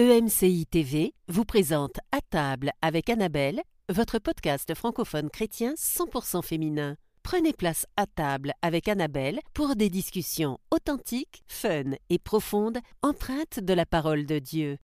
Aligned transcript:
EMCI 0.00 0.64
TV 0.66 1.12
vous 1.26 1.44
présente 1.44 1.98
À 2.12 2.20
table 2.20 2.70
avec 2.82 3.10
Annabelle, 3.10 3.60
votre 3.88 4.20
podcast 4.20 4.72
francophone 4.76 5.28
chrétien 5.28 5.74
100% 5.74 6.40
féminin. 6.44 6.94
Prenez 7.24 7.52
place 7.52 7.84
à 7.96 8.06
table 8.06 8.52
avec 8.62 8.86
Annabelle 8.86 9.40
pour 9.54 9.74
des 9.74 9.90
discussions 9.90 10.60
authentiques, 10.70 11.42
fun 11.48 11.96
et 12.10 12.20
profondes, 12.20 12.78
empreintes 13.02 13.58
de 13.58 13.74
la 13.74 13.86
parole 13.86 14.24
de 14.24 14.38
Dieu. 14.38 14.78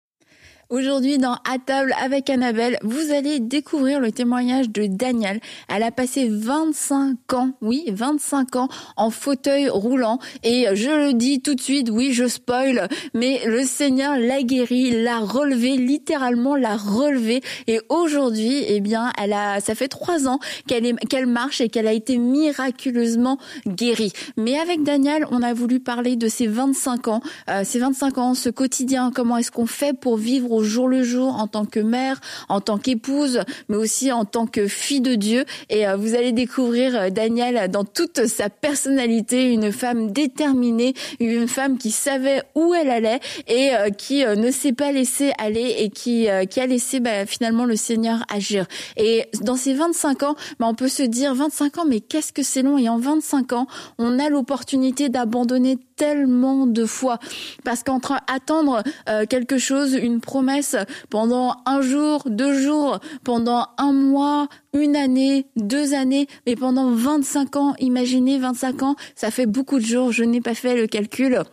Aujourd'hui, 0.73 1.19
dans 1.19 1.33
À 1.33 1.59
table 1.63 1.93
avec 2.01 2.31
Annabelle, 2.31 2.79
vous 2.81 3.11
allez 3.11 3.39
découvrir 3.39 3.99
le 3.99 4.11
témoignage 4.11 4.71
de 4.71 4.87
Daniel. 4.87 5.39
Elle 5.69 5.83
a 5.83 5.91
passé 5.91 6.27
25 6.27 7.33
ans, 7.33 7.51
oui, 7.61 7.85
25 7.89 8.55
ans 8.55 8.69
en 8.97 9.11
fauteuil 9.11 9.69
roulant. 9.69 10.17
Et 10.43 10.65
je 10.73 10.89
le 10.89 11.13
dis 11.13 11.41
tout 11.41 11.53
de 11.53 11.61
suite, 11.61 11.91
oui, 11.91 12.11
je 12.11 12.27
spoil, 12.27 12.87
mais 13.13 13.41
le 13.45 13.61
Seigneur 13.61 14.17
l'a 14.17 14.41
guéri, 14.41 15.03
l'a 15.03 15.19
relevé, 15.19 15.77
littéralement 15.77 16.55
l'a 16.55 16.75
relevé. 16.75 17.41
Et 17.67 17.79
aujourd'hui, 17.89 18.63
eh 18.67 18.79
bien, 18.79 19.13
elle 19.21 19.33
a, 19.33 19.59
ça 19.59 19.75
fait 19.75 19.89
trois 19.89 20.27
ans 20.27 20.39
qu'elle 20.65 20.87
est, 20.87 20.95
qu'elle 21.07 21.27
marche 21.27 21.61
et 21.61 21.69
qu'elle 21.69 21.85
a 21.85 21.93
été 21.93 22.17
miraculeusement 22.17 23.37
guérie. 23.67 24.11
Mais 24.37 24.57
avec 24.57 24.81
Daniel, 24.81 25.27
on 25.29 25.43
a 25.43 25.53
voulu 25.53 25.79
parler 25.79 26.15
de 26.15 26.27
ces 26.27 26.47
25 26.47 27.09
ans, 27.09 27.21
euh, 27.51 27.61
ces 27.63 27.77
25 27.77 28.17
ans, 28.17 28.33
ce 28.33 28.49
quotidien, 28.49 29.11
comment 29.13 29.37
est-ce 29.37 29.51
qu'on 29.51 29.67
fait 29.67 29.93
pour 29.93 30.17
vivre 30.17 30.62
au 30.63 30.65
jour 30.65 30.87
le 30.87 31.03
jour 31.03 31.35
en 31.35 31.47
tant 31.47 31.65
que 31.65 31.81
mère, 31.81 32.21
en 32.47 32.61
tant 32.61 32.77
qu'épouse, 32.77 33.41
mais 33.67 33.75
aussi 33.75 34.13
en 34.13 34.23
tant 34.23 34.47
que 34.47 34.67
fille 34.67 35.01
de 35.01 35.15
Dieu. 35.15 35.43
Et 35.69 35.85
euh, 35.85 35.97
vous 35.97 36.15
allez 36.15 36.31
découvrir 36.31 36.95
euh, 36.95 37.09
Daniel 37.09 37.69
dans 37.69 37.83
toute 37.83 38.27
sa 38.27 38.49
personnalité, 38.49 39.51
une 39.51 39.73
femme 39.73 40.11
déterminée, 40.11 40.93
une 41.19 41.49
femme 41.49 41.77
qui 41.77 41.91
savait 41.91 42.43
où 42.55 42.73
elle 42.73 42.89
allait 42.89 43.19
et 43.47 43.75
euh, 43.75 43.89
qui 43.89 44.23
ne 44.23 44.51
s'est 44.51 44.71
pas 44.71 44.93
laissée 44.93 45.33
aller 45.37 45.75
et 45.79 45.89
qui, 45.89 46.27
qui 46.49 46.59
a 46.61 46.65
laissé 46.65 47.01
bah, 47.01 47.25
finalement 47.25 47.65
le 47.65 47.75
Seigneur 47.75 48.23
agir. 48.33 48.65
Et 48.95 49.25
dans 49.41 49.57
ces 49.57 49.73
25 49.73 50.23
ans, 50.23 50.35
bah, 50.59 50.67
on 50.69 50.75
peut 50.75 50.87
se 50.87 51.03
dire 51.03 51.35
25 51.35 51.79
ans, 51.79 51.85
mais 51.85 51.99
qu'est-ce 51.99 52.31
que 52.31 52.41
c'est 52.43 52.61
long 52.61 52.77
Et 52.77 52.87
en 52.87 52.99
25 52.99 53.51
ans, 53.51 53.67
on 53.97 54.17
a 54.17 54.29
l'opportunité 54.29 55.09
d'abandonner 55.09 55.77
tellement 55.95 56.67
de 56.67 56.85
fois. 56.85 57.19
Parce 57.63 57.83
qu'entre 57.83 58.13
attendre 58.27 58.83
quelque 59.29 59.57
chose, 59.57 59.93
une 59.93 60.21
promesse 60.21 60.75
pendant 61.09 61.55
un 61.65 61.81
jour, 61.81 62.23
deux 62.25 62.57
jours, 62.59 62.99
pendant 63.23 63.67
un 63.77 63.93
mois, 63.93 64.47
une 64.73 64.95
année, 64.95 65.45
deux 65.55 65.93
années, 65.93 66.27
mais 66.45 66.55
pendant 66.55 66.91
25 66.91 67.55
ans, 67.55 67.75
imaginez 67.79 68.39
25 68.39 68.83
ans, 68.83 68.95
ça 69.15 69.31
fait 69.31 69.45
beaucoup 69.45 69.79
de 69.79 69.85
jours, 69.85 70.11
je 70.11 70.23
n'ai 70.23 70.41
pas 70.41 70.55
fait 70.55 70.75
le 70.75 70.87
calcul 70.87 71.43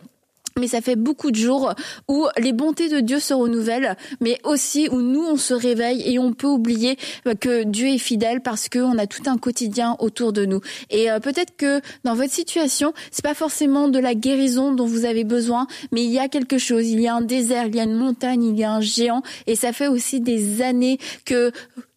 mais 0.59 0.67
ça 0.67 0.81
fait 0.81 0.95
beaucoup 0.95 1.31
de 1.31 1.35
jours 1.35 1.73
où 2.07 2.27
les 2.37 2.53
bontés 2.53 2.89
de 2.89 2.99
Dieu 2.99 3.19
se 3.19 3.33
renouvellent, 3.33 3.95
mais 4.19 4.39
aussi 4.43 4.87
où 4.91 5.01
nous 5.01 5.23
on 5.23 5.37
se 5.37 5.53
réveille 5.53 6.03
et 6.05 6.19
on 6.19 6.33
peut 6.33 6.47
oublier 6.47 6.97
que 7.39 7.63
Dieu 7.63 7.87
est 7.87 7.97
fidèle 7.97 8.41
parce 8.41 8.69
qu'on 8.69 8.97
a 8.97 9.07
tout 9.07 9.23
un 9.27 9.37
quotidien 9.37 9.95
autour 9.99 10.33
de 10.33 10.45
nous. 10.45 10.61
Et 10.89 11.11
euh, 11.11 11.19
peut-être 11.19 11.55
que 11.57 11.81
dans 12.03 12.15
votre 12.15 12.31
situation, 12.31 12.93
c'est 13.11 13.23
pas 13.23 13.33
forcément 13.33 13.87
de 13.87 13.99
la 13.99 14.15
guérison 14.15 14.73
dont 14.73 14.85
vous 14.85 15.05
avez 15.05 15.23
besoin, 15.23 15.67
mais 15.91 16.03
il 16.03 16.11
y 16.11 16.19
a 16.19 16.27
quelque 16.27 16.57
chose, 16.57 16.87
il 16.87 16.99
y 17.01 17.07
a 17.07 17.15
un 17.15 17.21
désert, 17.21 17.67
il 17.67 17.75
y 17.75 17.79
a 17.79 17.83
une 17.83 17.95
montagne, 17.95 18.43
il 18.43 18.57
y 18.57 18.63
a 18.63 18.71
un 18.71 18.81
géant, 18.81 19.21
et 19.47 19.55
ça 19.55 19.73
fait 19.73 19.87
aussi 19.87 20.21
des 20.21 20.61
années 20.61 20.99
que 21.25 21.51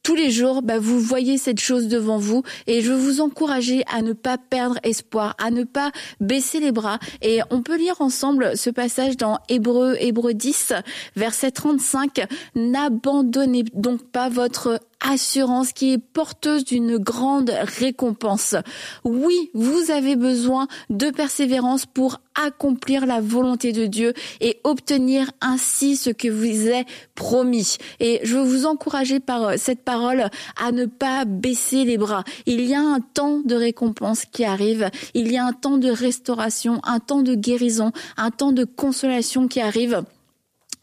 tous 0.05 0.15
les 0.15 0.31
jours, 0.31 0.63
bah, 0.63 0.79
vous 0.79 1.01
voyez 1.01 1.39
cette 1.39 1.59
chose 1.59 1.89
devant 1.89 2.19
vous 2.19 2.45
et 2.69 2.83
je 2.83 2.93
vous 2.93 3.21
encourager 3.21 3.83
à 3.93 4.03
ne 4.03 4.13
pas 4.13 4.39
perdre 4.39 4.79
espoir, 4.85 5.35
à 5.43 5.51
ne 5.51 5.65
pas 5.65 5.91
baisser 6.21 6.61
les 6.61 6.71
bras. 6.71 6.99
Et 7.23 7.41
on 7.51 7.63
peut 7.63 7.77
lire 7.77 8.01
ensemble 8.01 8.57
ce 8.57 8.71
passage 8.71 9.17
dans 9.17 9.39
Hébreu, 9.49 9.97
Hébreu 9.99 10.35
10, 10.35 10.75
verset 11.17 11.51
35. 11.51 12.27
N'abandonnez 12.55 13.65
donc 13.73 14.05
pas 14.05 14.29
votre 14.29 14.79
assurance 15.05 15.73
qui 15.73 15.93
est 15.93 15.99
porteuse 15.99 16.65
d'une 16.65 16.99
grande 16.99 17.53
récompense. 17.79 18.57
Oui, 19.05 19.51
vous 19.55 19.91
avez 19.91 20.17
besoin 20.17 20.67
de 20.91 21.11
persévérance 21.11 21.87
pour 21.87 22.21
accomplir 22.35 23.07
la 23.07 23.21
volonté 23.21 23.73
de 23.73 23.87
Dieu 23.87 24.13
et 24.41 24.61
obtenir 24.65 25.31
ainsi 25.41 25.97
ce 25.97 26.11
que 26.11 26.29
vous 26.29 26.69
est 26.69 26.85
promis. 27.15 27.77
Et 28.01 28.21
je 28.25 28.37
veux 28.37 28.43
vous 28.43 28.67
encourager 28.67 29.21
par 29.21 29.45
euh, 29.45 29.55
cette 29.57 29.83
parole 29.83 30.29
à 30.61 30.73
ne 30.73 30.87
pas 30.87 31.25
baisser 31.25 31.85
les 31.85 31.99
bras. 31.99 32.25
Il 32.47 32.65
y 32.65 32.75
a 32.75 32.81
un 32.81 33.01
temps 33.01 33.41
de 33.45 33.55
récompense 33.55 34.25
qui 34.25 34.45
arrive. 34.45 34.91
Il 35.15 35.31
y 35.31 35.37
a 35.37 35.45
un 35.45 35.53
temps 35.53 35.79
de 35.79 35.91
restauration, 35.91 36.81
un 36.85 36.99
temps 36.99 37.23
de 37.23 37.35
guérison, 37.35 37.93
un 38.17 38.31
temps 38.31 38.53
de 38.53 38.65
consolation 38.65 39.47
qui 39.47 39.61
arrive. 39.61 40.05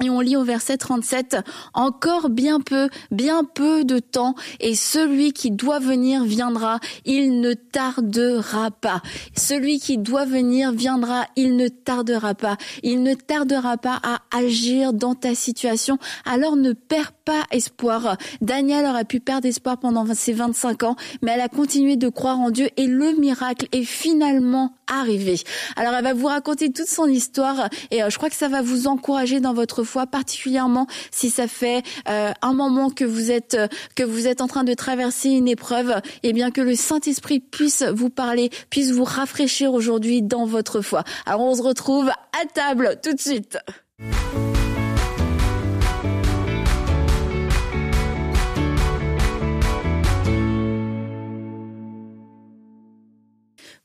Et 0.03 0.09
on 0.09 0.19
lit 0.19 0.35
au 0.35 0.43
verset 0.43 0.77
37, 0.77 1.37
encore 1.73 2.29
bien 2.29 2.59
peu, 2.59 2.89
bien 3.11 3.43
peu 3.43 3.83
de 3.83 3.99
temps, 3.99 4.35
et 4.59 4.73
celui 4.73 5.31
qui 5.31 5.51
doit 5.51 5.79
venir 5.79 6.23
viendra, 6.23 6.79
il 7.05 7.39
ne 7.39 7.53
tardera 7.53 8.71
pas. 8.71 9.01
Celui 9.35 9.79
qui 9.79 9.97
doit 9.97 10.25
venir 10.25 10.71
viendra, 10.71 11.25
il 11.35 11.55
ne 11.55 11.67
tardera 11.67 12.33
pas. 12.33 12.57
Il 12.83 13.03
ne 13.03 13.13
tardera 13.13 13.77
pas 13.77 13.99
à 14.03 14.21
agir 14.35 14.93
dans 14.93 15.15
ta 15.15 15.35
situation. 15.35 15.97
Alors 16.25 16.55
ne 16.55 16.73
perds 16.73 17.13
pas 17.13 17.43
espoir. 17.51 18.17
Daniel 18.41 18.85
aurait 18.85 19.05
pu 19.05 19.19
perdre 19.19 19.47
espoir 19.47 19.77
pendant 19.77 20.05
ses 20.13 20.33
25 20.33 20.83
ans, 20.83 20.95
mais 21.21 21.31
elle 21.31 21.41
a 21.41 21.49
continué 21.49 21.95
de 21.95 22.09
croire 22.09 22.39
en 22.39 22.49
Dieu 22.49 22.69
et 22.77 22.87
le 22.87 23.13
miracle 23.13 23.67
est 23.71 23.83
finalement 23.83 24.73
arrivé. 24.87 25.39
Alors 25.75 25.93
elle 25.93 26.03
va 26.03 26.13
vous 26.13 26.27
raconter 26.27 26.71
toute 26.71 26.87
son 26.87 27.07
histoire 27.07 27.69
et 27.91 28.03
euh, 28.03 28.09
je 28.09 28.17
crois 28.17 28.29
que 28.29 28.35
ça 28.35 28.49
va 28.49 28.61
vous 28.61 28.87
encourager 28.87 29.39
dans 29.39 29.53
votre 29.53 29.83
particulièrement 30.09 30.87
si 31.11 31.29
ça 31.29 31.47
fait 31.47 31.83
euh, 32.09 32.31
un 32.41 32.53
moment 32.53 32.89
que 32.89 33.05
vous 33.05 33.31
êtes 33.31 33.55
euh, 33.55 33.67
que 33.95 34.03
vous 34.03 34.27
êtes 34.27 34.41
en 34.41 34.47
train 34.47 34.63
de 34.63 34.73
traverser 34.73 35.29
une 35.29 35.47
épreuve, 35.47 36.01
et 36.23 36.33
bien 36.33 36.51
que 36.51 36.61
le 36.61 36.75
Saint-Esprit 36.75 37.39
puisse 37.39 37.83
vous 37.83 38.09
parler, 38.09 38.49
puisse 38.69 38.91
vous 38.91 39.03
rafraîchir 39.03 39.73
aujourd'hui 39.73 40.21
dans 40.21 40.45
votre 40.45 40.81
foi. 40.81 41.03
Alors 41.25 41.41
on 41.41 41.55
se 41.55 41.61
retrouve 41.61 42.09
à 42.09 42.45
table 42.53 42.99
tout 43.03 43.13
de 43.13 43.19
suite. 43.19 43.57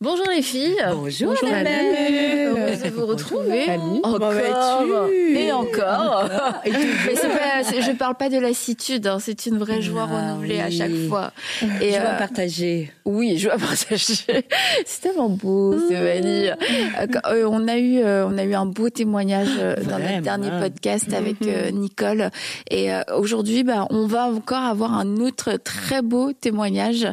Bonjour 0.02 0.26
les 0.28 0.42
filles. 0.42 0.76
Bonjour, 0.92 1.30
Bonjour 1.30 1.48
madame. 1.48 1.72
Heureuse 2.48 2.82
de 2.82 2.90
vous 2.90 3.06
retrouver. 3.06 3.62
Annie. 3.62 4.00
Encore 4.02 4.34
et 4.34 5.50
encore. 5.52 6.28
Et. 6.66 6.70
Mais 6.70 7.14
pas, 7.14 7.62
je 7.80 7.96
parle 7.96 8.14
pas 8.16 8.28
de 8.28 8.36
lassitude, 8.38 9.06
hein, 9.06 9.16
c'est 9.18 9.46
une 9.46 9.56
vraie 9.56 9.80
joie 9.80 10.06
Ah, 10.10 10.32
renouvelée 10.32 10.60
à 10.60 10.70
chaque 10.70 10.94
fois. 11.08 11.32
Et 11.80 11.92
Je 11.92 11.96
euh, 11.96 12.00
vais 12.00 12.18
partager. 12.18 12.92
oui, 13.06 13.38
je 13.38 13.48
vais 13.48 13.56
partager. 13.56 14.44
C'est 14.84 15.00
tellement 15.00 15.30
beau, 15.30 15.72
Mmh. 15.72 15.84
Stéphanie. 15.86 16.48
Euh, 16.50 17.06
euh, 17.28 17.48
on 17.50 17.66
a 17.66 17.78
eu, 17.78 18.00
euh, 18.02 18.26
on 18.28 18.36
a 18.36 18.44
eu 18.44 18.52
un 18.54 18.66
beau 18.66 18.90
témoignage 18.90 19.48
euh, 19.58 19.76
dans 19.88 19.98
notre 19.98 20.20
dernier 20.20 20.50
podcast 20.60 21.10
avec 21.14 21.40
Mmh. 21.40 21.70
Nicole. 21.72 22.30
Et 22.70 22.90
aujourd'hui, 23.16 23.64
bah, 23.64 23.86
on 23.88 24.06
va 24.06 24.26
encore 24.26 24.58
avoir 24.62 24.92
un 24.92 25.16
autre 25.16 25.52
très 25.56 26.02
beau 26.02 26.32
témoignage. 26.34 27.08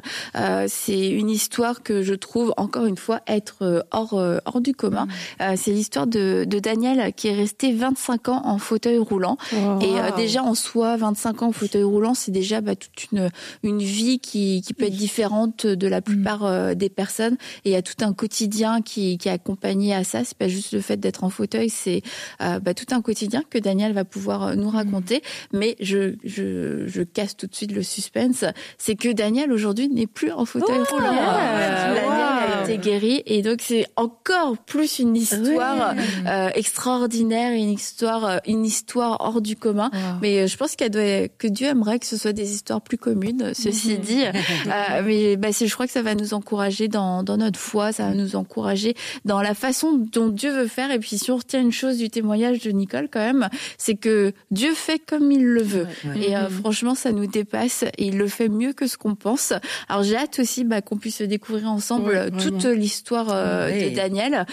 C'est 0.67 1.07
une 1.09 1.29
histoire 1.29 1.81
que 1.81 2.01
je 2.01 2.13
trouve 2.13 2.53
encore 2.57 2.72
une 2.77 2.97
fois 2.97 3.21
être 3.27 3.57
euh, 3.61 3.81
hors, 3.91 4.13
euh, 4.13 4.37
hors 4.45 4.61
du 4.61 4.73
commun. 4.73 5.05
Mmh. 5.05 5.09
Euh, 5.41 5.53
c'est 5.57 5.71
l'histoire 5.71 6.07
de, 6.07 6.45
de 6.47 6.59
Daniel 6.59 7.13
qui 7.13 7.27
est 7.27 7.33
resté 7.35 7.73
25 7.73 8.29
ans 8.29 8.41
en 8.45 8.57
fauteuil 8.57 8.97
roulant. 8.97 9.37
Et 9.81 9.99
euh, 9.99 10.11
déjà 10.15 10.43
en 10.43 10.55
soi, 10.55 10.97
25 10.97 11.43
ans 11.43 11.47
en 11.47 11.51
fauteuil 11.51 11.83
roulant, 11.83 12.13
c'est 12.13 12.31
déjà 12.31 12.61
bah, 12.61 12.75
toute 12.75 13.11
une 13.11 13.29
une 13.63 13.79
vie 13.79 14.19
qui 14.19 14.61
qui 14.61 14.73
peut 14.73 14.85
être 14.85 14.95
différente 14.95 15.65
de 15.65 15.87
la 15.87 16.01
plupart 16.01 16.45
euh, 16.45 16.73
des 16.73 16.89
personnes. 16.89 17.37
Et 17.65 17.69
il 17.69 17.71
y 17.71 17.75
a 17.75 17.81
tout 17.81 18.03
un 18.03 18.13
quotidien 18.13 18.81
qui 18.81 19.17
qui 19.17 19.29
est 19.29 19.31
accompagné 19.31 19.93
à 19.93 20.03
ça. 20.03 20.23
C'est 20.23 20.37
pas 20.37 20.47
juste 20.47 20.73
le 20.73 20.81
fait 20.81 20.97
d'être 20.97 21.23
en 21.23 21.29
fauteuil, 21.29 21.69
c'est 21.69 22.01
euh, 22.41 22.59
bah, 22.59 22.73
tout 22.73 22.93
un 22.93 23.01
quotidien 23.01 23.43
que 23.49 23.57
Daniel 23.57 23.93
va 23.93 24.05
pouvoir 24.05 24.55
nous 24.55 24.69
raconter. 24.69 25.21
Mais 25.51 25.75
je 25.79 26.15
je 26.23 26.87
je 26.87 27.01
casse 27.03 27.35
tout 27.37 27.47
de 27.47 27.55
suite 27.55 27.71
le 27.71 27.83
suspense. 27.83 28.45
C'est 28.77 28.95
que 28.95 29.11
Daniel 29.11 29.51
aujourd'hui 29.51 29.89
n'est 29.89 30.07
plus 30.07 30.31
en 30.31 30.45
fauteuil 30.45 30.79
roulant. 30.89 31.13
yeah. 31.13 31.93
Daniel 31.93 32.03
Wow. 32.03 32.62
Été 32.63 32.77
guéri 32.77 33.23
et 33.25 33.41
donc 33.41 33.59
c'est 33.61 33.85
encore 33.95 34.57
plus 34.57 34.99
une 34.99 35.15
histoire 35.15 35.93
Ouais. 35.95 36.01
euh, 36.27 36.49
extraordinaire, 36.55 37.53
une 37.53 37.69
histoire, 37.71 38.25
euh, 38.25 38.37
une 38.47 38.65
histoire 38.65 39.17
hors 39.21 39.41
du 39.41 39.55
commun. 39.55 39.89
Mais 40.21 40.39
euh, 40.39 40.47
je 40.47 40.57
pense 40.57 40.75
qu'elle 40.75 40.89
doit, 40.91 41.27
que 41.37 41.47
Dieu 41.47 41.67
aimerait 41.67 41.99
que 41.99 42.05
ce 42.05 42.17
soit 42.17 42.33
des 42.33 42.51
histoires 42.53 42.81
plus 42.81 42.97
communes. 42.97 43.51
Ceci 43.53 43.97
dit, 43.97 44.23
Euh, 44.67 45.01
mais 45.05 45.35
bah, 45.37 45.49
je 45.51 45.71
crois 45.73 45.85
que 45.85 45.91
ça 45.91 46.01
va 46.01 46.15
nous 46.15 46.33
encourager 46.33 46.87
dans, 46.87 47.23
dans 47.23 47.37
notre 47.37 47.59
foi, 47.59 47.91
ça 47.91 48.07
va 48.09 48.13
nous 48.15 48.35
encourager 48.35 48.95
dans 49.25 49.41
la 49.41 49.53
façon 49.53 49.93
dont 49.93 50.29
Dieu 50.29 50.51
veut 50.51 50.67
faire. 50.67 50.91
Et 50.91 50.99
puis 50.99 51.17
si 51.17 51.31
on 51.31 51.37
retient 51.37 51.61
une 51.61 51.71
chose 51.71 51.97
du 51.97 52.09
témoignage 52.09 52.59
de 52.59 52.71
Nicole 52.71 53.07
quand 53.11 53.19
même, 53.19 53.49
c'est 53.77 53.95
que 53.95 54.33
Dieu 54.51 54.73
fait 54.73 54.99
comme 54.99 55.31
il 55.31 55.43
le 55.45 55.61
veut. 55.63 55.87
Ouais, 56.05 56.09
ouais. 56.19 56.29
Et 56.29 56.35
euh, 56.37 56.49
franchement, 56.49 56.95
ça 56.95 57.11
nous 57.11 57.27
dépasse 57.27 57.83
et 57.97 58.07
il 58.07 58.17
le 58.17 58.27
fait 58.27 58.49
mieux 58.49 58.73
que 58.73 58.87
ce 58.87 58.97
qu'on 58.97 59.15
pense. 59.15 59.53
Alors 59.89 60.03
j'ai 60.03 60.15
hâte 60.17 60.39
aussi 60.39 60.63
bah, 60.63 60.81
qu'on 60.81 60.97
puisse 60.97 61.21
découvrir 61.21 61.69
ensemble 61.69 62.09
Ouais, 62.11 62.31
toute 62.59 62.75
l'histoire 62.75 63.27
de 63.27 63.89
Daniel. 63.95 64.45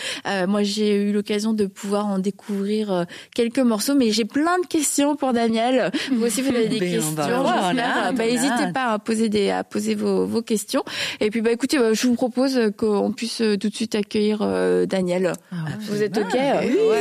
moi, 0.49 0.63
j'ai 0.63 0.97
eu 0.97 1.13
l'occasion 1.13 1.53
de 1.53 1.67
pouvoir 1.67 2.07
en 2.07 2.19
découvrir 2.19 3.07
quelques 3.35 3.59
morceaux, 3.59 3.95
mais 3.95 4.11
j'ai 4.11 4.25
plein 4.25 4.59
de 4.59 4.67
questions 4.67 5.17
pour 5.17 5.33
Daniel. 5.33 5.91
Vous 6.13 6.25
aussi, 6.25 6.43
vous 6.43 6.49
avez 6.49 6.69
des 6.69 6.79
ben, 6.79 6.93
questions. 6.93 7.15
Bah, 7.17 8.13
n'hésitez 8.25 8.73
pas 8.73 8.93
à 8.93 8.99
poser 8.99 9.29
des, 9.29 9.51
à 9.51 9.65
poser 9.65 9.95
vos, 9.95 10.27
vos 10.27 10.43
questions. 10.43 10.83
Et 11.21 11.31
puis, 11.31 11.41
bah, 11.41 11.51
écoutez, 11.53 11.79
je 11.93 12.07
vous 12.07 12.15
propose 12.15 12.59
qu'on 12.77 13.13
puisse 13.13 13.43
tout 13.61 13.69
de 13.69 13.75
suite 13.75 13.95
accueillir 13.95 14.39
Daniel. 14.87 15.33
Ah 15.53 15.57
vous 15.81 16.03
êtes 16.03 16.17
ok 16.17 16.37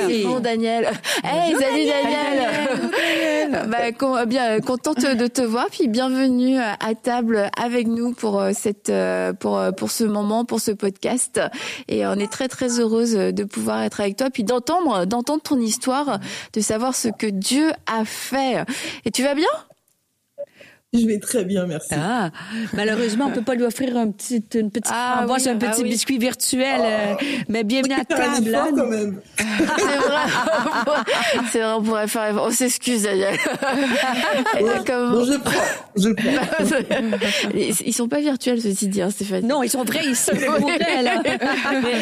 Oui. 0.08 0.24
Bon, 0.24 0.40
Daniel. 0.40 0.90
Hey, 1.24 1.54
salut 1.54 1.86
Daniel. 1.86 3.70
bah, 3.70 4.26
bien 4.26 4.60
contente 4.60 5.00
de 5.00 5.28
te 5.28 5.42
voir. 5.42 5.68
Puis 5.72 5.88
bienvenue 5.88 6.58
à 6.58 6.96
table 6.96 7.50
avec 7.58 7.88
nous 7.88 8.14
pour 8.14 8.40
euh, 8.40 8.52
cette, 8.54 8.90
euh, 8.90 9.34
pour 9.34 9.58
euh, 9.58 9.72
pour 9.72 9.92
ce 9.92 10.04
moment, 10.04 10.46
pour 10.46 10.60
ce 10.60 10.72
podcast. 10.72 10.89
Et 11.88 12.06
on 12.06 12.14
est 12.14 12.32
très 12.32 12.48
très 12.48 12.80
heureuse 12.80 13.14
de 13.14 13.44
pouvoir 13.44 13.84
être 13.84 14.00
avec 14.02 14.18
toi, 14.18 14.30
puis 14.30 14.44
d'entendre 14.44 15.06
d'entendre 15.06 15.42
ton 15.42 15.60
histoire, 15.60 16.20
de 16.54 16.62
savoir 16.62 16.96
ce 16.96 17.10
que 17.10 17.28
Dieu 17.28 17.72
a 17.86 18.06
fait. 18.06 18.66
Et 19.06 19.12
tu 19.12 19.24
vas 19.24 19.36
bien? 19.36 19.48
Je 20.92 21.06
vais 21.06 21.20
très 21.20 21.46
bien, 21.46 21.68
merci. 21.68 21.90
Ah, 21.92 22.32
malheureusement, 22.74 23.28
on 23.28 23.32
peut 23.32 23.44
pas 23.44 23.54
lui 23.54 23.64
offrir 23.64 23.96
un 23.96 24.10
petit, 24.10 24.44
une 24.56 24.72
petite 24.72 24.92
ah, 24.92 25.24
un 25.24 25.56
petit 25.56 25.82
ah 25.82 25.84
biscuit 25.84 26.18
virtuel, 26.18 26.82
euh, 26.84 27.14
mais 27.48 27.64
bienvenue 27.64 27.94
à 27.94 28.04
table. 28.04 28.56
Hein. 28.56 28.70
quand 28.76 28.88
même. 28.88 29.22
C'est 29.38 29.46
vrai. 29.46 31.04
C'est 31.52 31.60
vrai, 31.60 31.74
on 31.74 31.84
pourrait 31.84 32.08
faire. 32.08 32.42
On 32.42 32.50
s'excuse, 32.50 33.04
Daniel. 33.04 33.38
Comme... 34.88 35.12
Bon, 35.12 35.26
je 35.26 35.38
prends. 35.38 35.52
Je 35.96 36.10
prends. 36.10 37.52
ils 37.86 37.94
sont 37.94 38.08
pas 38.08 38.20
virtuels, 38.20 38.60
ceci 38.60 38.88
dit, 38.88 39.04
hein, 39.04 39.12
Stéphane. 39.12 39.46
Non, 39.46 39.62
ils 39.62 39.70
sont 39.70 39.84
vrais. 39.84 40.02
Ils 40.04 40.16
sont 40.16 40.34
vrais. 40.34 41.04
Là. 41.04 41.22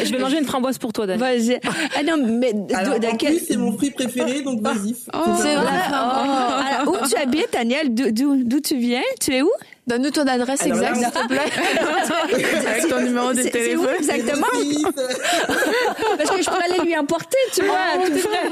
je 0.02 0.10
vais 0.10 0.18
manger 0.18 0.38
une 0.38 0.46
framboise 0.46 0.78
pour 0.78 0.94
toi, 0.94 1.06
Daniel. 1.06 1.38
Vas-y. 1.38 1.60
Ah 1.94 2.02
non, 2.04 2.16
mais 2.26 2.54
Alors, 2.74 2.94
en 2.94 3.16
plus, 3.16 3.40
c'est 3.46 3.58
mon 3.58 3.72
fruit 3.76 3.90
préféré, 3.90 4.40
donc 4.40 4.62
vas-y. 4.62 4.96
Oh, 5.12 5.18
c'est 5.36 5.56
vrai. 5.56 5.80
Oh. 5.90 5.94
Alors, 5.94 6.88
où 6.88 7.06
tu 7.06 7.16
habites, 7.16 7.52
Daniel? 7.52 7.92
D'où 7.92 8.60
tu 8.60 8.77
viens 8.78 9.02
Tu 9.20 9.34
es 9.34 9.42
où? 9.42 9.50
Donne-nous 9.86 10.10
ton 10.10 10.26
adresse 10.26 10.66
exacte, 10.66 10.96
s'il 10.96 11.10
te 11.10 11.28
plaît. 11.28 11.40
Avec 12.68 12.88
ton 12.88 13.00
numéro 13.00 13.32
de 13.32 13.42
téléphone. 13.42 13.86
Où 13.86 13.98
exactement? 13.98 14.46
Parce 16.18 16.30
que 16.30 16.42
je 16.42 16.50
pourrais 16.50 16.64
aller 16.70 16.84
lui 16.84 16.96
emporter, 16.98 17.38
tu 17.54 17.64
vois, 17.64 17.76
oh, 17.96 18.02
tout 18.06 18.18
frais. 18.18 18.50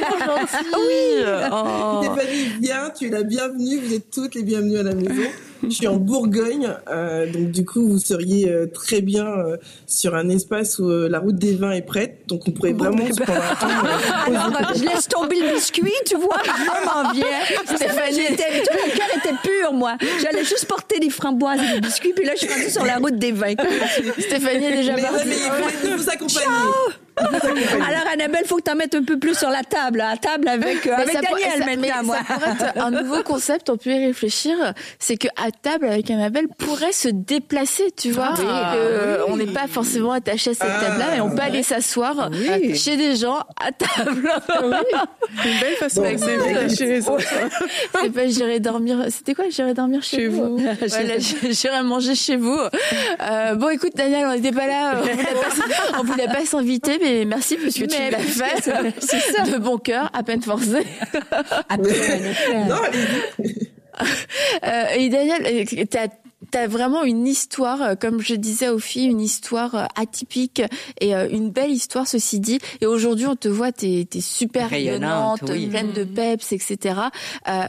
Oui. 0.73 1.25
Oh. 1.53 2.01
Stéphanie, 2.03 2.53
viens, 2.61 2.91
tu 2.99 3.09
es 3.09 3.11
la 3.11 3.23
bienvenue. 3.23 3.79
Vous 3.81 3.93
êtes 3.93 4.11
toutes 4.11 4.35
les 4.35 4.45
bienvenues 4.45 4.79
à 4.79 4.83
la 4.85 4.95
maison. 4.95 5.31
Je 5.69 5.75
suis 5.75 5.87
en 5.89 5.97
Bourgogne, 5.97 6.75
euh, 6.89 7.31
donc 7.31 7.51
du 7.51 7.65
coup 7.65 7.89
vous 7.89 7.99
seriez 7.99 8.49
euh, 8.49 8.67
très 8.67 9.01
bien 9.01 9.27
euh, 9.27 9.57
sur 9.87 10.15
un 10.15 10.29
espace 10.29 10.79
où 10.79 10.89
la 10.89 11.19
route 11.19 11.37
des 11.37 11.55
vins 11.55 11.73
est 11.73 11.83
prête, 11.83 12.21
donc 12.27 12.43
on 12.47 12.53
pourrait 12.53 12.73
vraiment 12.73 13.07
se 13.07 13.21
prendre 13.21 13.41
un 13.43 13.55
temps. 13.55 14.73
je 14.75 14.85
laisse 14.85 15.09
tomber 15.09 15.41
le 15.41 15.55
biscuit, 15.55 15.93
tu 16.05 16.17
vois, 16.17 16.41
je 16.45 16.87
m'en 16.87 17.13
viens. 17.13 17.77
Stéphanie, 17.77 18.29
mon 18.31 18.97
cœur 18.97 19.09
était 19.17 19.37
pur, 19.43 19.73
moi. 19.73 19.97
J'allais 20.23 20.45
juste 20.45 20.67
porter 20.67 21.01
des 21.01 21.11
framboises 21.11 21.61
et 21.61 21.75
des 21.75 21.81
biscuits, 21.81 22.13
puis 22.15 22.25
là 22.25 22.33
je 22.35 22.47
suis 22.47 22.53
rendue 22.53 22.71
sur 22.71 22.85
la 22.85 22.97
route 22.97 23.19
des 23.19 23.33
vins. 23.33 23.55
Stéphanie 24.19 24.67
est 24.67 24.77
déjà 24.77 24.95
partie. 24.95 25.29
Vous 25.97 26.11
accompagner. 26.11 26.47
Alors 27.87 28.07
Annabelle, 28.13 28.45
faut 28.47 28.57
que 28.57 28.65
tu 28.65 28.71
en 28.71 28.75
mettes 28.75 28.95
un 28.95 29.03
peu 29.03 29.19
plus 29.19 29.39
sur 29.39 29.49
la 29.49 29.63
table, 29.63 30.03
à 30.03 30.19
table 30.19 30.49
avec, 30.49 30.87
euh, 30.87 30.95
avec 30.95 31.15
Daniel 31.15 31.65
maintenant. 31.65 32.03
moi. 32.05 32.19
Ça 32.19 32.35
pourrait 32.35 32.51
être 32.51 32.85
un 32.85 32.91
nouveau 32.91 33.23
concept, 33.25 33.71
on 33.71 33.79
peut 33.79 33.91
y 33.91 34.07
réfléchir, 34.07 34.75
c'est 34.99 35.17
que 35.17 35.29
à 35.37 35.51
table 35.51 35.87
avec 35.87 36.11
Annabelle 36.11 36.47
pourrait 36.59 36.93
se 36.93 37.09
déplacer, 37.09 37.91
tu 37.97 38.11
vois, 38.11 38.35
ah, 38.37 38.75
euh, 38.75 39.25
on 39.29 39.37
n'est 39.39 39.47
pas 39.47 39.67
forcément 39.67 40.13
attaché 40.13 40.51
à 40.51 40.55
cette 40.55 40.69
ah, 40.69 40.85
table-là 40.85 41.17
et 41.17 41.21
on 41.23 41.31
peut 41.31 41.41
aller 41.41 41.63
s'asseoir 41.63 42.31
chez 42.75 42.97
des 42.99 43.17
gens 43.17 43.39
à 43.61 43.73
table. 43.73 44.31
Une 45.45 45.61
belle 45.61 45.77
façon 45.79 46.03
bon, 46.03 46.19
chez 46.69 46.87
les 46.87 47.09
autres. 47.09 47.25
C'est 48.03 48.13
pas 48.13 48.27
j'irai 48.27 48.61
dormir, 48.61 49.07
c'était 49.09 49.35
quoi 49.35 49.47
J'irai 49.49 49.73
dormir 49.73 50.03
chez, 50.03 50.29
vous. 50.29 50.59
j'irai 51.49 51.83
manger 51.83 52.15
chez 52.15 52.37
vous. 52.37 52.59
Euh, 53.23 53.55
bon 53.55 53.71
écoute 53.71 53.93
Daniel, 53.95 54.27
on 54.27 54.35
n'était 54.35 54.53
pas 54.53 54.67
là, 54.67 55.01
on 55.99 56.03
voulait 56.03 56.27
pas 56.27 56.45
s'inviter 56.45 56.99
merci 57.27 57.57
parce 57.57 57.75
que 57.75 57.85
tu 57.85 58.11
l'as 58.11 58.19
fait. 58.19 58.71
C'est 59.01 59.21
ça. 59.21 59.43
De 59.43 59.59
bon 59.59 59.79
cœur, 59.79 60.11
à 60.13 60.23
peine 60.23 60.43
forcé. 60.43 60.87
à 61.69 61.79
peine. 61.79 62.35
non, 62.69 62.77
euh, 64.65 64.85
et 64.97 65.09
Daniel, 65.09 65.67
t'as 65.89 66.09
T'as 66.51 66.67
vraiment 66.69 67.03
une 67.03 67.27
histoire, 67.27 67.83
euh, 67.83 67.95
comme 67.95 68.21
je 68.21 68.35
disais 68.35 68.69
aux 68.69 68.79
filles, 68.79 69.07
une 69.07 69.23
histoire 69.23 69.75
euh, 69.75 69.85
atypique 69.97 70.63
et 71.01 71.13
une 71.15 71.51
belle 71.51 71.71
histoire, 71.71 72.07
ceci 72.07 72.39
dit. 72.41 72.61
Et 72.81 72.87
aujourd'hui, 72.87 73.27
on 73.27 73.35
te 73.35 73.49
voit, 73.49 73.73
t'es 73.73 74.07
es 74.15 74.21
super 74.21 74.69
rayonnante, 74.71 75.41
pleine 75.41 75.93
de 75.93 76.05
peps, 76.05 76.53
etc. 76.53 77.01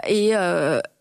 et, 0.07 0.33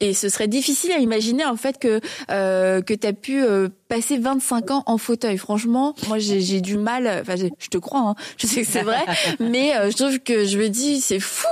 et 0.01 0.15
ce 0.15 0.29
serait 0.29 0.49
difficile 0.49 0.93
à 0.93 0.99
imaginer 0.99 1.45
en 1.45 1.57
fait 1.57 1.79
que 1.79 2.01
que 2.29 2.95
t'as 2.95 3.13
pu 3.13 3.43
passer 3.89 4.19
25 4.19 4.71
ans 4.71 4.83
en 4.87 4.99
fauteuil. 4.99 5.39
Franchement, 5.39 5.95
moi 6.09 6.19
j'ai 6.19 6.61
du 6.61 6.77
mal. 6.77 7.07
Enfin, 7.21 7.37
je 7.37 7.69
te 7.69 7.79
crois, 7.79 8.01
hein, 8.01 8.15
je 8.39 8.47
sais 8.47 8.63
que 8.63 8.69
c'est 8.69 8.83
vrai, 8.83 9.01
mais 9.41 9.77
euh, 9.77 9.91
je 9.91 9.97
trouve 9.97 10.19
que 10.19 10.45
je 10.45 10.59
me 10.59 10.69
dis 10.69 11.01
c'est 11.01 11.21
fou. 11.21 11.47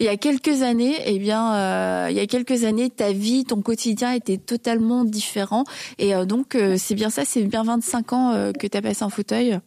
Il 0.00 0.06
y 0.06 0.08
a 0.08 0.16
quelques 0.16 0.62
années, 0.62 0.96
eh 1.04 1.18
bien, 1.18 1.54
euh, 1.54 2.06
il 2.10 2.16
y 2.16 2.20
a 2.20 2.26
quelques 2.26 2.64
années, 2.64 2.90
ta 2.90 3.12
vie, 3.12 3.44
ton 3.44 3.62
quotidien 3.62 4.12
était 4.12 4.38
totalement 4.38 5.04
différent. 5.04 5.64
Et 5.98 6.14
euh, 6.14 6.24
donc 6.24 6.56
c'est 6.76 6.94
bien 6.94 7.10
ça, 7.10 7.24
c'est 7.24 7.42
bien 7.42 7.62
25 7.64 8.12
ans 8.12 8.52
que 8.58 8.66
tu 8.66 8.76
as 8.76 8.82
passé 8.82 9.04
en 9.04 9.10
fauteuil. 9.10 9.58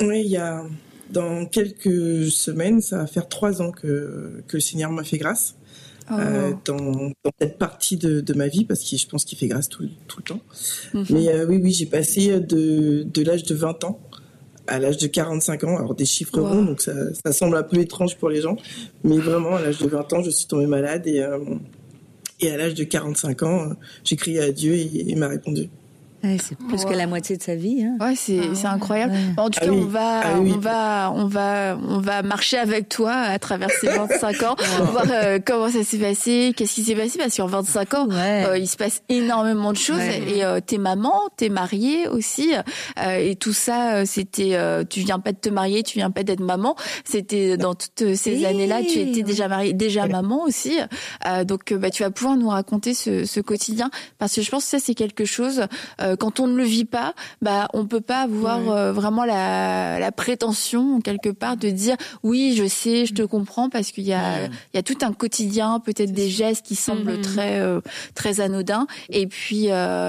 Oui, 0.00 0.22
il 0.24 0.30
y 0.30 0.36
a 0.36 0.64
dans 1.10 1.46
quelques 1.46 2.30
semaines, 2.30 2.80
ça 2.80 2.98
va 2.98 3.06
faire 3.06 3.28
trois 3.28 3.62
ans 3.62 3.72
que 3.72 4.42
que 4.46 4.56
le 4.56 4.60
Seigneur 4.60 4.90
m'a 4.90 5.04
fait 5.04 5.18
grâce. 5.18 5.57
Euh, 6.10 6.52
oh. 6.52 6.58
dans, 6.64 7.12
cette 7.40 7.58
partie 7.58 7.96
de, 7.96 8.20
de, 8.20 8.34
ma 8.34 8.48
vie 8.48 8.64
parce 8.64 8.88
que 8.88 8.96
je 8.96 9.06
pense 9.06 9.24
qu'il 9.24 9.36
fait 9.36 9.48
grâce 9.48 9.68
tout, 9.68 9.88
tout 10.06 10.18
le 10.18 10.24
temps. 10.24 10.40
Mhm. 10.94 11.04
Mais 11.10 11.28
euh, 11.28 11.46
oui, 11.46 11.60
oui, 11.62 11.72
j'ai 11.72 11.86
passé 11.86 12.40
de, 12.40 13.02
de 13.02 13.22
l'âge 13.22 13.44
de 13.44 13.54
20 13.54 13.84
ans 13.84 14.00
à 14.66 14.78
l'âge 14.78 14.98
de 14.98 15.06
45 15.06 15.64
ans. 15.64 15.76
Alors 15.76 15.94
des 15.94 16.04
chiffres 16.04 16.40
ronds, 16.40 16.62
donc 16.62 16.80
ça, 16.80 16.92
ça, 17.14 17.32
semble 17.32 17.56
un 17.56 17.62
peu 17.62 17.78
étrange 17.78 18.16
pour 18.16 18.28
les 18.28 18.40
gens, 18.40 18.56
mais 19.04 19.18
vraiment 19.18 19.56
à 19.56 19.62
l'âge 19.62 19.78
de 19.78 19.88
20 19.88 20.12
ans, 20.12 20.22
je 20.22 20.30
suis 20.30 20.46
tombée 20.46 20.66
malade 20.66 21.06
et 21.06 21.20
euh, 21.20 21.38
et 22.40 22.50
à 22.52 22.56
l'âge 22.56 22.74
de 22.74 22.84
45 22.84 23.42
ans, 23.42 23.72
j'ai 24.04 24.14
crié 24.14 24.40
à 24.40 24.52
Dieu 24.52 24.72
et 24.74 24.88
il 25.08 25.16
m'a 25.16 25.26
répondu 25.26 25.68
c'est 26.22 26.58
plus 26.58 26.84
que 26.84 26.92
la 26.92 27.06
moitié 27.06 27.36
de 27.36 27.42
sa 27.42 27.54
vie. 27.54 27.84
Hein. 27.84 27.96
Ouais, 28.04 28.14
c'est 28.16 28.40
ah, 28.42 28.54
c'est 28.54 28.66
incroyable. 28.66 29.14
En 29.36 29.50
tout 29.50 29.60
ah 29.62 29.66
cas, 29.66 29.72
on 29.72 29.84
va 29.84 30.20
ah 30.24 30.40
on 30.40 30.58
va 30.58 31.12
on 31.14 31.26
va 31.26 31.78
on 31.88 31.98
va 31.98 32.22
marcher 32.22 32.58
avec 32.58 32.88
toi 32.88 33.12
à 33.12 33.38
travers 33.38 33.70
ces 33.70 33.86
25 33.98 34.42
ans, 34.42 34.56
voir 34.92 35.06
euh, 35.10 35.38
comment 35.44 35.68
ça 35.68 35.84
s'est 35.84 35.98
passé, 35.98 36.52
qu'est-ce 36.56 36.74
qui 36.74 36.84
s'est 36.84 36.96
passé 36.96 37.18
parce 37.18 37.36
qu'en 37.36 37.46
25 37.46 37.94
ans, 37.94 38.08
euh, 38.10 38.58
il 38.58 38.66
se 38.66 38.76
passe 38.76 39.02
énormément 39.08 39.72
de 39.72 39.78
choses. 39.78 40.00
Et 40.00 40.44
euh, 40.44 40.60
t'es 40.64 40.78
maman, 40.78 41.14
t'es 41.36 41.48
mariée 41.48 42.08
aussi 42.08 42.52
euh, 42.98 43.16
et 43.16 43.36
tout 43.36 43.52
ça 43.52 44.04
c'était 44.04 44.58
tu 44.90 45.00
viens 45.00 45.20
pas 45.20 45.32
de 45.32 45.38
te 45.38 45.48
marier, 45.48 45.82
tu 45.82 45.98
viens 45.98 46.10
pas 46.10 46.24
d'être 46.24 46.40
maman, 46.40 46.74
c'était 47.04 47.56
dans 47.56 47.74
toutes 47.74 48.14
ces 48.14 48.44
années-là, 48.44 48.80
tu 48.82 48.98
étais 48.98 49.22
déjà 49.22 49.46
mariée, 49.46 49.72
déjà 49.72 50.06
maman 50.06 50.42
aussi. 50.42 50.78
donc 51.44 51.72
bah 51.72 51.90
tu 51.90 52.02
vas 52.02 52.10
pouvoir 52.10 52.36
nous 52.36 52.48
raconter 52.48 52.94
ce, 52.94 53.24
ce 53.24 53.40
quotidien 53.40 53.90
parce 54.18 54.34
que 54.34 54.42
je 54.42 54.50
pense 54.50 54.64
que 54.64 54.70
ça 54.70 54.78
c'est 54.80 54.94
quelque 54.94 55.24
chose 55.24 55.66
euh, 56.07 56.07
quand 56.16 56.40
on 56.40 56.46
ne 56.46 56.56
le 56.56 56.64
vit 56.64 56.84
pas, 56.84 57.14
bah 57.42 57.68
on 57.74 57.86
peut 57.86 58.00
pas 58.00 58.22
avoir 58.22 58.68
euh, 58.70 58.92
vraiment 58.92 59.24
la, 59.24 59.98
la, 59.98 60.12
prétention 60.12 61.00
quelque 61.00 61.28
part 61.28 61.56
de 61.56 61.70
dire 61.70 61.96
oui 62.22 62.54
je 62.56 62.66
sais, 62.66 63.06
je 63.06 63.14
te 63.14 63.22
comprends 63.22 63.68
parce 63.68 63.90
qu'il 63.90 64.04
y 64.04 64.12
a 64.12 64.46
il 64.46 64.76
y 64.76 64.78
a 64.78 64.82
tout 64.82 64.98
un 65.02 65.12
quotidien, 65.12 65.80
peut-être 65.80 66.12
des 66.12 66.28
gestes 66.28 66.64
qui 66.64 66.74
semblent 66.74 67.18
mm-hmm. 67.18 67.20
très 67.22 67.60
euh, 67.60 67.80
très 68.14 68.40
anodins 68.40 68.86
et 69.10 69.26
puis 69.26 69.68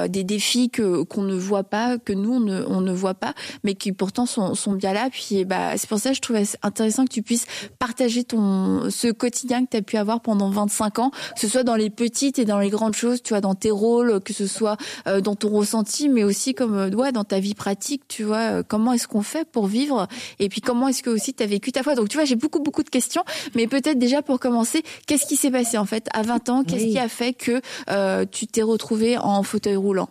des 0.10 0.24
défis 0.24 0.70
que 0.70 1.04
qu'on 1.04 1.24
ne 1.24 1.36
voit 1.36 1.64
pas, 1.64 1.98
que 1.98 2.14
nous 2.14 2.34
on 2.34 2.40
ne, 2.40 2.64
on 2.68 2.82
ne 2.82 2.92
voit 2.92 3.14
pas, 3.14 3.34
mais 3.64 3.76
qui 3.76 3.92
pourtant 3.92 4.26
sont, 4.26 4.56
sont 4.56 4.74
bien 4.74 4.94
là. 4.94 5.10
Puis 5.12 5.46
bah 5.46 5.78
c'est 5.78 5.90
pour 5.90 6.00
ça 6.00 6.10
que 6.10 6.16
je 6.16 6.22
trouve 6.22 6.38
intéressant 6.62 7.06
que 7.06 7.12
tu 7.12 7.22
puisses 7.22 7.46
partager 7.78 8.24
ton 8.24 8.90
ce 8.90 9.08
quotidien 9.08 9.66
que 9.66 9.72
tu 9.72 9.78
as 9.78 9.82
pu 9.82 9.98
avoir 9.98 10.22
pendant 10.22 10.50
25 10.50 11.00
ans, 11.00 11.12
que 11.12 11.40
ce 11.40 11.48
soit 11.48 11.64
dans 11.64 11.76
les 11.76 11.90
petites 11.90 12.40
et 12.40 12.46
dans 12.46 12.60
les 12.60 12.70
grandes 12.70 12.96
choses, 12.96 13.22
tu 13.22 13.30
vois, 13.30 13.42
dans 13.42 13.56
tes 13.56 13.72
rôles, 13.72 14.20
que 14.22 14.34
ce 14.34 14.48
soit 14.48 14.78
dans 15.06 15.36
ton 15.36 15.50
ressenti 15.50 15.89
mais 16.10 16.24
aussi 16.24 16.54
comme 16.54 16.76
euh, 16.76 16.90
ouais, 16.90 17.12
dans 17.12 17.24
ta 17.24 17.40
vie 17.40 17.56
pratique, 17.56 18.04
tu 18.08 18.24
vois, 18.24 18.60
euh, 18.60 18.64
comment 18.68 18.94
est-ce 18.94 19.08
qu'on 19.08 19.22
fait 19.22 19.48
pour 19.50 19.68
vivre 19.68 20.08
Et 20.40 20.50
puis 20.50 20.62
comment 20.62 20.88
est-ce 20.88 21.04
que 21.04 21.10
aussi 21.10 21.34
tu 21.34 21.44
as 21.44 21.48
vécu 21.48 21.72
ta 21.72 21.84
foi 21.84 21.96
Donc 21.96 22.10
tu 22.10 22.18
vois, 22.18 22.26
j'ai 22.26 22.36
beaucoup 22.36 22.60
beaucoup 22.60 22.84
de 22.84 22.90
questions, 22.90 23.24
mais 23.56 23.68
peut-être 23.68 23.98
déjà 23.98 24.22
pour 24.22 24.40
commencer, 24.40 24.84
qu'est-ce 25.08 25.26
qui 25.26 25.36
s'est 25.36 25.52
passé 25.52 25.78
en 25.78 25.86
fait 25.86 26.08
à 26.14 26.22
20 26.22 26.50
ans? 26.50 26.64
Qu'est-ce 26.64 26.86
qui 26.86 27.00
a 27.00 27.10
fait 27.10 27.34
que 27.34 27.62
euh, 27.90 28.26
tu 28.30 28.48
t'es 28.48 28.62
retrouvé 28.62 29.18
en 29.18 29.44
fauteuil 29.44 29.76
roulant? 29.76 30.10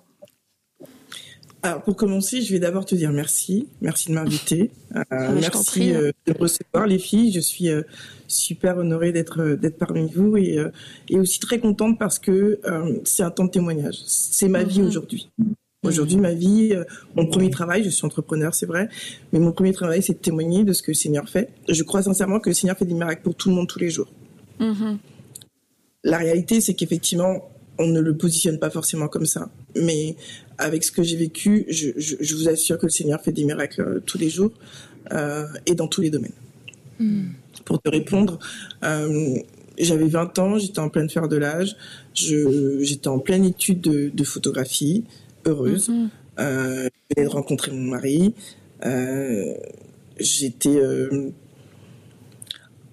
Alors 1.63 1.83
pour 1.83 1.97
commencer, 1.97 2.41
je 2.41 2.53
vais 2.53 2.61
d'abord 2.61 2.85
te 2.85 2.95
dire 2.95 3.11
merci, 3.11 3.69
merci 3.81 4.09
de 4.09 4.15
m'inviter, 4.15 4.71
merci 5.11 5.91
de 5.91 6.13
me 6.29 6.39
recevoir 6.39 6.87
les 6.87 6.99
filles. 7.01 7.33
Je 7.33 7.41
suis 7.41 7.69
super 8.29 8.79
honorée 8.79 9.11
d'être 9.11 9.57
d'être 9.57 9.77
parmi 9.77 10.09
vous 10.13 10.37
et, 10.37 10.59
et 11.09 11.19
aussi 11.19 11.41
très 11.41 11.59
contente 11.59 11.99
parce 11.99 12.21
que 12.21 12.61
c'est 13.05 13.25
un 13.25 13.31
temps 13.33 13.47
de 13.47 13.51
témoignage. 13.51 13.97
C'est 14.07 14.49
ma 14.49 14.63
vie 14.63 14.81
mhm. 14.81 14.87
aujourd'hui. 14.87 15.31
Aujourd'hui, 15.85 16.17
ma 16.17 16.35
vie, 16.35 16.71
euh, 16.73 16.83
mon 17.15 17.27
premier 17.27 17.51
travail, 17.51 17.85
je 17.85 17.91
suis 17.91 18.05
entrepreneur, 18.05 18.53
c'est 18.53 18.67
vrai, 18.67 18.89
mais 19.33 19.39
mon 19.39 19.53
premier 19.53 19.73
travail, 19.73 20.03
c'est 20.03 20.15
de 20.15 20.19
témoigner 20.19 20.65
de 20.65 20.73
ce 20.73 20.83
que 20.83 20.91
le 20.91 20.97
Seigneur 20.97 21.29
fait. 21.29 21.51
Je 21.69 21.85
crois 21.85 22.03
sincèrement 22.03 22.41
que 22.41 22.51
le 22.51 22.55
Seigneur 22.55 22.77
fait 22.77 22.85
des 22.85 22.95
miracles 22.95 23.23
pour 23.23 23.37
tout 23.37 23.49
le 23.49 23.55
monde 23.55 23.69
tous 23.69 23.79
les 23.79 23.91
jours. 23.91 24.13
Mm-hmm. 24.59 24.97
La 26.03 26.19
réalité, 26.19 26.61
c'est 26.61 26.75
qu'effectivement, 26.75 27.49
on 27.79 27.87
ne 27.87 28.01
le 28.01 28.17
positionne 28.17 28.59
pas 28.59 28.71
forcément 28.71 29.07
comme 29.07 29.27
ça. 29.27 29.51
Mais 29.77 30.17
avec 30.59 30.83
ce 30.83 30.91
que 30.91 31.05
j'ai 31.05 31.17
vécu, 31.17 31.65
je, 31.69 32.35
vous 32.35 32.49
assure 32.49 32.77
que 32.79 32.87
le 32.87 32.91
Seigneur 32.91 33.21
fait 33.21 33.31
des 33.31 33.45
miracles 33.45 33.83
euh, 33.83 34.03
tous 34.05 34.19
les 34.19 34.31
jours 34.31 34.51
euh, 35.13 35.47
et 35.67 35.77
dans 35.77 35.87
tous 35.87 36.01
les 36.01 36.11
domaines. 36.11 36.33
Mm. 36.99 37.27
Pour 37.65 37.81
te 37.81 37.89
répondre, 37.89 38.41
j'avais 38.83 40.09
20 40.09 40.39
ans, 40.41 40.59
j'étais 40.59 40.81
en 40.81 40.89
pleine 40.89 41.09
fer 41.09 41.29
de 41.29 41.37
l'âge, 41.37 41.77
j'étais 42.15 43.09
en 43.09 43.21
pleine 43.21 43.45
étude 43.45 43.81
de 43.81 44.25
photographie 44.25 45.05
heureuse. 45.47 45.89
Mhm. 45.89 46.11
Euh, 46.39 46.89
je 47.09 47.15
venais 47.17 47.29
de 47.29 47.33
rencontrer 47.33 47.73
mon 47.73 47.91
mari. 47.91 48.35
Euh, 48.85 49.55
j'étais 50.21 50.77
euh, 50.77 51.31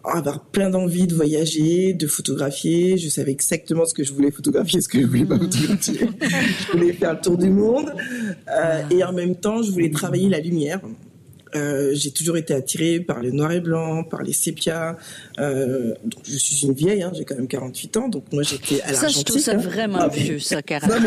avoir 0.04 0.46
plein 0.46 0.70
d'envie 0.70 1.08
de 1.08 1.14
voyager, 1.14 1.94
de 1.94 2.08
photographier. 2.08 2.98
Je 2.98 3.10
savais 3.10 3.32
exactement 3.32 3.86
ce 3.86 3.94
que 3.94 4.04
je 4.04 4.14
voulais 4.14 4.32
photographier, 4.32 4.82
ce 4.82 4.88
que 4.88 5.00
je 5.00 5.06
voulais 5.06 5.26
pas 5.26 5.38
photographier. 5.38 6.00
je 6.22 6.72
voulais 6.72 6.94
faire 6.94 7.14
le 7.14 7.22
tour 7.22 7.38
du 7.38 7.50
monde. 7.50 7.94
et 8.90 9.04
en 9.04 9.14
même 9.14 9.36
temps, 9.36 9.62
je 9.62 9.72
voulais 9.72 9.92
travailler 9.92 10.30
la 10.30 10.40
lumière. 10.40 10.82
Euh, 11.56 11.92
j'ai 11.94 12.12
toujours 12.12 12.38
été 12.38 12.54
attirée 12.54 13.00
par 13.00 13.22
le 13.22 13.32
noir 13.32 13.52
et 13.52 13.62
blanc, 13.62 14.04
par 14.04 14.24
les 14.24 14.34
sépias. 14.34 14.98
Euh, 15.40 15.94
donc 16.04 16.22
je 16.26 16.38
suis 16.38 16.66
une 16.66 16.74
vieille, 16.74 17.02
hein, 17.04 17.12
j'ai 17.16 17.24
quand 17.24 17.36
même 17.36 17.48
48 17.48 17.98
ans, 17.98 18.10
donc 18.10 18.26
moi 18.34 18.44
j'étais 18.44 18.82
à 18.82 18.92
l'argentique. 18.92 19.00
Ça, 19.00 19.20
je 19.20 19.24
trouve 19.24 19.40
ça 19.40 19.56
vraiment 19.56 20.00
ah, 20.02 20.10
vieux, 20.10 20.40
ça, 20.40 20.62
carrément. 20.62 20.96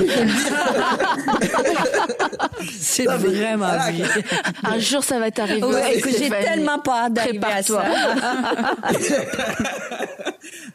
C'est 2.70 3.04
vraiment 3.04 3.90
vieux. 3.92 4.06
Un 4.64 4.78
jour, 4.78 5.04
ça 5.04 5.18
va 5.18 5.30
t'arriver. 5.30 5.66
Ouais, 5.66 6.00
que 6.00 6.10
j'ai 6.10 6.30
tellement 6.30 6.78
pas 6.78 7.10
d'arriver 7.10 7.40
à 7.44 7.62
ça. 7.62 7.84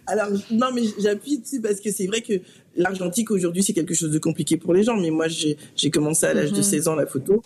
Alors, 0.07 0.27
non, 0.51 0.67
mais 0.73 0.83
j'appuie 0.99 1.39
dessus 1.39 1.61
parce 1.61 1.79
que 1.79 1.91
c'est 1.91 2.05
vrai 2.07 2.21
que 2.21 2.33
l'argentique 2.75 3.31
aujourd'hui, 3.31 3.63
c'est 3.63 3.73
quelque 3.73 3.93
chose 3.93 4.11
de 4.11 4.19
compliqué 4.19 4.57
pour 4.57 4.73
les 4.73 4.83
gens. 4.83 4.97
Mais 4.97 5.09
moi, 5.09 5.27
j'ai 5.27 5.89
commencé 5.89 6.25
à 6.25 6.33
l'âge 6.33 6.51
de 6.51 6.61
16 6.61 6.85
mhm. 6.85 6.93
ans 6.93 6.95
la 6.95 7.05
photo 7.05 7.41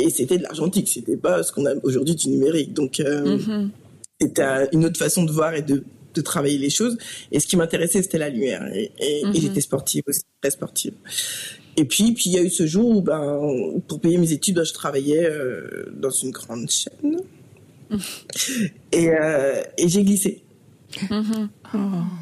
et 0.00 0.10
c'était 0.10 0.38
de 0.38 0.42
l'argentique, 0.42 0.88
c'était 0.88 1.16
pas 1.16 1.42
ce 1.42 1.52
qu'on 1.52 1.66
a 1.66 1.74
aujourd'hui 1.82 2.14
du 2.14 2.28
numérique. 2.28 2.72
Donc 2.72 3.00
euh, 3.00 3.36
mhm. 3.36 3.70
c'était 4.20 4.68
une 4.72 4.84
autre 4.84 4.98
façon 4.98 5.24
de 5.24 5.32
voir 5.32 5.54
et 5.54 5.62
de, 5.62 5.84
de, 6.14 6.20
travailler 6.20 6.58
les 6.58 6.70
choses. 6.70 6.98
Et 7.32 7.40
ce 7.40 7.46
qui 7.46 7.56
m'intéressait, 7.56 8.02
c'était 8.02 8.18
la 8.18 8.28
lumière. 8.28 8.66
Et, 8.74 8.90
et, 8.98 9.24
mhm. 9.24 9.34
j'étais 9.34 9.60
sportive 9.60 10.02
aussi, 10.06 10.22
très 10.40 10.50
sportive. 10.50 10.94
Et 11.76 11.84
puis, 11.84 12.12
puis 12.12 12.30
il 12.30 12.32
y 12.32 12.38
a 12.38 12.42
eu 12.42 12.50
ce 12.50 12.66
jour 12.66 12.88
où, 12.88 13.00
ben, 13.00 13.80
pour 13.88 14.00
payer 14.00 14.18
mes 14.18 14.32
études, 14.32 14.56
ben, 14.56 14.64
je 14.64 14.72
travaillais 14.72 15.24
euh, 15.24 15.92
dans 15.96 16.10
une 16.10 16.30
grande 16.30 16.68
chaîne. 16.70 17.20
Et, 18.92 19.08
euh, 19.08 19.62
et 19.76 19.88
j'ai 19.88 20.04
glissé. 20.04 20.44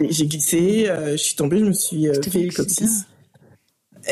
J'ai 0.09 0.27
glissé, 0.27 0.87
je 1.13 1.17
suis 1.17 1.37
tombée, 1.37 1.59
je 1.59 1.65
me 1.65 1.73
suis 1.73 2.07
fait 2.31 2.45
le 2.45 2.55
coccyx. 2.55 3.05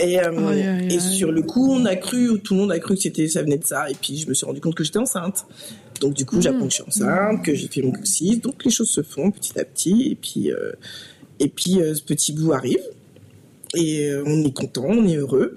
Et, 0.03 0.21
euh, 0.21 0.88
et 0.88 1.00
sur 1.00 1.33
le 1.33 1.43
coup, 1.43 1.73
on 1.73 1.85
a 1.87 1.97
cru, 1.97 2.41
tout 2.41 2.55
le 2.55 2.61
monde 2.61 2.73
a 2.73 2.79
cru 2.79 2.95
que 2.95 3.00
c'était, 3.00 3.29
ça 3.29 3.43
venait 3.43 3.59
de 3.59 3.65
ça. 3.65 3.91
Et 3.91 3.95
puis, 3.95 4.19
je 4.19 4.29
me 4.29 4.35
suis 4.35 4.45
rendu 4.45 4.61
compte 4.61 4.75
que 4.75 4.85
j'étais 4.85 4.99
enceinte. 4.99 5.47
Donc, 6.00 6.15
du 6.15 6.26
coup, 6.26 6.41
j'apprends 6.41 6.65
que 6.65 6.71
je 6.71 6.75
suis 6.75 6.85
enceinte, 6.87 7.45
que 7.45 7.55
j'ai 7.55 7.69
fait 7.69 7.83
mon 7.83 7.93
coccyx. 7.93 8.41
Donc, 8.41 8.65
les 8.65 8.71
choses 8.71 8.91
se 8.91 9.03
font 9.03 9.31
petit 9.31 9.59
à 9.59 9.65
petit. 9.65 10.11
Et 10.11 10.15
puis, 10.15 10.53
euh, 10.53 10.73
et 11.41 11.49
puis, 11.49 11.81
euh, 11.81 11.95
ce 11.95 12.03
petit 12.03 12.33
bout 12.33 12.53
arrive. 12.53 12.83
Et 13.75 14.11
on 14.25 14.45
est 14.45 14.55
content, 14.55 14.87
on 14.87 15.07
est 15.07 15.17
heureux. 15.17 15.55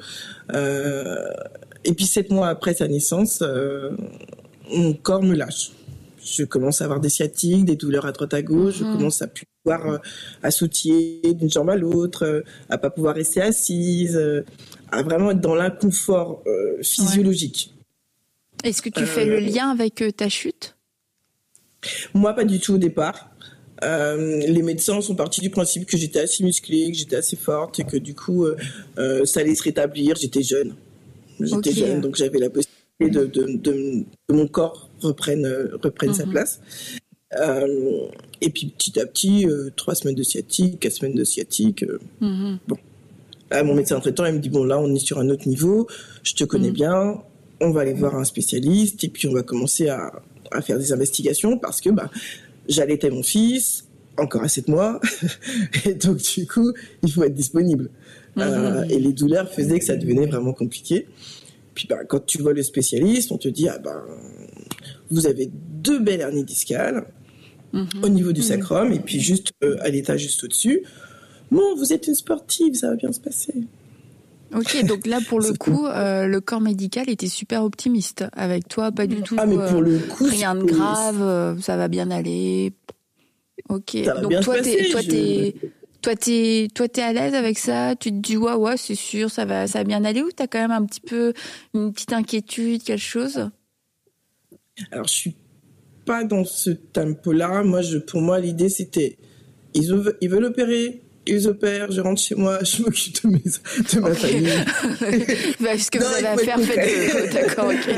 et 0.53 1.93
puis, 1.93 2.05
sept 2.05 2.31
mois 2.31 2.47
après 2.47 2.73
sa 2.73 2.87
naissance, 2.87 3.43
mon 4.71 4.93
corps 4.93 5.23
me 5.23 5.35
lâche 5.35 5.71
je 6.21 6.43
commence 6.43 6.81
à 6.81 6.85
avoir 6.85 6.99
des 6.99 7.09
sciatiques, 7.09 7.65
des 7.65 7.75
douleurs 7.75 8.05
à 8.05 8.11
droite 8.11 8.33
à 8.33 8.41
gauche, 8.41 8.75
je 8.79 8.83
mhm. 8.83 8.97
commence 8.97 9.21
à 9.21 9.27
plus 9.27 9.45
pouvoir 9.63 9.87
euh, 9.87 9.97
à 10.43 10.51
sautiller 10.51 11.33
d'une 11.33 11.49
jambe 11.49 11.69
à 11.69 11.75
l'autre, 11.75 12.25
euh, 12.25 12.41
à 12.69 12.77
pas 12.77 12.89
pouvoir 12.89 13.15
rester 13.15 13.41
assise, 13.41 14.15
euh, 14.15 14.43
à 14.91 15.03
vraiment 15.03 15.31
être 15.31 15.41
dans 15.41 15.55
l'inconfort 15.55 16.43
physiologique. 16.81 17.73
Est-ce 18.63 18.81
que 18.81 18.89
tu 18.89 19.05
fais 19.05 19.25
le 19.25 19.39
lien 19.39 19.69
avec 19.69 20.03
ta 20.17 20.29
chute? 20.29 20.75
Moi, 22.13 22.33
pas 22.33 22.43
du 22.43 22.59
tout 22.59 22.73
au 22.73 22.77
départ. 22.77 23.29
les 23.81 24.63
médecins 24.63 24.99
sont 25.01 25.15
partis 25.15 25.41
du 25.41 25.51
principe 25.51 25.85
que 25.85 25.95
j'étais 25.95 26.19
assez 26.19 26.43
musclée, 26.43 26.91
que 26.91 26.97
j'étais 26.97 27.17
assez 27.17 27.35
forte 27.35 27.79
et 27.79 27.83
que 27.83 27.97
du 27.97 28.15
coup, 28.15 28.47
ça 29.25 29.41
allait 29.41 29.55
se 29.55 29.63
rétablir. 29.63 30.15
J'étais 30.15 30.41
jeune. 30.41 30.75
J'étais 31.39 31.71
jeune, 31.71 32.01
donc 32.01 32.15
j'avais 32.15 32.39
la 32.39 32.49
possibilité 32.49 33.09
de, 33.11 33.25
de, 33.27 34.05
mon 34.31 34.47
corps 34.47 34.89
reprenne, 35.01 35.47
reprenne 35.83 36.15
sa 36.15 36.25
mhm. 36.25 36.31
place. 36.31 36.59
Euh, 37.37 38.07
et 38.41 38.49
puis 38.49 38.67
petit 38.67 38.99
à 38.99 39.05
petit, 39.05 39.45
euh, 39.45 39.69
trois 39.75 39.95
semaines 39.95 40.15
de 40.15 40.23
sciatique, 40.23 40.79
quatre 40.79 40.93
semaines 40.93 41.15
de 41.15 41.23
sciatique. 41.23 41.83
Euh, 41.83 41.99
mhm. 42.21 42.59
Bon. 42.67 42.77
mon 43.63 43.75
médecin 43.75 43.99
traitant, 43.99 44.25
il 44.25 44.33
me 44.33 44.39
dit 44.39 44.49
bon 44.49 44.63
là, 44.63 44.79
on 44.79 44.93
est 44.93 44.99
sur 44.99 45.19
un 45.19 45.29
autre 45.29 45.47
niveau. 45.47 45.87
Je 46.23 46.33
te 46.33 46.43
connais 46.43 46.69
mhm. 46.69 46.73
bien. 46.73 47.21
On 47.61 47.71
va 47.71 47.81
aller 47.81 47.93
voir 47.93 48.15
un 48.15 48.23
spécialiste 48.23 49.03
et 49.03 49.09
puis 49.09 49.27
on 49.27 49.33
va 49.33 49.43
commencer 49.43 49.89
à, 49.89 50.11
à 50.51 50.61
faire 50.61 50.79
des 50.79 50.93
investigations 50.93 51.57
parce 51.57 51.81
que 51.81 51.89
bah 51.89 52.09
j'allaitais 52.69 53.09
mon 53.09 53.21
fils 53.21 53.85
encore 54.17 54.43
à 54.43 54.47
sept 54.47 54.69
mois 54.69 55.01
et 55.85 55.93
donc 55.93 56.17
du 56.17 56.47
coup 56.47 56.71
il 57.03 57.11
faut 57.11 57.23
être 57.23 57.33
disponible. 57.33 57.89
et 58.37 58.99
les 58.99 59.11
douleurs 59.11 59.49
faisaient 59.51 59.79
que 59.79 59.85
ça 59.85 59.97
devenait 59.97 60.25
vraiment 60.25 60.53
compliqué. 60.53 61.07
Puis 61.75 61.85
bah, 61.87 62.05
quand 62.07 62.25
tu 62.25 62.41
vois 62.41 62.53
le 62.53 62.63
spécialiste, 62.63 63.31
on 63.33 63.37
te 63.37 63.49
dit 63.49 63.67
ah 63.67 63.77
ben 63.77 64.01
vous 65.11 65.27
avez 65.27 65.51
deux 65.53 65.99
belles 65.99 66.21
hernies 66.21 66.45
discales 66.45 67.05
mhm. 67.73 67.87
au 68.03 68.09
niveau 68.09 68.31
du 68.31 68.41
sacrum 68.41 68.91
et 68.91 68.99
puis 68.99 69.19
juste 69.19 69.51
euh, 69.63 69.77
à 69.81 69.89
l'étage 69.89 70.21
juste 70.21 70.43
au-dessus. 70.43 70.83
Bon, 71.51 71.75
vous 71.75 71.93
êtes 71.93 72.07
une 72.07 72.15
sportive, 72.15 72.75
ça 72.75 72.89
va 72.89 72.95
bien 72.95 73.11
se 73.11 73.19
passer. 73.19 73.53
Ok, 74.55 74.83
donc 74.85 75.05
là 75.05 75.19
pour 75.27 75.39
le 75.41 75.53
coup, 75.53 75.85
euh, 75.85 76.27
le 76.27 76.41
corps 76.41 76.61
médical 76.61 77.09
était 77.09 77.27
super 77.27 77.63
optimiste 77.63 78.25
avec 78.33 78.67
toi, 78.67 78.91
pas 78.91 79.07
du 79.07 79.21
tout. 79.21 79.35
Ah 79.37 79.45
mais 79.45 79.57
pour 79.69 79.81
le 79.81 79.99
coup, 79.99 80.25
rien 80.25 80.55
de 80.55 80.63
grave, 80.63 81.61
ça 81.61 81.77
va 81.77 81.87
bien 81.87 82.11
aller. 82.11 82.73
Ok, 83.67 83.97
donc 84.21 84.39
toi, 84.41 84.61
t'es, 84.61 84.89
toi, 84.89 85.01
t'es, 85.03 85.53
toi, 86.01 86.15
t'es, 86.15 86.67
toi, 86.73 86.87
t'es 86.87 87.01
à 87.01 87.13
l'aise 87.13 87.35
avec 87.35 87.59
ça? 87.59 87.95
Tu 87.95 88.09
te 88.09 88.15
dis 88.15 88.37
ouais, 88.37 88.53
ouais, 88.53 88.77
c'est 88.77 88.95
sûr, 88.95 89.29
ça 89.29 89.45
va, 89.45 89.67
ça 89.67 89.79
va 89.79 89.83
bien 89.83 90.03
aller 90.05 90.21
ou 90.21 90.31
t'as 90.31 90.47
quand 90.47 90.59
même 90.59 90.71
un 90.71 90.85
petit 90.85 91.01
peu 91.01 91.33
une 91.73 91.91
petite 91.91 92.13
inquiétude, 92.13 92.83
quelque 92.83 92.99
chose? 92.99 93.49
Alors, 94.91 95.07
je 95.07 95.13
suis 95.13 95.35
pas 96.09 96.23
dans 96.23 96.43
ce 96.43 96.71
tempo-là. 96.71 97.63
Moi, 97.63 97.83
je, 97.83 97.99
pour 97.99 98.19
moi, 98.19 98.39
l'idée 98.39 98.69
c'était, 98.69 99.15
ils, 99.75 99.93
ils 100.21 100.29
veulent 100.29 100.45
opérer, 100.45 101.03
ils 101.27 101.47
opèrent, 101.47 101.91
je 101.91 102.01
rentre 102.01 102.21
chez 102.21 102.35
moi, 102.35 102.59
je 102.63 102.81
m'occupe 102.81 103.23
de, 103.23 103.29
mes, 103.29 103.39
de 103.39 103.99
ma 103.99 104.13
famille. 104.13 104.49
bah, 105.59 105.77
ce 105.77 105.91
que 105.91 105.99
vous 105.99 106.05
avez 106.05 106.27
à 106.27 106.37
faire, 106.37 106.59
faites 106.59 107.33
D'accord, 107.33 107.67
ok. 107.67 107.95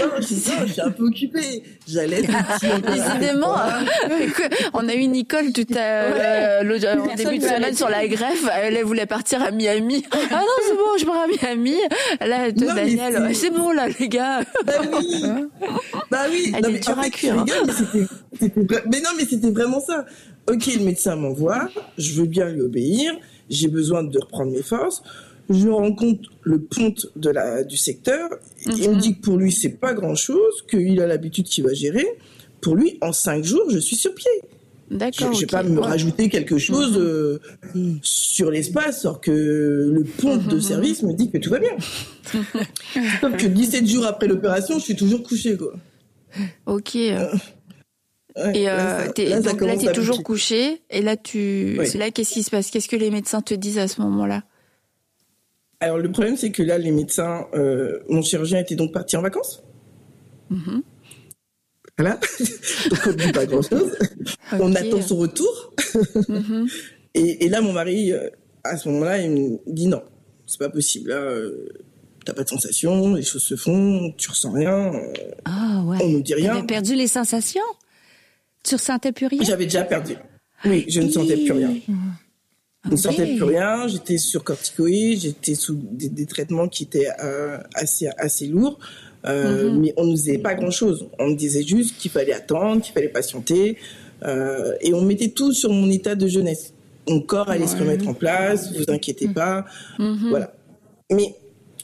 non, 0.00 0.10
je, 0.20 0.66
je 0.66 0.72
suis 0.72 0.80
un 0.80 0.90
peu 0.90 1.04
occupée. 1.04 1.62
J'allais 1.86 2.22
Décidément, 2.22 3.56
on 4.74 4.88
a 4.88 4.94
eu 4.94 5.06
Nicole 5.06 5.52
tout 5.52 5.66
à 5.74 5.78
euh, 5.78 6.62
le 6.62 6.78
début 7.16 7.38
de 7.38 7.44
semaine 7.44 7.74
sur 7.74 7.88
la 7.88 8.06
greffe. 8.06 8.46
Elle 8.62 8.82
voulait 8.84 9.06
partir 9.06 9.42
à 9.42 9.50
Miami. 9.50 10.04
Ah 10.12 10.40
non, 10.40 10.46
c'est 10.66 10.74
bon, 10.74 10.98
je 10.98 11.04
pars 11.04 11.24
à 11.24 11.26
Miami. 11.26 11.76
Là, 12.20 12.50
de 12.50 12.66
Daniel, 12.66 13.34
c'est 13.34 13.50
bon 13.50 13.72
là, 13.72 13.88
les 13.98 14.08
gars. 14.08 14.40
Bah 14.64 14.72
oui. 14.82 15.24
bah 16.10 16.18
oui. 16.30 16.52
Elle 16.56 16.62
non, 16.62 16.68
est 16.70 16.78
dure 16.78 16.98
à 16.98 17.10
cuire. 17.10 17.44
mais 18.40 19.00
non, 19.00 19.10
mais 19.16 19.24
c'était 19.28 19.50
vraiment 19.50 19.80
ça 19.80 20.04
ok, 20.48 20.66
le 20.78 20.84
médecin 20.84 21.16
m'envoie, 21.16 21.68
je 21.96 22.12
veux 22.14 22.26
bien 22.26 22.48
lui 22.48 22.62
obéir, 22.62 23.12
j'ai 23.50 23.68
besoin 23.68 24.02
de 24.02 24.18
reprendre 24.18 24.52
mes 24.52 24.62
forces. 24.62 25.02
Je 25.50 25.68
rencontre 25.68 26.28
le 26.42 26.60
ponte 26.60 27.06
de 27.16 27.30
la, 27.30 27.64
du 27.64 27.78
secteur. 27.78 28.28
Il 28.66 28.90
me 28.90 28.94
mhm. 28.94 29.00
dit 29.00 29.16
que 29.16 29.22
pour 29.22 29.38
lui, 29.38 29.50
c'est 29.50 29.80
pas 29.80 29.94
grand 29.94 30.14
chose, 30.14 30.62
qu'il 30.68 31.00
a 31.00 31.06
l'habitude 31.06 31.46
qu'il 31.46 31.64
va 31.64 31.72
gérer. 31.72 32.06
Pour 32.60 32.76
lui, 32.76 32.98
en 33.00 33.14
cinq 33.14 33.44
jours, 33.44 33.64
je 33.70 33.78
suis 33.78 33.96
sur 33.96 34.14
pied. 34.14 34.30
D'accord. 34.90 35.32
Je, 35.32 35.36
ne 35.36 35.40
vais 35.40 35.46
pas 35.46 35.62
me 35.62 35.80
rajouter 35.80 36.28
quelque 36.28 36.58
chose 36.58 36.98
mhm. 36.98 37.02
euh, 37.02 37.38
sur 38.02 38.50
l'espace, 38.50 39.06
alors 39.06 39.22
que 39.22 39.30
le 39.30 40.04
ponte 40.04 40.46
de 40.48 40.56
mhm. 40.56 40.60
service 40.60 41.02
me 41.02 41.14
dit 41.14 41.30
que 41.30 41.38
tout 41.38 41.50
va 41.50 41.60
bien. 41.60 41.76
Sauf 43.20 43.36
que 43.36 43.46
17 43.46 43.86
jours 43.86 44.04
après 44.04 44.28
l'opération, 44.28 44.78
je 44.78 44.84
suis 44.84 44.96
toujours 44.96 45.22
couché, 45.22 45.56
quoi. 45.56 45.72
Ok. 46.66 46.94
Euh, 46.96 47.26
et 48.54 48.68
euh, 48.68 49.06
là, 49.16 49.40
donc 49.40 49.60
là, 49.60 49.76
t'es 49.76 49.92
toujours 49.92 50.22
couché. 50.22 50.82
Et 50.90 51.02
là, 51.02 51.16
tu, 51.16 51.78
c'est 51.84 51.98
là, 51.98 52.10
qu'est-ce 52.10 52.32
qui 52.32 52.42
se 52.42 52.50
passe? 52.50 52.70
Qu'est-ce 52.70 52.88
que 52.88 52.96
les 52.96 53.10
médecins 53.10 53.40
te 53.40 53.54
disent 53.54 53.78
à 53.78 53.88
ce 53.88 54.00
moment-là? 54.02 54.42
Alors, 55.80 55.98
le 55.98 56.10
problème, 56.10 56.36
c'est 56.36 56.50
que 56.50 56.62
là, 56.62 56.78
les 56.78 56.90
médecins, 56.90 57.46
euh, 57.54 58.00
mon 58.08 58.22
chirurgien 58.22 58.58
était 58.58 58.74
donc 58.74 58.92
parti 58.92 59.16
en 59.16 59.22
vacances. 59.22 59.62
Mm-hmm. 60.52 60.82
Voilà. 61.98 62.14
donc, 62.90 63.00
on 63.06 63.10
ne 63.10 63.14
dit 63.14 63.32
pas 63.32 63.46
grand-chose. 63.46 63.96
On 64.52 64.74
attend 64.74 65.02
son 65.02 65.16
retour. 65.16 65.74
Mm-hmm. 65.78 66.72
et, 67.14 67.48
là, 67.48 67.60
mon 67.60 67.72
mari, 67.72 68.12
euh, 68.12 68.28
à 68.64 68.76
ce 68.76 68.88
moment-là, 68.88 69.18
il 69.20 69.30
me 69.30 69.58
dit 69.66 69.86
non. 69.86 70.02
c'est 70.46 70.58
pas 70.58 70.70
possible. 70.70 71.10
Là, 71.10 71.16
euh, 71.16 71.68
t'as 72.24 72.34
pas 72.34 72.44
de 72.44 72.48
sensation, 72.48 73.14
les 73.14 73.22
choses 73.22 73.42
se 73.42 73.56
font, 73.56 74.12
tu 74.16 74.30
ressens 74.30 74.52
rien. 74.52 74.94
euh, 74.94 75.12
Ah 75.44 75.82
ouais. 75.86 75.98
On 76.02 76.08
nous 76.08 76.22
dit 76.22 76.34
rien. 76.34 76.54
T'avais 76.54 76.66
perdu 76.66 76.94
les 76.94 77.08
sensations? 77.08 77.62
Tu 78.64 78.74
ressentais 78.74 79.12
plus 79.12 79.26
rien? 79.26 79.42
J'avais 79.42 79.64
déjà 79.64 79.84
perdu. 79.84 80.14
Oui, 80.64 80.84
je 80.88 81.00
ne 81.00 81.08
sentais 81.10 81.36
plus 81.36 81.52
rien. 81.52 81.74
Je 82.84 82.90
ne 82.90 82.96
sentais 82.96 83.26
plus 83.36 83.42
rien. 83.44 83.86
J'étais 83.88 84.18
sur 84.18 84.44
corticoïdes, 84.44 85.20
j'étais 85.20 85.54
sous 85.54 85.74
des, 85.76 86.08
des 86.08 86.26
traitements 86.26 86.68
qui 86.68 86.84
étaient 86.84 87.08
euh, 87.22 87.58
assez 87.74 88.08
assez 88.18 88.46
lourds. 88.46 88.78
Euh, 89.26 89.70
Mhm. 89.70 89.80
Mais 89.80 89.94
on 89.96 90.04
nous 90.04 90.14
disait 90.14 90.38
pas 90.38 90.54
grand 90.54 90.70
chose. 90.70 91.08
On 91.18 91.28
me 91.30 91.34
disait 91.34 91.62
juste 91.64 91.96
qu'il 91.98 92.10
fallait 92.10 92.32
attendre, 92.32 92.82
qu'il 92.82 92.92
fallait 92.94 93.08
patienter, 93.08 93.76
euh, 94.24 94.74
et 94.80 94.94
on 94.94 95.02
mettait 95.02 95.30
tout 95.30 95.52
sur 95.52 95.72
mon 95.72 95.90
état 95.90 96.14
de 96.14 96.26
jeunesse. 96.28 96.72
Mon 97.08 97.20
corps 97.20 97.48
allait 97.50 97.66
se 97.66 97.76
remettre 97.76 98.06
en 98.06 98.14
place. 98.14 98.72
Vous 98.72 98.84
inquiétez 98.92 99.28
pas. 99.28 99.64
Mhm. 99.98 100.28
Voilà. 100.28 100.52
Mais 101.12 101.34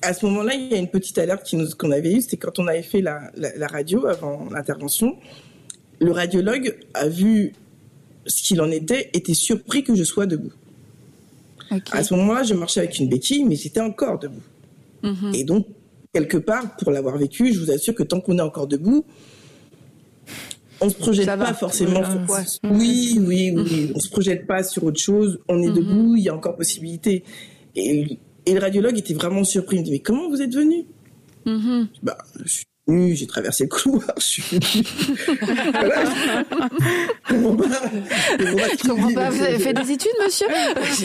à 0.02 0.12
ce 0.14 0.26
moment-là, 0.26 0.54
il 0.54 0.70
y 0.70 0.74
a 0.74 0.78
une 0.78 0.88
petite 0.90 1.16
alerte 1.18 1.52
qu'on 1.78 1.90
avait 1.90 2.12
eue, 2.12 2.20
c'était 2.20 2.36
quand 2.36 2.58
on 2.58 2.66
avait 2.68 2.82
fait 2.82 3.00
la, 3.00 3.30
la, 3.36 3.56
la 3.56 3.66
radio 3.66 4.06
avant 4.06 4.48
l'intervention. 4.50 5.16
Le 6.04 6.12
radiologue 6.12 6.76
a 6.92 7.08
vu 7.08 7.54
ce 8.26 8.42
qu'il 8.42 8.60
en 8.60 8.70
était, 8.70 9.10
était 9.14 9.34
surpris 9.34 9.82
que 9.84 9.94
je 9.94 10.04
sois 10.04 10.26
debout. 10.26 10.52
À 11.92 12.04
ce 12.04 12.14
moment-là, 12.14 12.42
je 12.42 12.54
marchais 12.54 12.80
avec 12.80 12.98
une 12.98 13.08
béquille, 13.08 13.44
mais 13.44 13.56
j'étais 13.56 13.80
encore 13.80 14.18
debout. 14.18 14.42
Mhm. 15.02 15.32
Et 15.34 15.44
donc, 15.44 15.66
quelque 16.12 16.36
part, 16.36 16.76
pour 16.76 16.90
l'avoir 16.90 17.16
vécu, 17.16 17.52
je 17.54 17.58
vous 17.60 17.70
assure 17.70 17.94
que 17.94 18.02
tant 18.02 18.20
qu'on 18.20 18.38
est 18.38 18.42
encore 18.42 18.66
debout, 18.66 19.04
on 20.80 20.90
se 20.90 20.94
projette 20.94 21.24
Ça 21.24 21.36
va. 21.36 21.46
pas 21.46 21.54
forcément 21.54 22.02
sur... 22.04 22.34
Ouais. 22.34 22.70
Oui, 22.76 23.18
oui, 23.20 23.52
oui. 23.56 23.92
On 23.94 24.00
se 24.00 24.10
projette 24.10 24.46
pas 24.46 24.62
sur 24.62 24.84
autre 24.84 25.00
chose. 25.00 25.38
On 25.48 25.62
est 25.62 25.70
debout, 25.70 26.16
il 26.16 26.24
y 26.24 26.28
a 26.28 26.34
encore 26.34 26.56
possibilité. 26.56 27.24
Et, 27.76 28.18
et 28.44 28.52
le 28.52 28.60
radiologue 28.60 28.98
était 28.98 29.14
vraiment 29.14 29.44
surpris. 29.44 29.76
Il 29.76 29.80
me 29.80 29.84
dit, 29.86 29.90
mais 29.92 30.00
comment 30.00 30.28
vous 30.28 30.42
êtes 30.42 30.54
venu? 30.54 30.84
Mhm. 31.46 31.88
bah, 32.02 32.18
je 32.44 32.50
suis 32.50 32.64
j'ai 32.86 33.26
traversé 33.26 33.64
le 33.64 33.70
couloir, 33.70 34.14
je 34.18 34.22
suis 34.22 34.42
venu. 34.42 34.84
fait 39.58 39.72
des 39.72 39.90
études, 39.90 40.12
monsieur 40.22 40.46
je, 40.48 41.04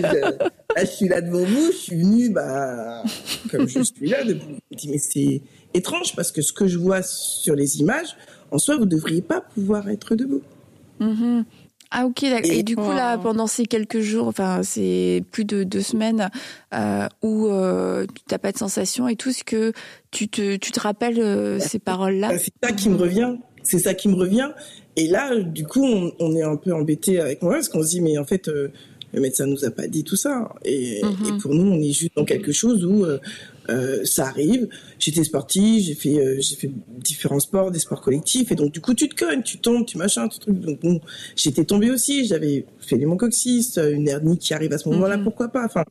là, 0.00 0.32
je 0.78 0.86
suis 0.86 1.08
là 1.08 1.20
devant 1.22 1.44
vous, 1.44 1.72
je 1.72 1.76
suis 1.76 1.96
venu, 1.96 2.30
bah, 2.30 3.02
comme 3.50 3.66
je 3.66 3.82
suis 3.82 4.08
là 4.08 4.22
debout. 4.24 4.58
Je 4.70 4.76
me 4.76 4.78
dis, 4.78 4.88
mais 4.90 4.98
c'est 4.98 5.40
étrange 5.72 6.14
parce 6.14 6.32
que 6.32 6.42
ce 6.42 6.52
que 6.52 6.66
je 6.66 6.78
vois 6.78 7.02
sur 7.02 7.54
les 7.54 7.80
images, 7.80 8.16
en 8.50 8.58
soi, 8.58 8.76
vous 8.76 8.86
devriez 8.86 9.22
pas 9.22 9.40
pouvoir 9.40 9.88
être 9.88 10.14
debout. 10.16 10.42
Mhm. 11.00 11.44
Ah 11.90 12.04
ok, 12.06 12.20
d'accord. 12.22 12.50
Et, 12.50 12.58
Et- 12.58 12.62
du 12.62 12.76
coup 12.76 12.92
là, 12.92 13.16
pendant 13.18 13.46
ces 13.46 13.64
quelques 13.64 14.00
jours, 14.00 14.26
enfin 14.28 14.62
c'est 14.62 15.22
plus 15.30 15.44
de 15.44 15.64
deux 15.64 15.80
semaines 15.80 16.28
euh, 16.74 17.08
où 17.22 17.46
euh, 17.48 18.04
tu 18.06 18.22
n'as 18.30 18.38
pas 18.38 18.52
de 18.52 18.58
sensation 18.58 19.08
et 19.08 19.16
tout, 19.16 19.32
ce 19.32 19.42
que 19.44 19.72
tu 20.10 20.28
te, 20.28 20.56
tu 20.56 20.70
te 20.70 20.80
rappelles 20.80 21.18
euh, 21.20 21.58
ces 21.58 21.78
paroles-là? 21.78 22.28
Bah, 22.28 22.38
C'est 22.38 22.52
ça 22.62 22.72
qui 22.72 22.88
me 22.90 22.96
revient. 22.96 23.36
C'est 23.62 23.78
ça 23.78 23.94
qui 23.94 24.08
me 24.08 24.14
revient. 24.16 24.50
Et 24.96 25.08
là, 25.08 25.34
du 25.36 25.64
coup, 25.66 25.84
on, 25.84 26.12
on 26.20 26.34
est 26.36 26.42
un 26.42 26.56
peu 26.56 26.72
embêté 26.74 27.20
avec 27.20 27.42
moi 27.42 27.54
parce 27.54 27.68
qu'on 27.68 27.82
se 27.82 27.88
dit, 27.88 28.00
mais 28.00 28.18
en 28.18 28.24
fait, 28.24 28.48
euh, 28.48 28.68
le 29.12 29.20
médecin 29.20 29.46
nous 29.46 29.64
a 29.64 29.70
pas 29.70 29.86
dit 29.86 30.04
tout 30.04 30.16
ça. 30.16 30.50
Et, 30.64 31.02
Mhm. 31.04 31.26
et 31.28 31.38
pour 31.40 31.54
nous, 31.54 31.70
on 31.70 31.80
est 31.80 31.92
juste 31.92 32.12
dans 32.16 32.24
quelque 32.24 32.52
chose 32.52 32.84
où 32.84 33.04
euh, 33.70 34.04
ça 34.04 34.26
arrive. 34.26 34.68
J'étais 34.98 35.24
sportive, 35.24 35.82
j'ai 35.84 35.94
fait, 35.94 36.18
euh, 36.18 36.36
j'ai 36.40 36.56
fait 36.56 36.70
différents 36.98 37.40
sports, 37.40 37.70
des 37.70 37.78
sports 37.78 38.00
collectifs, 38.00 38.50
et 38.50 38.54
donc 38.54 38.72
du 38.72 38.80
coup, 38.80 38.94
tu 38.94 39.08
te 39.08 39.14
cognes, 39.14 39.42
tu 39.42 39.58
tombes, 39.58 39.84
tu 39.86 39.98
machin, 39.98 40.28
tu 40.28 40.38
truc. 40.38 40.58
Donc 40.60 40.80
bon, 40.80 41.00
j'étais 41.36 41.64
tombée 41.64 41.90
aussi. 41.90 42.24
J'avais 42.26 42.64
fait 42.80 42.96
l'hémococcyste, 42.96 43.78
euh, 43.78 43.92
une 43.94 44.08
hernie 44.08 44.38
qui 44.38 44.54
arrive 44.54 44.72
à 44.72 44.78
ce 44.78 44.88
moment-là, 44.88 45.16
Mhm. 45.18 45.24
pourquoi 45.24 45.48
pas. 45.48 45.64
Enfin, 45.64 45.84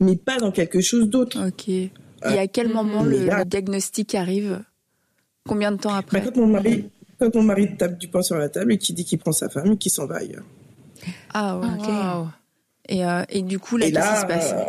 mais 0.00 0.16
pas 0.16 0.38
dans 0.38 0.50
quelque 0.52 0.80
chose 0.80 1.08
d'autre. 1.08 1.38
Ok. 1.46 1.68
Et 1.68 1.90
à 2.22 2.46
quel 2.48 2.68
moment 2.68 3.02
le, 3.02 3.24
là- 3.26 3.38
le 3.38 3.44
diagnostic 3.44 4.14
arrive? 4.14 4.62
Combien 5.48 5.72
de 5.72 5.78
temps 5.78 5.90
Bah, 5.90 5.98
après? 5.98 6.22
quand 6.22 6.36
mon 6.36 6.46
mari, 6.46 6.84
quand 7.18 7.34
mon 7.34 7.42
mari 7.42 7.76
tape 7.76 7.98
du 7.98 8.08
poing 8.08 8.22
sur 8.22 8.36
la 8.36 8.48
table 8.50 8.72
et 8.74 8.78
qui 8.78 8.92
dit 8.92 9.04
qu'il 9.04 9.18
prend 9.18 9.32
sa 9.32 9.48
femme 9.48 9.72
et 9.72 9.76
qu'il 9.78 9.90
s'en 9.90 10.06
va 10.06 10.16
ailleurs. 10.16 10.44
Ah 11.32 11.58
ouais, 11.58 11.66
ok. 11.78 11.88
Waouh. 11.88 12.28
Et, 12.88 13.04
euh, 13.06 13.22
et 13.30 13.40
du 13.42 13.58
coup 13.58 13.76
là, 13.78 13.90
qu'est-ce 13.90 14.10
qui 14.14 14.20
se 14.20 14.26
passe? 14.26 14.52
euh, 14.52 14.64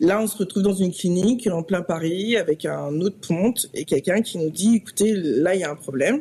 là, 0.00 0.20
on 0.20 0.26
se 0.26 0.36
retrouve 0.36 0.62
dans 0.62 0.74
une 0.74 0.92
clinique 0.92 1.46
en 1.46 1.62
plein 1.62 1.82
Paris 1.82 2.36
avec 2.36 2.64
un 2.64 3.00
autre 3.00 3.16
ponte 3.26 3.68
et 3.74 3.84
quelqu'un 3.84 4.22
qui 4.22 4.38
nous 4.38 4.50
dit, 4.50 4.76
écoutez, 4.76 5.12
là, 5.14 5.54
il 5.54 5.60
y 5.60 5.64
a 5.64 5.70
un 5.70 5.76
problème. 5.76 6.20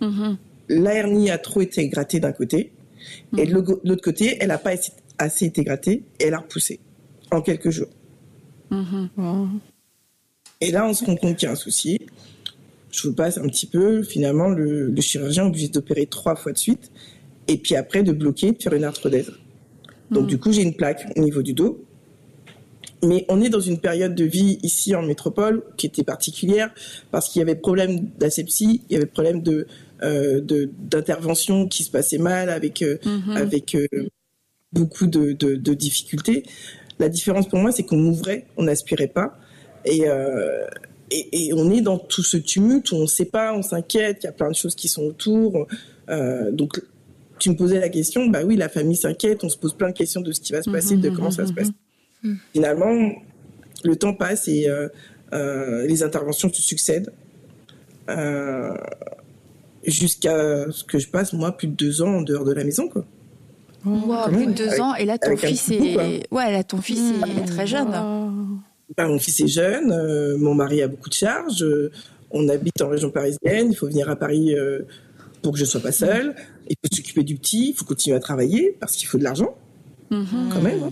Mhm. 0.00 0.36
La 0.68 0.94
hernie 0.94 1.30
a 1.30 1.38
trop 1.38 1.60
été 1.60 1.88
grattée 1.88 2.20
d'un 2.20 2.32
côté 2.32 2.72
et 3.38 3.46
de 3.46 3.52
l'autre 3.52 4.02
côté, 4.02 4.36
elle 4.40 4.48
n'a 4.48 4.58
pas 4.58 4.72
assez- 5.18 5.46
été 5.46 5.62
grattée 5.64 6.02
et 6.20 6.24
elle 6.24 6.34
a 6.34 6.38
repoussé 6.38 6.80
en 7.30 7.40
quelques 7.40 7.70
jours. 7.70 7.88
Mhm. 8.70 9.08
Et 10.60 10.70
là, 10.70 10.86
on 10.86 10.94
se 10.94 11.04
rend 11.04 11.16
compte 11.16 11.36
qu'il 11.36 11.46
y 11.46 11.48
a 11.48 11.52
un 11.52 11.56
souci. 11.56 12.00
Je 12.90 13.08
vous 13.08 13.14
passe 13.14 13.36
un 13.38 13.46
petit 13.48 13.66
peu. 13.66 14.02
Finalement, 14.02 14.48
le, 14.48 14.88
le 14.88 15.00
chirurgien 15.02 15.44
est 15.44 15.48
obligé 15.48 15.68
d'opérer 15.68 16.06
trois 16.06 16.34
fois 16.34 16.52
de 16.52 16.58
suite. 16.58 16.90
Et 17.46 17.58
puis 17.58 17.76
après, 17.76 18.02
de 18.02 18.12
bloquer, 18.12 18.52
de 18.52 18.62
faire 18.62 18.72
une 18.72 18.84
arthrodèse. 18.84 19.30
Donc, 20.10 20.22
Mhm. 20.22 20.28
du 20.28 20.38
coup, 20.38 20.52
j'ai 20.52 20.62
une 20.62 20.74
plaque 20.74 21.06
au 21.16 21.20
niveau 21.20 21.42
du 21.42 21.52
dos. 21.52 21.84
Mais 23.04 23.24
on 23.28 23.40
est 23.42 23.48
dans 23.50 23.60
une 23.60 23.78
période 23.78 24.14
de 24.14 24.24
vie 24.24 24.58
ici 24.62 24.94
en 24.94 25.02
métropole 25.02 25.62
qui 25.76 25.86
était 25.86 26.02
particulière 26.04 26.72
parce 27.10 27.28
qu'il 27.28 27.40
y 27.40 27.42
avait 27.42 27.54
problème 27.54 28.08
d'asepsie, 28.18 28.82
il 28.88 28.94
y 28.94 28.96
avait 28.96 29.06
problème 29.06 29.42
de 29.42 29.66
euh, 30.02 30.40
d'intervention 30.90 31.68
qui 31.68 31.82
se 31.84 31.90
passait 31.90 32.18
mal 32.18 32.48
avec 32.50 32.82
euh, 32.82 32.98
Mhm. 33.04 33.36
avec 33.36 33.74
euh, 33.74 33.86
beaucoup 34.72 35.06
de, 35.06 35.32
de, 35.32 35.54
de 35.56 35.74
difficultés. 35.74 36.42
La 36.98 37.08
différence 37.08 37.48
pour 37.48 37.58
moi, 37.58 37.72
c'est 37.72 37.82
qu'on 37.84 37.96
m'ouvrait, 37.98 38.46
on 38.56 38.64
n'aspirait 38.64 39.06
pas, 39.08 39.38
et, 39.84 40.08
euh, 40.08 40.66
et, 41.10 41.46
et 41.48 41.52
on 41.54 41.70
est 41.70 41.82
dans 41.82 41.98
tout 41.98 42.22
ce 42.22 42.36
tumulte 42.38 42.90
où 42.92 42.96
on 42.96 43.02
ne 43.02 43.06
sait 43.06 43.26
pas, 43.26 43.54
on 43.54 43.62
s'inquiète, 43.62 44.18
il 44.22 44.26
y 44.26 44.28
a 44.28 44.32
plein 44.32 44.50
de 44.50 44.54
choses 44.56 44.74
qui 44.74 44.88
sont 44.88 45.02
autour. 45.04 45.66
Euh, 46.08 46.50
donc, 46.50 46.80
tu 47.38 47.50
me 47.50 47.56
posais 47.56 47.78
la 47.78 47.90
question, 47.90 48.26
bah 48.28 48.40
oui, 48.44 48.56
la 48.56 48.68
famille 48.70 48.96
s'inquiète, 48.96 49.44
on 49.44 49.48
se 49.50 49.58
pose 49.58 49.74
plein 49.74 49.88
de 49.90 49.94
questions 49.96 50.22
de 50.22 50.32
ce 50.32 50.40
qui 50.40 50.52
va 50.52 50.62
se 50.62 50.70
passer, 50.70 50.96
de 50.96 51.10
comment 51.10 51.30
ça 51.30 51.46
se 51.46 51.52
passe. 51.52 51.68
Finalement, 52.52 53.12
le 53.84 53.96
temps 53.96 54.14
passe 54.14 54.48
et 54.48 54.68
euh, 54.68 54.88
euh, 55.32 55.86
les 55.86 56.02
interventions 56.02 56.52
se 56.52 56.62
succèdent. 56.62 57.12
Euh, 58.08 58.74
jusqu'à 59.84 60.66
ce 60.70 60.84
que 60.84 60.98
je 60.98 61.08
passe, 61.08 61.32
moi, 61.32 61.56
plus 61.56 61.68
de 61.68 61.74
deux 61.74 62.02
ans 62.02 62.16
en 62.18 62.22
dehors 62.22 62.44
de 62.44 62.52
la 62.52 62.64
maison, 62.64 62.88
quoi. 62.88 63.04
Wow, 63.84 64.28
plus 64.32 64.46
de 64.46 64.52
deux 64.52 64.68
avec- 64.68 64.80
ans 64.80 64.94
et 64.96 65.04
là 65.04 65.16
ton 65.16 65.36
fils 65.36 65.68
est 65.70 65.96
ouais 66.32 66.50
là 66.50 66.64
ton 66.64 66.78
fils 66.80 67.12
est 67.38 67.44
très 67.44 67.68
jeune. 67.68 67.88
Bah, 68.96 69.06
mon 69.06 69.18
fils 69.20 69.38
est 69.40 69.46
jeune, 69.46 69.92
euh, 69.92 70.36
mon 70.38 70.54
mari 70.54 70.82
a 70.82 70.88
beaucoup 70.88 71.08
de 71.08 71.14
charges, 71.14 71.62
euh, 71.62 71.92
on 72.32 72.48
habite 72.48 72.80
en 72.82 72.88
région 72.88 73.10
parisienne, 73.10 73.68
il 73.70 73.76
faut 73.76 73.86
venir 73.86 74.10
à 74.10 74.16
Paris 74.16 74.56
euh, 74.56 74.80
pour 75.40 75.52
que 75.52 75.58
je 75.60 75.64
sois 75.64 75.80
pas 75.80 75.92
seule, 75.92 76.34
il 76.68 76.74
faut 76.82 76.96
s'occuper 76.96 77.22
du 77.22 77.36
petit, 77.36 77.70
il 77.70 77.74
faut 77.74 77.84
continuer 77.84 78.16
à 78.16 78.20
travailler 78.20 78.76
parce 78.80 78.96
qu'il 78.96 79.06
faut 79.06 79.18
de 79.18 79.24
l'argent 79.24 79.54
Mhm. 80.10 80.26
quand 80.52 80.62
même. 80.62 80.82
Hein. 80.82 80.90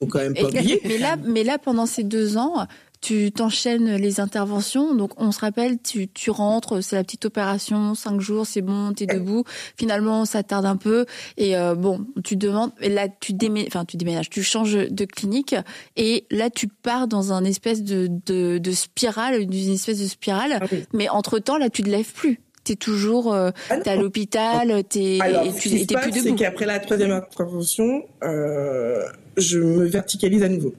Faut 0.00 0.06
quand 0.06 0.18
même 0.18 0.34
pas 0.34 0.40
Et- 0.40 0.44
oublier. 0.44 0.80
mais 0.84 0.98
là, 0.98 1.16
mais 1.24 1.44
là, 1.44 1.58
pendant 1.58 1.86
ces 1.86 2.02
deux 2.04 2.36
ans, 2.36 2.66
tu 3.02 3.30
t'enchaînes 3.30 3.96
les 3.96 4.20
interventions. 4.20 4.94
Donc, 4.94 5.12
on 5.20 5.30
se 5.30 5.38
rappelle, 5.40 5.78
tu, 5.80 6.08
tu 6.08 6.30
rentres, 6.30 6.82
c'est 6.82 6.96
la 6.96 7.04
petite 7.04 7.26
opération, 7.26 7.94
cinq 7.94 8.20
jours, 8.20 8.46
c'est 8.46 8.62
bon, 8.62 8.92
t'es 8.94 9.06
debout. 9.06 9.44
Finalement, 9.78 10.24
ça 10.24 10.42
tarde 10.42 10.64
un 10.66 10.76
peu. 10.76 11.04
Et 11.36 11.56
euh, 11.56 11.74
bon, 11.74 12.06
tu 12.24 12.36
demandes, 12.36 12.72
et 12.80 12.88
là, 12.88 13.06
tu 13.08 13.32
déménages, 13.32 13.68
enfin, 13.68 13.84
tu 13.84 13.96
déménages, 13.96 14.30
tu 14.30 14.42
changes 14.42 14.74
de 14.74 15.04
clinique. 15.04 15.54
Et 15.96 16.26
là, 16.30 16.50
tu 16.50 16.68
pars 16.68 17.06
dans 17.06 17.32
un 17.32 17.44
espèce 17.44 17.82
de, 17.82 18.08
de, 18.26 18.58
de 18.58 18.72
spirale, 18.72 19.46
d'une 19.46 19.72
espèce 19.74 20.00
de 20.00 20.06
spirale. 20.08 20.58
Ah 20.60 20.66
oui. 20.72 20.84
Mais 20.92 21.08
entre-temps, 21.08 21.58
là, 21.58 21.70
tu 21.70 21.82
te 21.82 21.88
lèves 21.90 22.12
plus. 22.12 22.40
T'es 22.66 22.74
toujours, 22.74 23.32
euh, 23.32 23.50
Ah 23.70 23.76
t'es 23.78 23.90
à 23.90 23.96
l'hôpital, 23.96 24.82
t'es, 24.88 25.18
Alors, 25.20 25.44
et 25.46 25.52
ce 25.52 25.58
tu 25.60 25.68
qui 25.68 25.78
se 25.82 25.86
passe, 25.86 26.02
plus 26.08 26.12
c'est 26.20 26.24
debout. 26.24 26.34
qu'après 26.36 26.66
la 26.66 26.80
troisième 26.80 27.12
intervention, 27.12 28.02
euh, 28.24 29.04
je 29.36 29.60
me 29.60 29.84
verticalise 29.84 30.42
à 30.42 30.48
nouveau. 30.48 30.74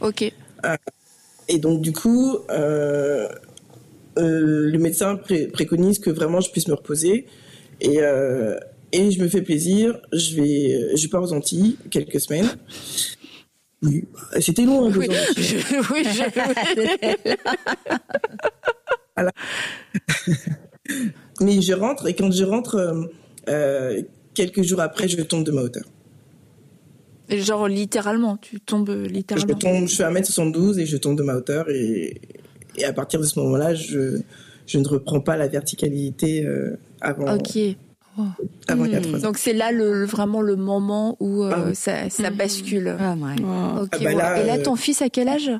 Ok. 0.00 0.32
Et 1.48 1.58
donc, 1.58 1.82
du 1.82 1.92
coup, 1.92 2.38
euh, 2.50 3.28
euh, 4.18 4.70
le 4.72 4.78
médecin 4.78 5.14
pré- 5.14 5.46
préconise 5.46 6.00
que 6.00 6.10
vraiment 6.10 6.40
je 6.40 6.50
puisse 6.50 6.66
me 6.66 6.74
reposer. 6.74 7.26
Et, 7.80 8.00
euh, 8.00 8.58
et 8.90 9.10
je 9.12 9.22
me 9.22 9.28
fais 9.28 9.42
plaisir. 9.42 10.00
Je 10.12 10.34
vais, 10.34 10.96
je 10.96 11.06
pars 11.08 11.22
aux 11.22 11.32
Antilles 11.32 11.76
quelques 11.90 12.18
semaines. 12.20 12.48
Oui, 13.82 14.04
c'était 14.40 14.62
long, 14.64 14.88
hein, 14.88 14.92
Oui, 14.96 15.06
ans 15.08 15.12
je- 15.36 15.92
oui, 15.92 16.04
je- 16.04 16.24
Mais 21.40 21.60
je 21.62 21.72
rentre 21.72 22.06
et 22.08 22.14
quand 22.14 22.30
je 22.32 22.44
rentre, 22.44 22.74
euh, 22.76 23.02
euh, 23.48 24.02
quelques 24.34 24.62
jours 24.62 24.80
après, 24.80 25.08
je 25.08 25.20
tombe 25.22 25.44
de 25.44 25.50
ma 25.52 25.62
hauteur. 25.62 25.84
Genre 27.30 27.68
littéralement, 27.68 28.36
tu 28.36 28.60
tombes 28.60 28.90
Je 28.90 29.08
littéralement. 29.08 29.54
tombe, 29.58 29.88
je 29.88 29.94
fais 29.96 30.04
1m72 30.04 30.78
et 30.78 30.86
je 30.86 30.96
tombe 30.98 31.16
de 31.16 31.22
ma 31.22 31.34
hauteur 31.36 31.70
et, 31.70 32.20
et 32.76 32.84
à 32.84 32.92
partir 32.92 33.18
de 33.18 33.24
ce 33.24 33.38
moment-là, 33.40 33.74
je, 33.74 34.18
je 34.66 34.78
ne 34.78 34.86
reprends 34.86 35.20
pas 35.20 35.36
la 35.36 35.48
verticalité 35.48 36.44
euh, 36.44 36.76
avant. 37.00 37.34
Ok. 37.36 37.56
Avant 38.68 38.84
il 38.84 38.92
y 38.92 38.94
a 38.94 39.00
trois 39.00 39.18
ans. 39.18 39.22
Donc 39.22 39.38
c'est 39.38 39.54
là 39.54 39.72
le, 39.72 40.04
vraiment 40.04 40.40
le 40.40 40.54
moment 40.54 41.16
où 41.18 41.42
euh, 41.42 41.50
Ah 41.52 41.74
ça, 41.74 42.10
ça 42.10 42.30
Mhm. 42.30 42.36
bascule. 42.36 42.96
Ah, 43.00 43.14
ouais. 43.14 43.42
Wow. 43.42 43.48
Ah 43.48 43.86
bah 43.90 44.04
ouais. 44.04 44.12
Et 44.12 44.46
là, 44.46 44.56
euh, 44.58 44.62
ton 44.62 44.76
fils 44.76 45.02
à 45.02 45.08
quel 45.08 45.26
âge? 45.28 45.50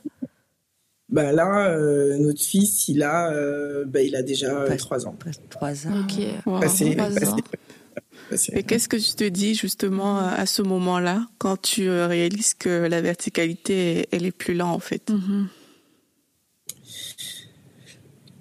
Bah 1.11 1.33
là, 1.33 1.69
euh, 1.71 2.17
notre 2.19 2.41
fils, 2.43 2.89
il 2.89 3.03
a, 3.03 3.31
euh, 3.33 3.85
bah, 3.87 4.01
il 4.03 4.17
a 4.17 4.23
déjà 4.23 4.59
euh, 4.63 4.77
trois 4.77 5.07
ans. 5.07 5.15
Trois 5.51 5.87
ans. 5.87 6.01
Ok. 6.01 6.25
Wow. 6.47 6.61
Passé, 6.61 6.97
passé. 6.97 8.53
Et 8.55 8.63
qu'est-ce 8.63 8.89
que 8.89 8.97
tu 8.97 9.13
te 9.15 9.25
dis 9.25 9.55
justement 9.55 10.19
à 10.19 10.29
à 10.31 10.47
ce 10.47 10.63
moment-là, 10.63 11.27
quand 11.39 11.61
tu 11.61 11.89
euh, 11.89 12.07
réalises 12.07 12.55
que 12.55 12.69
la 12.87 13.01
verticalité, 13.03 14.09
elle 14.13 14.25
est 14.25 14.33
plus 14.37 14.55
là 14.55 14.67
en 14.67 14.79
fait? 14.79 15.11
Mhm. 15.11 15.49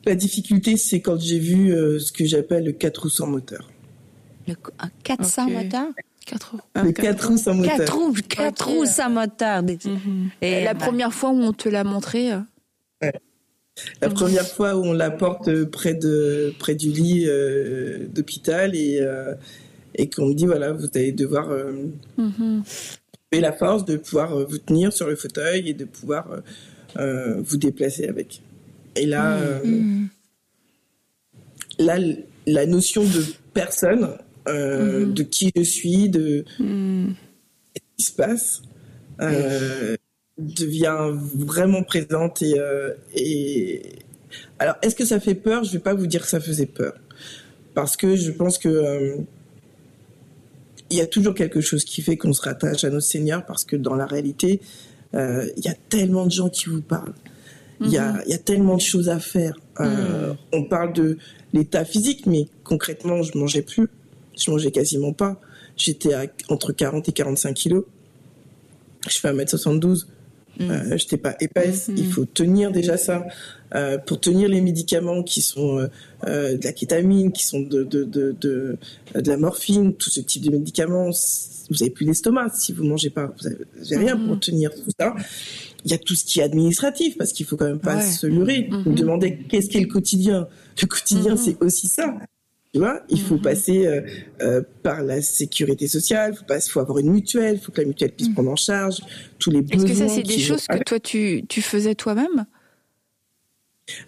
La 0.05 0.15
difficulté, 0.15 0.75
c'est 0.77 1.01
quand 1.01 1.19
j'ai 1.19 1.39
vu 1.39 1.71
euh, 1.73 1.99
ce 1.99 2.11
que 2.11 2.25
j'appelle 2.25 2.65
le 2.65 2.71
4 2.73 3.03
roues 3.03 3.09
sans 3.09 3.27
moteur. 3.27 3.69
Le, 4.47 4.55
un 4.79 4.89
400 5.03 5.45
Ok. 5.47 5.53
moteur? 5.53 5.87
4 6.25 6.55
ans. 6.55 6.59
Un 6.75 6.83
le 6.85 6.91
quatre- 6.91 7.05
4 7.07 7.27
roues 7.29 7.37
sans 7.37 7.53
moteur. 7.53 7.77
4 7.77 7.93
roues, 7.97 8.13
4 8.27 8.67
Ok. 8.69 8.75
roues 8.75 8.85
sans 8.85 9.09
moteur. 9.09 9.63
Et 10.41 10.63
la 10.63 10.73
bah, 10.73 10.79
première 10.85 11.13
fois 11.13 11.29
où 11.31 11.41
on 11.41 11.53
te 11.53 11.69
l'a 11.69 11.83
montré, 11.83 12.33
euh, 12.33 12.39
La 14.01 14.09
première 14.09 14.47
fois 14.47 14.75
où 14.75 14.83
on 14.83 14.93
la 14.93 15.09
porte 15.09 15.63
près 15.65 15.95
de 15.95 16.53
près 16.59 16.75
du 16.75 16.89
lit 16.91 17.25
euh, 17.27 18.05
d'hôpital 18.07 18.75
et 18.75 18.99
euh, 19.01 19.33
et 19.95 20.09
qu'on 20.09 20.27
me 20.27 20.33
dit 20.35 20.45
voilà 20.45 20.73
vous 20.73 20.87
allez 20.93 21.11
devoir 21.11 21.49
euh, 21.49 21.71
mhm. 22.17 22.63
trouver 22.63 23.41
la 23.41 23.51
force 23.51 23.83
de 23.85 23.97
pouvoir 23.97 24.37
euh, 24.37 24.45
vous 24.45 24.59
tenir 24.59 24.93
sur 24.93 25.07
le 25.07 25.15
fauteuil 25.15 25.69
et 25.69 25.73
de 25.73 25.85
pouvoir 25.85 26.41
vous 26.95 27.57
déplacer 27.57 28.07
avec. 28.07 28.41
Et 28.95 29.07
là 29.07 29.39
Mhm. 29.63 30.09
là 31.79 31.97
la 32.45 32.65
notion 32.67 33.03
de 33.03 33.23
personne, 33.55 34.09
Mhm. 34.47 35.13
de 35.13 35.23
qui 35.23 35.51
je 35.55 35.63
suis, 35.63 36.09
de 36.09 36.45
ce 36.59 37.81
qui 37.97 38.05
se 38.05 38.11
passe, 38.11 38.61
devient 40.37 41.11
vraiment 41.35 41.83
présente 41.83 42.41
et, 42.41 42.57
euh, 42.57 42.93
et 43.15 43.83
alors 44.57 44.75
est-ce 44.81 44.95
que 44.95 45.05
ça 45.05 45.19
fait 45.19 45.35
peur? 45.35 45.63
Je 45.63 45.71
vais 45.73 45.79
pas 45.79 45.93
vous 45.93 46.07
dire 46.07 46.21
que 46.21 46.27
ça 46.27 46.39
faisait 46.39 46.65
peur 46.65 46.93
parce 47.73 47.97
que 47.97 48.15
je 48.15 48.31
pense 48.31 48.57
que 48.57 48.69
euh, 48.69 49.17
il 50.89 50.97
y 50.97 51.01
a 51.01 51.07
toujours 51.07 51.33
quelque 51.33 51.61
chose 51.61 51.83
qui 51.83 52.01
fait 52.01 52.17
qu'on 52.17 52.33
se 52.33 52.41
rattache 52.41 52.83
à 52.83 52.89
notre 52.89 53.05
Seigneur 53.05 53.45
parce 53.45 53.63
que 53.63 53.75
dans 53.75 53.95
la 53.95 54.05
réalité 54.05 54.59
euh, 55.15 55.47
il 55.57 55.65
y 55.65 55.69
a 55.69 55.75
tellement 55.89 56.25
de 56.25 56.31
gens 56.31 56.49
qui 56.49 56.69
vous 56.69 56.81
parlent. 56.81 57.13
Il 57.81 57.89
y, 57.89 57.97
a, 57.97 58.21
il 58.25 58.31
y 58.31 58.35
a 58.35 58.37
tellement 58.37 58.75
de 58.75 58.81
choses 58.81 59.09
à 59.09 59.19
faire. 59.19 59.55
Euh, 59.81 60.33
On 60.53 60.63
parle 60.63 60.93
de 60.93 61.17
l'état 61.51 61.83
physique, 61.83 62.25
mais 62.25 62.47
concrètement, 62.63 63.23
je 63.23 63.37
mangeais 63.37 63.61
plus. 63.61 63.89
Je 64.37 64.49
mangeais 64.51 64.71
quasiment 64.71 65.11
pas. 65.11 65.41
J'étais 65.75 66.13
entre 66.47 66.71
40 66.71 67.09
et 67.09 67.11
45 67.11 67.53
kilos. 67.53 67.83
Je 69.09 69.19
fais 69.19 69.33
1m72. 69.33 70.05
Euh, 70.61 70.97
j'étais 70.97 71.17
pas 71.17 71.35
épaisse. 71.39 71.89
Il 71.95 72.05
faut 72.05 72.25
tenir 72.25 72.71
déjà 72.71 72.97
ça. 72.97 73.25
Euh, 73.75 73.97
pour 73.97 74.19
tenir 74.19 74.49
les 74.49 74.61
médicaments 74.61 75.23
qui 75.23 75.41
sont 75.41 75.79
euh, 75.79 75.87
euh, 76.27 76.57
de 76.57 76.63
la 76.63 76.73
kétamine, 76.73 77.31
qui 77.31 77.43
sont 77.43 77.59
de, 77.61 77.83
de, 77.83 78.03
de, 78.03 78.35
de, 78.39 78.77
de 79.15 79.27
la 79.29 79.37
morphine, 79.37 79.95
tout 79.95 80.11
ce 80.11 80.19
type 80.19 80.43
de 80.43 80.51
médicaments, 80.51 81.09
vous 81.71 81.81
avez 81.81 81.89
plus 81.89 82.05
d'estomac 82.05 82.49
si 82.53 82.71
vous 82.71 82.83
mangez 82.83 83.09
pas. 83.09 83.33
Vous 83.39 83.47
avez, 83.47 83.57
vous 83.79 83.93
avez 83.93 84.05
rien 84.05 84.17
pour 84.17 84.39
tenir 84.39 84.69
tout 84.75 84.91
ça. 84.99 85.15
Il 85.85 85.91
y 85.91 85.93
a 85.95 85.97
tout 85.97 86.13
ce 86.13 86.23
qui 86.23 86.39
est 86.39 86.43
administratif 86.43 87.17
parce 87.17 87.33
qu'il 87.33 87.45
faut 87.47 87.57
quand 87.57 87.65
même 87.67 87.79
pas 87.79 87.95
Ouais. 87.95 88.01
se 88.03 88.27
leurrer. 88.27 88.69
Vous 88.69 88.91
me 88.91 88.95
demandez 88.95 89.39
qu'est-ce 89.49 89.69
qu'est 89.69 89.79
le 89.81 89.87
quotidien? 89.87 90.47
Le 90.81 90.87
quotidien, 90.87 91.35
c'est 91.35 91.57
aussi 91.63 91.87
ça. 91.87 92.13
Tu 92.73 92.79
vois, 92.79 93.01
il 93.09 93.21
faut 93.21 93.37
passer 93.37 93.85
euh, 93.85 94.01
euh, 94.41 94.61
par 94.81 95.03
la 95.03 95.21
sécurité 95.21 95.87
sociale, 95.87 96.33
faut 96.35 96.45
pas, 96.45 96.59
faut 96.59 96.79
avoir 96.79 96.97
une 96.97 97.11
mutuelle, 97.11 97.59
faut 97.59 97.71
que 97.71 97.81
la 97.81 97.87
mutuelle 97.87 98.11
puisse 98.13 98.29
prendre 98.29 98.49
en 98.49 98.55
charge 98.55 98.97
tous 99.37 99.51
les 99.51 99.59
est-ce 99.59 99.67
besoins. 99.83 99.87
que 99.89 99.93
ça, 99.93 100.07
c'est 100.09 100.23
des 100.23 100.39
choses 100.39 100.65
que 100.65 100.83
toi, 100.83 100.99
tu, 100.99 101.43
tu 101.47 101.61
faisais 101.61 101.93
toi-même? 101.93 102.45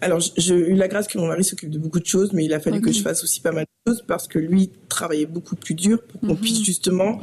Alors, 0.00 0.18
j'ai 0.36 0.54
eu 0.56 0.74
la 0.74 0.88
grâce 0.88 1.06
que 1.06 1.16
mon 1.18 1.28
mari 1.28 1.44
s'occupe 1.44 1.70
de 1.70 1.78
beaucoup 1.78 2.00
de 2.00 2.06
choses, 2.06 2.32
mais 2.32 2.44
il 2.44 2.52
a 2.54 2.58
fallu 2.60 2.80
que 2.80 2.90
je 2.90 3.02
fasse 3.02 3.22
aussi 3.22 3.40
pas 3.40 3.52
mal 3.52 3.66
de 3.86 3.92
choses 3.92 4.02
parce 4.08 4.26
que 4.26 4.38
lui 4.40 4.70
travaillait 4.88 5.26
beaucoup 5.26 5.54
plus 5.54 5.74
dur 5.74 6.02
pour 6.02 6.20
qu'on 6.20 6.28
Mhm. 6.34 6.40
puisse 6.40 6.64
justement 6.64 7.20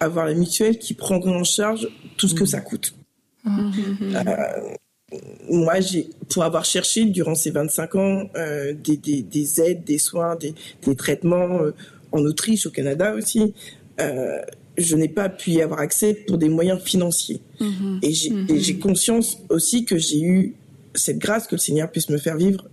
avoir 0.00 0.24
la 0.24 0.32
mutuelle 0.34 0.78
qui 0.78 0.94
prendrait 0.94 1.34
en 1.34 1.44
charge 1.44 1.88
tout 2.16 2.28
ce 2.28 2.34
que 2.34 2.46
ça 2.46 2.60
coûte. 2.62 2.94
Euh, 3.46 4.74
moi, 5.48 5.80
j'ai, 5.80 6.08
pour 6.28 6.44
avoir 6.44 6.64
cherché 6.64 7.04
durant 7.04 7.34
ces 7.34 7.50
25 7.50 7.94
ans 7.94 8.30
euh, 8.36 8.72
des, 8.72 8.96
des, 8.96 9.22
des 9.22 9.60
aides, 9.60 9.84
des 9.84 9.98
soins, 9.98 10.36
des, 10.36 10.54
des 10.84 10.96
traitements 10.96 11.62
euh, 11.62 11.72
en 12.12 12.24
Autriche, 12.24 12.66
au 12.66 12.70
Canada 12.70 13.14
aussi, 13.14 13.54
euh, 14.00 14.38
je 14.78 14.96
n'ai 14.96 15.08
pas 15.08 15.28
pu 15.28 15.52
y 15.52 15.62
avoir 15.62 15.80
accès 15.80 16.14
pour 16.14 16.38
des 16.38 16.48
moyens 16.48 16.80
financiers. 16.82 17.40
Et 18.02 18.12
j'ai 18.12 18.30
et 18.50 18.60
j'ai 18.60 18.78
conscience 18.78 19.38
aussi 19.48 19.86
que 19.86 19.96
j'ai 19.96 20.20
eu 20.20 20.54
cette 20.94 21.18
grâce 21.18 21.46
que 21.46 21.54
le 21.54 21.60
Seigneur 21.60 21.90
puisse 21.90 22.10
me 22.10 22.18
faire 22.18 22.36
vivre 22.36 22.68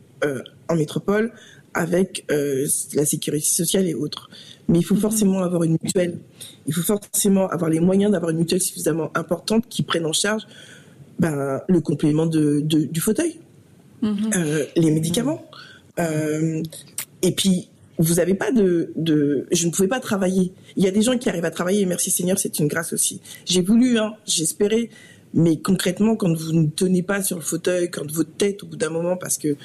en 0.68 0.76
métropole 0.76 1.32
avec 1.74 2.26
la 2.28 3.06
sécurité 3.06 3.46
sociale 3.46 3.88
et 3.88 3.94
autres. 3.94 4.30
Mais 4.68 4.80
il 4.80 4.84
faut 4.84 4.98
forcément 4.98 5.44
avoir 5.44 5.64
une 5.64 5.78
mutuelle. 5.82 6.20
Il 6.68 6.74
faut 6.74 6.82
forcément 6.82 7.48
avoir 7.48 7.70
les 7.70 7.80
moyens 7.80 8.12
d'avoir 8.12 8.32
une 8.32 8.40
mutuelle 8.40 8.62
suffisamment 8.62 9.10
importante 9.16 9.70
qui 9.70 9.84
prenne 9.84 10.06
en 10.06 10.12
charge 10.12 10.44
ben, 11.24 11.62
le 11.68 11.80
complément 11.82 12.26
de, 12.28 12.60
de- 12.74 12.84
du 12.96 13.00
fauteuil, 13.08 13.40
euh, 14.04 14.66
les 14.76 14.92
médicaments. 14.92 15.42
Euh, 16.00 16.62
et 17.22 17.32
puis, 17.32 17.70
vous 17.98 18.16
n'avez 18.16 18.34
pas 18.34 18.52
de, 18.52 18.92
de... 18.98 19.46
Je 19.52 19.66
ne 19.68 19.72
pouvais 19.72 19.88
pas 19.88 20.00
travailler. 20.02 20.52
Il 20.76 20.84
y 20.84 20.88
a 20.88 20.92
des 20.92 21.02
gens 21.02 21.18
qui 21.18 21.30
arrivent 21.30 21.46
à 21.46 21.52
travailler, 21.52 21.82
et 21.82 21.86
merci 21.86 22.10
Seigneur, 22.12 22.38
c'est 22.38 22.60
une 22.60 22.68
grâce 22.68 22.92
aussi. 22.92 23.22
J'ai 23.46 23.62
voulu, 23.62 23.98
hein, 24.00 24.14
j'espérais, 24.26 24.90
mais 25.34 25.58
concrètement, 25.58 26.16
quand 26.18 26.34
vous 26.36 26.52
ne 26.52 26.68
tenez 26.68 27.04
pas 27.04 27.24
sur 27.24 27.38
le 27.38 27.44
fauteuil, 27.44 27.90
quand 27.90 28.10
votre 28.12 28.34
tête, 28.36 28.64
au 28.64 28.68
bout 28.68 28.76
d'un 28.76 28.90
moment, 28.90 29.16
parce 29.16 29.38
que 29.38 29.56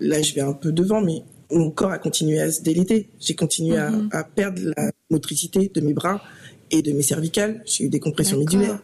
là, 0.00 0.22
je 0.22 0.32
vais 0.34 0.40
un 0.40 0.54
peu 0.54 0.72
devant, 0.72 1.02
mais 1.02 1.22
mon 1.50 1.70
corps 1.70 1.92
a 1.92 1.98
continué 1.98 2.40
à 2.40 2.50
se 2.50 2.62
déliter. 2.62 3.08
J'ai 3.20 3.34
continué 3.34 3.76
à, 3.76 3.90
à 4.12 4.24
perdre 4.24 4.60
la 4.76 4.90
motricité 5.10 5.70
de 5.74 5.80
mes 5.80 5.92
bras 5.94 6.22
et 6.70 6.80
de 6.82 6.92
mes 6.92 7.02
cervicales. 7.02 7.62
J'ai 7.66 7.84
eu 7.84 7.88
des 7.90 8.00
compressions 8.00 8.38
médulaires. 8.38 8.80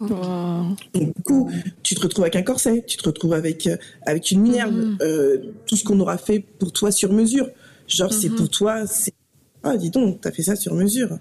Wow. 0.00 0.76
Donc, 0.94 1.14
du 1.16 1.22
coup, 1.24 1.50
tu 1.82 1.94
te 1.94 2.00
retrouves 2.02 2.24
avec 2.24 2.36
un 2.36 2.42
corset, 2.42 2.84
tu 2.86 2.96
te 2.96 3.04
retrouves 3.06 3.32
avec 3.32 3.66
euh, 3.66 3.76
avec 4.04 4.30
une 4.30 4.42
minerve, 4.42 4.72
Mhm. 4.74 4.98
euh, 5.02 5.38
tout 5.66 5.76
ce 5.76 5.84
qu'on 5.84 5.98
aura 6.00 6.18
fait 6.18 6.40
pour 6.40 6.72
toi 6.72 6.90
sur 6.92 7.12
mesure. 7.12 7.48
Genre, 7.88 8.12
c'est 8.12 8.28
Mhm. 8.28 8.36
pour 8.36 8.50
toi, 8.50 8.86
c'est 8.86 9.14
ah 9.62 9.76
dis 9.76 9.90
donc, 9.90 10.20
t'as 10.20 10.30
fait 10.32 10.42
ça 10.42 10.54
sur 10.56 10.74
mesure. 10.74 11.18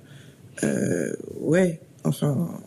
Euh, 0.63 1.13
ouais, 1.39 1.79
enfin, 2.03 2.59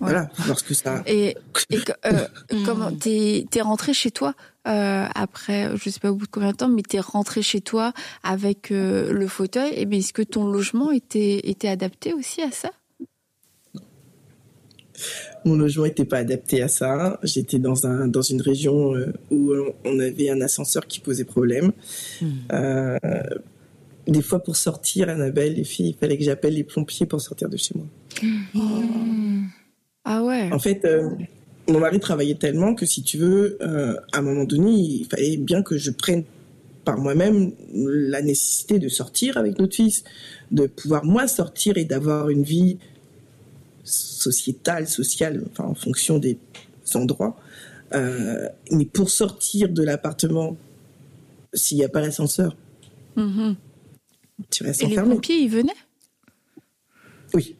voilà, 0.00 0.28
faut 0.34 0.42
voir 0.44 0.58
ce 0.58 0.64
que 0.64 0.74
ça. 0.74 1.02
Et, 1.06 1.36
et 1.70 1.78
comment 2.66 2.92
t'es 2.94 3.46
t'es 3.50 3.60
rentré 3.60 3.92
chez 3.94 4.10
toi 4.10 4.34
euh, 4.66 5.06
après, 5.14 5.70
je 5.76 5.88
sais 5.88 6.00
pas 6.00 6.10
au 6.10 6.14
bout 6.14 6.26
de 6.26 6.30
combien 6.30 6.50
de 6.52 6.56
temps, 6.56 6.68
mais 6.68 6.82
t'es 6.82 7.00
rentré 7.00 7.40
chez 7.42 7.60
toi 7.62 7.92
avec 8.22 8.70
euh, 8.70 9.12
le 9.12 9.26
fauteuil. 9.26 9.72
Et 9.74 9.86
bien, 9.86 9.98
est-ce 10.00 10.12
que 10.12 10.20
ton 10.22 10.46
logement 10.46 10.90
était 10.90 11.40
était 11.48 11.68
adapté 11.68 12.12
aussi 12.12 12.42
à 12.42 12.50
ça? 12.50 12.70
Mon 15.44 15.56
logement 15.56 15.84
n'était 15.84 16.04
pas 16.04 16.18
adapté 16.18 16.62
à 16.62 16.68
ça. 16.68 17.18
J'étais 17.22 17.58
dans 17.58 17.86
un 17.86 18.08
dans 18.08 18.22
une 18.22 18.40
région 18.42 18.94
euh, 18.94 19.12
où 19.30 19.52
on- 19.54 19.74
on 19.84 19.98
avait 20.00 20.30
un 20.30 20.40
ascenseur 20.40 20.86
qui 20.86 21.00
posait 21.00 21.24
problème. 21.24 21.72
Euh, 22.52 22.96
des 24.06 24.22
fois, 24.22 24.42
pour 24.42 24.56
sortir, 24.56 25.08
Annabelle, 25.10 25.54
les 25.54 25.64
filles, 25.64 25.90
il 25.90 25.94
fallait 26.00 26.16
que 26.16 26.24
j'appelle 26.24 26.54
les 26.54 26.64
pompiers 26.64 27.06
pour 27.06 27.20
sortir 27.20 27.48
de 27.48 27.56
chez 27.58 27.74
moi. 27.74 27.86
Ah 30.04 30.24
ouais. 30.24 30.50
En 30.52 30.58
fait, 30.58 30.84
euh, 30.84 31.10
mon 31.68 31.80
mari 31.80 32.00
travaillait 32.00 32.34
tellement 32.36 32.74
que 32.74 32.86
si 32.86 33.02
tu 33.02 33.18
veux, 33.18 33.58
euh, 33.60 33.94
à 34.12 34.18
un 34.18 34.22
moment 34.22 34.44
donné, 34.44 34.70
il 34.72 35.06
fallait 35.10 35.36
bien 35.36 35.62
que 35.62 35.76
je 35.76 35.90
prenne 35.90 36.24
par 36.84 36.98
moi-même 36.98 37.52
la 37.74 38.22
nécessité 38.22 38.78
de 38.78 38.88
sortir 38.88 39.36
avec 39.36 39.58
notre 39.58 39.74
fils, 39.76 40.04
de 40.50 40.66
pouvoir 40.66 41.04
moi 41.04 41.28
sortir 41.28 41.76
et 41.76 41.84
d'avoir 41.84 42.30
une 42.30 42.42
vie 42.44 42.78
sociétale, 44.18 44.86
sociale, 44.88 45.44
enfin 45.50 45.64
en 45.64 45.74
fonction 45.74 46.18
des 46.18 46.38
endroits. 46.94 47.36
Euh, 47.94 48.48
mais 48.70 48.84
pour 48.84 49.08
sortir 49.10 49.68
de 49.70 49.82
l'appartement, 49.82 50.56
s'il 51.54 51.78
n'y 51.78 51.84
a 51.84 51.88
pas 51.88 52.00
l'ascenseur, 52.00 52.56
Mhm. 53.16 53.56
tu 54.50 54.62
restes 54.64 54.82
Et 54.82 54.86
les 54.86 54.96
pompiers, 54.96 55.38
ils 55.40 55.48
venaient? 55.50 55.72
Oui. 57.34 57.56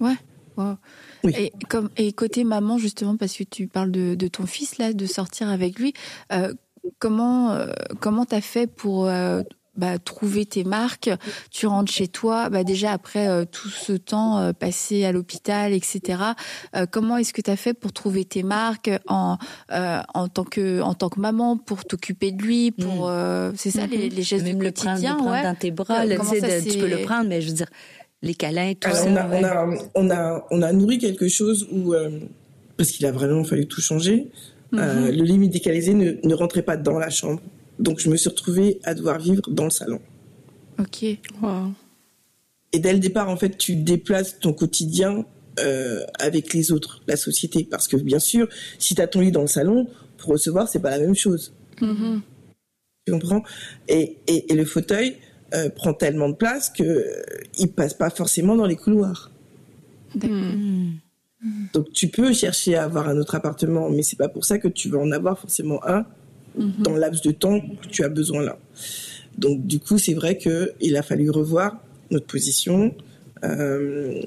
Ouais. 0.00 0.16
Wow. 0.56 0.76
Oui. 1.24 1.32
Et, 1.36 1.52
comme, 1.68 1.88
et 1.96 2.12
côté 2.12 2.44
maman, 2.44 2.78
justement, 2.78 3.16
parce 3.16 3.34
que 3.36 3.44
tu 3.44 3.68
parles 3.68 3.90
de, 3.90 4.14
de 4.14 4.28
ton 4.28 4.44
fils, 4.46 4.78
là, 4.78 4.92
de 4.92 5.06
sortir 5.06 5.48
avec 5.48 5.78
lui, 5.78 5.94
euh, 6.32 6.52
comment 6.98 7.52
euh, 7.52 7.72
comment 8.00 8.24
t'as 8.26 8.40
fait 8.40 8.66
pour... 8.66 9.06
euh, 9.06 9.42
bah, 9.76 9.98
trouver 9.98 10.44
tes 10.44 10.64
marques. 10.64 11.10
Tu 11.50 11.66
rentres 11.66 11.90
chez 11.90 12.08
toi, 12.08 12.50
bah, 12.50 12.62
déjà 12.62 12.92
après 12.92 13.28
euh, 13.28 13.44
tout 13.50 13.70
ce 13.70 13.92
temps 13.92 14.38
euh, 14.38 14.52
passé 14.52 15.04
à 15.04 15.12
l'hôpital, 15.12 15.72
etc. 15.72 16.22
Euh, 16.76 16.84
comment 16.90 17.16
est-ce 17.16 17.32
que 17.32 17.40
tu 17.40 17.50
as 17.50 17.56
fait 17.56 17.72
pour 17.72 17.92
trouver 17.92 18.24
tes 18.24 18.42
marques 18.42 18.90
en 19.08 19.38
en 19.70 20.28
tant 20.28 20.44
que 20.44 20.80
en 20.82 20.94
tant 20.94 21.08
que 21.08 21.20
maman 21.20 21.56
pour 21.56 21.84
t'occuper 21.84 22.32
de 22.32 22.42
lui, 22.42 22.70
pour 22.70 23.08
mm. 23.08 23.52
c'est 23.56 23.70
ça 23.70 23.86
les, 23.86 24.10
les, 24.10 24.22
gestes 24.22 24.44
Même 24.44 24.58
du 24.58 24.64
quotidien, 24.66 25.16
le 25.16 25.22
prendre, 25.22 25.24
le 25.24 25.26
prendre 25.26 25.42
dans 25.42 25.54
tes 25.54 25.70
bras, 25.70 26.02
tu 26.06 26.78
peux 26.78 26.88
le 26.88 27.04
prendre, 27.04 27.28
mais 27.28 27.40
je 27.40 27.48
veux 27.48 27.54
dire 27.54 27.70
les 28.20 28.34
câlins, 28.34 28.74
tout 28.78 28.90
ça. 28.90 29.04
On 29.06 29.16
a, 29.16 29.26
on 29.26 29.44
a, 29.44 29.78
on 29.94 30.10
a, 30.10 30.46
on 30.50 30.62
a 30.62 30.72
nourri 30.72 30.98
quelque 30.98 31.28
chose 31.28 31.66
où 31.72 31.94
parce 32.76 32.90
qu'il 32.90 33.06
a 33.06 33.12
vraiment 33.12 33.44
fallu 33.44 33.66
tout 33.66 33.80
changer. 33.80 34.28
Mm-hmm. 34.72 35.10
le 35.10 35.24
lit 35.24 35.38
médicalisé 35.38 35.92
ne, 35.92 36.12
ne 36.24 36.34
rentrait 36.34 36.62
pas 36.62 36.78
dans 36.78 36.98
la 36.98 37.10
chambre. 37.10 37.40
Donc 37.78 37.98
je 37.98 38.08
me 38.08 38.16
suis 38.16 38.28
retrouvée 38.28 38.80
à 38.84 38.94
devoir 38.94 39.18
vivre 39.18 39.42
dans 39.48 39.64
le 39.64 39.70
salon. 39.70 40.00
Ok. 40.78 41.02
Et 42.72 42.78
dès 42.78 42.92
le 42.92 42.98
départ, 42.98 43.28
en 43.28 43.36
fait, 43.36 43.58
tu 43.58 43.76
déplaces 43.76 44.38
ton 44.38 44.52
quotidien 44.52 45.26
euh, 45.60 46.04
avec 46.18 46.54
les 46.54 46.72
autres, 46.72 47.02
la 47.06 47.16
société. 47.16 47.64
Parce 47.64 47.86
que 47.86 47.96
bien 47.96 48.18
sûr, 48.18 48.48
si 48.78 48.94
tu 48.94 49.02
as 49.02 49.06
ton 49.06 49.20
lit 49.20 49.32
dans 49.32 49.42
le 49.42 49.46
salon, 49.46 49.88
pour 50.16 50.30
recevoir, 50.30 50.68
c'est 50.68 50.80
pas 50.80 50.90
la 50.90 50.98
même 50.98 51.14
chose. 51.14 51.52
Mm-hmm. 51.80 52.20
Tu 53.06 53.12
comprends? 53.12 53.42
Et, 53.88 54.18
et, 54.26 54.54
le 54.54 54.64
fauteuil 54.64 55.16
euh, 55.54 55.68
prend 55.68 55.92
tellement 55.92 56.28
de 56.28 56.34
place 56.34 56.70
que 56.70 56.82
euh, 56.82 57.22
il 57.58 57.72
passe 57.72 57.94
pas 57.94 58.10
forcément 58.10 58.56
dans 58.56 58.66
les 58.66 58.76
couloirs. 58.76 59.30
Mm. 60.14 60.92
Donc 61.72 61.92
tu 61.92 62.08
peux 62.08 62.32
chercher 62.32 62.76
à 62.76 62.84
avoir 62.84 63.08
un 63.08 63.18
autre 63.18 63.34
appartement, 63.34 63.90
mais 63.90 64.02
c'est 64.02 64.16
pas 64.16 64.28
pour 64.28 64.44
ça 64.44 64.58
que 64.58 64.68
tu 64.68 64.88
vas 64.88 64.98
en 64.98 65.10
avoir 65.10 65.38
forcément 65.38 65.84
un 65.86 66.06
Mhm. 66.56 66.72
dans 66.80 66.92
le 66.92 67.00
laps 67.00 67.22
de 67.22 67.30
temps 67.30 67.60
que 67.60 67.88
tu 67.88 68.04
as 68.04 68.08
besoin 68.08 68.42
là. 68.42 68.58
Donc 69.38 69.66
du 69.66 69.80
coup, 69.80 69.98
c'est 69.98 70.14
vrai 70.14 70.38
qu'il 70.38 70.96
a 70.96 71.02
fallu 71.02 71.30
revoir 71.30 71.82
notre 72.10 72.26
position. 72.26 72.94
Euh, 73.44 74.22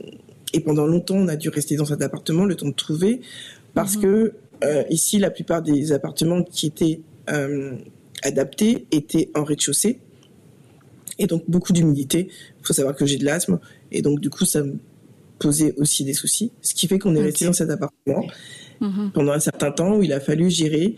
et 0.53 0.59
pendant 0.59 0.87
longtemps, 0.87 1.15
on 1.15 1.27
a 1.27 1.35
dû 1.35 1.49
rester 1.49 1.75
dans 1.75 1.85
cet 1.85 2.01
appartement 2.01 2.45
le 2.45 2.55
temps 2.55 2.67
de 2.67 2.73
trouver, 2.73 3.21
parce 3.73 3.95
mhm. 3.97 4.01
que 4.01 4.33
euh, 4.63 4.83
ici, 4.89 5.19
la 5.19 5.29
plupart 5.29 5.61
des 5.61 5.91
appartements 5.91 6.43
qui 6.43 6.67
étaient 6.67 7.01
euh, 7.29 7.75
adaptés 8.23 8.87
étaient 8.91 9.29
en 9.35 9.43
rez-de-chaussée, 9.43 9.99
et 11.19 11.27
donc 11.27 11.43
beaucoup 11.47 11.73
d'humidité. 11.73 12.29
Il 12.61 12.65
faut 12.65 12.73
savoir 12.73 12.95
que 12.95 13.05
j'ai 13.05 13.17
de 13.17 13.25
l'asthme, 13.25 13.59
et 13.91 14.01
donc 14.01 14.19
du 14.19 14.29
coup, 14.29 14.45
ça 14.45 14.63
me 14.63 14.77
posait 15.39 15.73
aussi 15.77 16.05
des 16.05 16.13
soucis, 16.13 16.51
ce 16.61 16.73
qui 16.73 16.87
fait 16.87 16.99
qu'on 16.99 17.15
est 17.15 17.21
resté 17.21 17.45
dans 17.45 17.53
cet 17.53 17.69
appartement 17.69 18.25
mhm. 18.79 19.11
pendant 19.13 19.33
un 19.33 19.39
certain 19.39 19.71
temps 19.71 19.97
où 19.97 20.03
il 20.03 20.13
a 20.13 20.21
fallu 20.21 20.49
gérer 20.49 20.95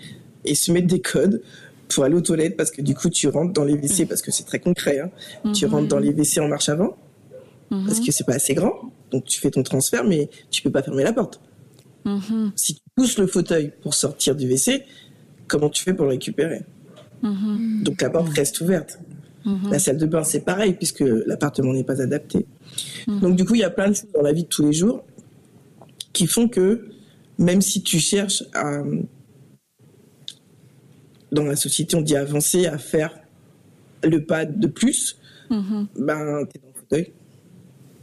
et 0.47 0.55
se 0.55 0.71
mettre 0.71 0.87
des 0.87 1.01
codes 1.01 1.41
pour 1.89 2.03
aller 2.03 2.15
aux 2.15 2.21
toilettes 2.21 2.57
parce 2.57 2.71
que 2.71 2.81
du 2.81 2.93
coup 2.93 3.09
tu 3.09 3.27
rentres 3.27 3.53
dans 3.53 3.63
les 3.63 3.73
WC 3.73 4.05
parce 4.05 4.21
que 4.21 4.31
c'est 4.31 4.43
très 4.43 4.59
concret. 4.59 4.99
Hein. 4.99 5.51
Tu 5.53 5.65
mhm. 5.65 5.71
rentres 5.71 5.87
dans 5.87 5.99
les 5.99 6.09
WC 6.09 6.39
en 6.39 6.47
marche 6.47 6.69
avant 6.69 6.97
parce 7.69 7.99
que 7.99 8.11
c'est 8.11 8.23
pas 8.23 8.35
assez 8.35 8.53
grand. 8.53 8.73
Donc 9.11 9.25
tu 9.25 9.39
fais 9.39 9.51
ton 9.51 9.63
transfert 9.63 10.03
mais 10.03 10.29
tu 10.49 10.61
peux 10.61 10.71
pas 10.71 10.83
fermer 10.83 11.03
la 11.03 11.13
porte. 11.13 11.39
Mhm. 12.05 12.51
Si 12.55 12.75
tu 12.75 12.81
pousses 12.95 13.17
le 13.17 13.27
fauteuil 13.27 13.71
pour 13.81 13.93
sortir 13.93 14.35
du 14.35 14.47
WC, 14.47 14.83
comment 15.47 15.69
tu 15.69 15.83
fais 15.83 15.93
pour 15.93 16.05
le 16.05 16.11
récupérer? 16.11 16.61
Donc 17.23 18.01
la 18.01 18.09
porte 18.09 18.29
reste 18.29 18.61
ouverte. 18.61 18.99
La 19.71 19.79
salle 19.79 19.97
de 19.97 20.05
bain 20.05 20.23
c'est 20.23 20.41
pareil 20.41 20.73
puisque 20.73 21.03
l'appartement 21.25 21.73
n'est 21.73 21.85
pas 21.85 22.01
adapté. 22.01 22.45
Donc 23.07 23.35
du 23.35 23.45
coup 23.45 23.55
il 23.55 23.61
y 23.61 23.63
a 23.63 23.69
plein 23.69 23.89
de 23.89 23.95
choses 23.95 24.11
dans 24.13 24.21
la 24.21 24.33
vie 24.33 24.43
de 24.43 24.49
tous 24.49 24.63
les 24.63 24.73
jours 24.73 25.03
qui 26.11 26.27
font 26.27 26.47
que 26.47 26.89
même 27.37 27.61
si 27.61 27.81
tu 27.81 27.99
cherches 27.99 28.43
à 28.53 28.81
dans 31.31 31.43
la 31.43 31.55
société, 31.55 31.95
on 31.95 32.01
dit 32.01 32.15
avancer, 32.15 32.67
à 32.67 32.77
faire 32.77 33.17
le 34.03 34.23
pas 34.23 34.45
de 34.45 34.67
plus, 34.67 35.17
mhm. 35.49 35.87
ben, 35.97 36.45
t'es 36.45 36.59
dans 36.59 36.67
le 36.67 36.79
fauteuil. 36.79 37.13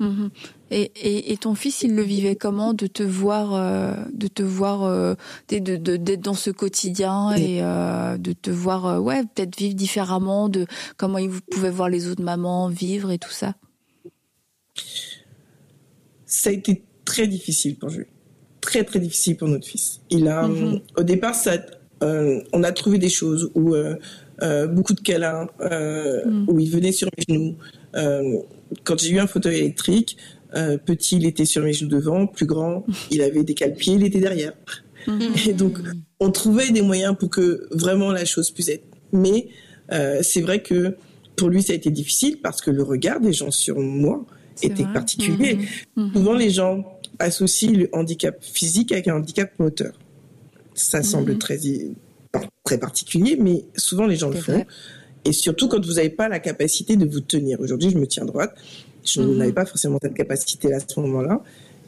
Mhm. 0.00 0.30
Et, 0.70 1.32
et, 1.32 1.36
ton 1.36 1.54
fils, 1.54 1.82
il 1.82 1.94
le 1.94 2.02
vivait 2.02 2.34
comment 2.34 2.74
de 2.74 2.88
te 2.88 3.04
voir, 3.04 3.54
euh, 3.54 3.94
de 4.12 4.26
te 4.26 4.42
voir, 4.42 4.82
euh, 4.82 5.14
d'être 5.46 5.62
de, 5.62 6.16
dans 6.16 6.34
ce 6.34 6.50
quotidien 6.50 7.32
et 7.34 7.62
euh, 7.62 8.16
de 8.18 8.32
te 8.32 8.50
voir, 8.50 9.00
ouais, 9.00 9.22
peut-être 9.22 9.56
vivre 9.56 9.76
différemment, 9.76 10.48
de 10.48 10.66
comment 10.96 11.18
il 11.18 11.30
pouvait 11.30 11.70
voir 11.70 11.88
les 11.88 12.08
autres 12.08 12.24
mamans 12.24 12.68
vivre 12.68 13.12
et 13.12 13.18
tout 13.18 13.30
ça? 13.30 13.54
Ça 16.26 16.50
a 16.50 16.52
été 16.52 16.82
très 17.04 17.28
difficile 17.28 17.76
pour 17.76 17.90
lui, 17.90 18.06
très 18.60 18.82
très 18.82 18.98
difficile 18.98 19.36
pour 19.36 19.46
notre 19.46 19.66
fils. 19.68 20.00
Il 20.10 20.26
a, 20.26 20.48
mhm. 20.48 20.80
au 20.96 21.04
départ, 21.04 21.36
ça 21.36 21.58
on 22.52 22.62
a 22.62 22.72
trouvé 22.72 22.98
des 22.98 23.08
choses 23.08 23.50
où 23.54 23.74
euh, 23.74 23.96
euh, 24.42 24.66
beaucoup 24.66 24.94
de 24.94 25.00
câlins, 25.00 25.48
mm. 25.60 26.46
où 26.48 26.58
il 26.58 26.70
venait 26.70 26.92
sur 26.92 27.08
mes 27.16 27.34
genoux. 27.34 27.56
quand 28.84 28.98
j'ai 29.00 29.10
eu 29.10 29.18
un 29.18 29.26
fauteuil 29.26 29.58
électrique, 29.58 30.16
petit, 30.84 31.16
il 31.16 31.26
était 31.26 31.44
sur 31.44 31.62
mes 31.62 31.72
genoux 31.72 31.90
devant, 31.90 32.26
plus 32.26 32.46
grand, 32.46 32.84
il 33.10 33.22
avait 33.22 33.44
des 33.44 33.54
cale-pieds, 33.54 33.94
il 33.94 34.04
était 34.04 34.20
derrière. 34.20 34.52
Mm. 35.06 35.20
Et 35.48 35.52
donc, 35.52 35.78
on 36.20 36.30
trouvait 36.30 36.70
des 36.70 36.82
moyens 36.82 37.16
pour 37.18 37.30
que 37.30 37.68
vraiment 37.70 38.12
la 38.12 38.24
chose 38.24 38.50
puisse 38.50 38.68
être. 38.68 38.86
Mais 39.12 39.48
c'est 40.22 40.40
vrai 40.40 40.62
que 40.62 40.96
pour 41.36 41.48
lui, 41.48 41.62
ça 41.62 41.72
a 41.72 41.76
été 41.76 41.90
difficile 41.90 42.38
parce 42.42 42.60
que 42.60 42.70
le 42.70 42.82
regard 42.82 43.20
des 43.20 43.32
gens 43.32 43.50
sur 43.50 43.78
moi 43.78 44.24
était 44.62 44.84
particulier. 44.84 45.58
Mm-hmm. 45.96 46.12
Souvent, 46.12 46.34
les 46.34 46.50
gens 46.50 46.84
associent 47.18 47.72
le 47.72 47.88
handicap 47.92 48.36
physique 48.42 48.92
avec 48.92 49.08
un 49.08 49.16
handicap 49.16 49.50
moteur. 49.58 49.92
Ça 50.74 51.02
semble 51.02 51.32
mhm. 51.32 51.38
très, 51.38 51.58
très 52.64 52.78
particulier, 52.78 53.36
mais 53.40 53.64
souvent 53.76 54.06
les 54.06 54.16
gens 54.16 54.30
le 54.30 54.36
font. 54.36 54.64
Et 55.24 55.32
surtout 55.32 55.68
quand 55.68 55.84
vous 55.84 55.94
n'avez 55.94 56.10
pas 56.10 56.28
la 56.28 56.38
capacité 56.38 56.96
de 56.96 57.06
vous 57.06 57.20
tenir. 57.20 57.60
Aujourd'hui, 57.60 57.90
je 57.90 57.98
me 57.98 58.06
tiens 58.06 58.24
droite. 58.24 58.54
Je 59.04 59.20
mhm. 59.20 59.36
n'avais 59.36 59.52
pas 59.52 59.64
forcément 59.64 59.98
cette 60.02 60.14
capacité 60.14 60.72
à 60.72 60.80
ce 60.80 61.00
moment-là. 61.00 61.42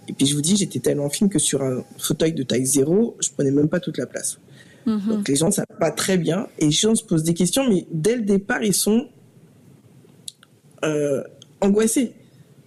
Et 0.08 0.12
puis 0.12 0.26
je 0.26 0.34
vous 0.34 0.42
dis, 0.42 0.56
j'étais 0.56 0.78
tellement 0.78 1.10
fine 1.10 1.28
que 1.28 1.38
sur 1.38 1.62
un 1.62 1.84
fauteuil 1.98 2.32
de 2.32 2.42
taille 2.42 2.66
zéro, 2.66 3.16
je 3.20 3.30
prenais 3.30 3.50
même 3.50 3.68
pas 3.68 3.80
toute 3.80 3.98
la 3.98 4.06
place. 4.06 4.38
Mhm. 4.86 5.08
Donc 5.08 5.28
les 5.28 5.36
gens 5.36 5.46
ne 5.46 5.52
savent 5.52 5.66
pas 5.80 5.90
très 5.90 6.16
bien 6.16 6.46
et 6.58 6.66
les 6.66 6.70
gens 6.70 6.94
se 6.94 7.04
posent 7.04 7.24
des 7.24 7.34
questions, 7.34 7.68
mais 7.68 7.86
dès 7.90 8.16
le 8.16 8.22
départ, 8.22 8.62
ils 8.62 8.74
sont 8.74 9.08
euh, 10.84 11.22
angoissés. 11.60 12.12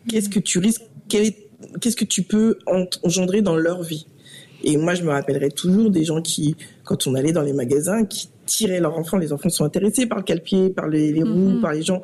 Qu'est-ce 0.08 0.30
que 0.30 0.40
tu 0.40 0.60
risques? 0.60 0.84
Qu'est-ce 1.08 1.96
que 1.96 2.06
tu 2.06 2.24
peux 2.24 2.58
engendrer 3.04 3.42
dans 3.42 3.56
leur 3.56 3.84
vie? 3.84 4.06
Et 4.64 4.78
moi, 4.78 4.94
je 4.94 5.04
me 5.04 5.10
rappellerai 5.10 5.50
toujours 5.50 5.90
des 5.90 6.04
gens 6.04 6.22
qui, 6.22 6.56
quand 6.84 7.08
on 7.08 7.16
allait 7.16 7.32
dans 7.32 7.42
les 7.42 7.54
magasins, 7.54 8.06
qui 8.06 8.30
tiraient 8.46 8.80
leurs 8.80 8.98
enfants. 8.98 9.18
Les 9.18 9.32
enfants 9.32 9.50
sont 9.50 9.64
intéressés 9.64 10.06
par 10.06 10.18
le 10.18 10.24
calpier, 10.24 10.70
par 10.70 10.88
les, 10.88 11.14
roues, 11.24 11.28
mhm. 11.28 11.62
par 11.62 11.74
les 11.74 11.84
gens. 11.84 12.02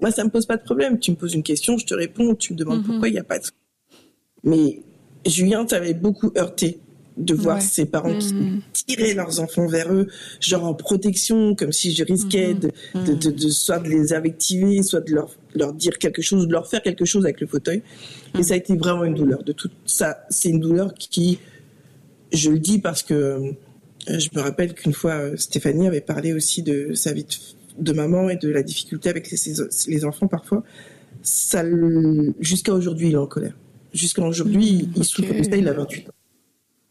Moi, 0.00 0.10
ça 0.10 0.24
me 0.24 0.30
pose 0.30 0.46
pas 0.46 0.56
de 0.56 0.64
problème. 0.64 0.98
Tu 0.98 1.12
me 1.12 1.16
poses 1.16 1.34
une 1.34 1.42
question, 1.42 1.78
je 1.78 1.86
te 1.86 1.94
réponds. 1.94 2.34
Tu 2.34 2.54
me 2.54 2.58
demandes 2.58 2.80
mhm. 2.80 2.86
pourquoi, 2.86 3.08
il 3.08 3.12
n'y 3.12 3.20
a 3.20 3.24
pas 3.24 3.38
de. 3.38 3.44
Mais 4.42 4.80
Julien 5.24 5.64
t'avait 5.64 5.94
beaucoup 5.94 6.32
heurté 6.36 6.80
de 7.18 7.34
voir 7.34 7.60
ses 7.60 7.84
parents 7.84 8.16
qui 8.18 8.32
mhm. 8.32 8.62
tiraient 8.72 9.12
leurs 9.12 9.38
enfants 9.38 9.66
vers 9.66 9.92
eux, 9.92 10.08
genre 10.40 10.64
en 10.64 10.74
protection, 10.74 11.54
comme 11.54 11.70
si 11.70 11.92
je 11.92 12.02
risquais 12.02 12.54
de, 12.54 12.70
de, 12.94 13.30
de, 13.30 13.48
soit 13.50 13.78
de 13.80 13.88
les 13.90 14.14
invectiver, 14.14 14.82
soit 14.82 15.02
de 15.02 15.12
leur, 15.12 15.36
leur 15.54 15.74
dire 15.74 15.98
quelque 15.98 16.22
chose, 16.22 16.46
de 16.46 16.52
leur 16.52 16.66
faire 16.66 16.82
quelque 16.82 17.04
chose 17.04 17.24
avec 17.24 17.40
le 17.42 17.46
fauteuil. 17.46 17.82
Et 18.38 18.42
ça 18.42 18.54
a 18.54 18.56
été 18.56 18.74
vraiment 18.76 19.04
une 19.04 19.14
douleur. 19.14 19.44
De 19.44 19.52
tout 19.52 19.68
ça, 19.84 20.24
c'est 20.30 20.48
une 20.48 20.60
douleur 20.60 20.94
qui 20.94 21.38
je 22.32 22.50
le 22.50 22.58
dis 22.58 22.78
parce 22.78 23.02
que 23.02 23.14
euh, 23.14 24.18
je 24.18 24.28
me 24.34 24.40
rappelle 24.40 24.74
qu'une 24.74 24.92
fois 24.92 25.12
euh, 25.12 25.36
Stéphanie 25.36 25.86
avait 25.86 26.00
parlé 26.00 26.32
aussi 26.32 26.62
de 26.62 26.94
sa 26.94 27.12
vie 27.12 27.26
de, 27.78 27.92
maman 27.92 28.28
et 28.28 28.36
de 28.36 28.48
la 28.48 28.62
difficulté 28.62 29.08
avec 29.08 29.30
les, 29.30 30.04
enfants 30.04 30.26
parfois. 30.26 30.64
Ça, 31.22 31.62
jusqu'à 32.40 32.72
aujourd'hui, 32.72 33.08
il 33.08 33.14
est 33.14 33.18
en 33.18 33.26
colère. 33.26 33.56
Jusqu'à 33.92 34.22
aujourd'hui, 34.22 34.88
il, 34.96 35.04
souffre 35.04 35.32
de 35.32 35.42
ça. 35.42 35.56
Il 35.56 35.68
a 35.68 35.72
28 35.72 36.08
ans. 36.08 36.12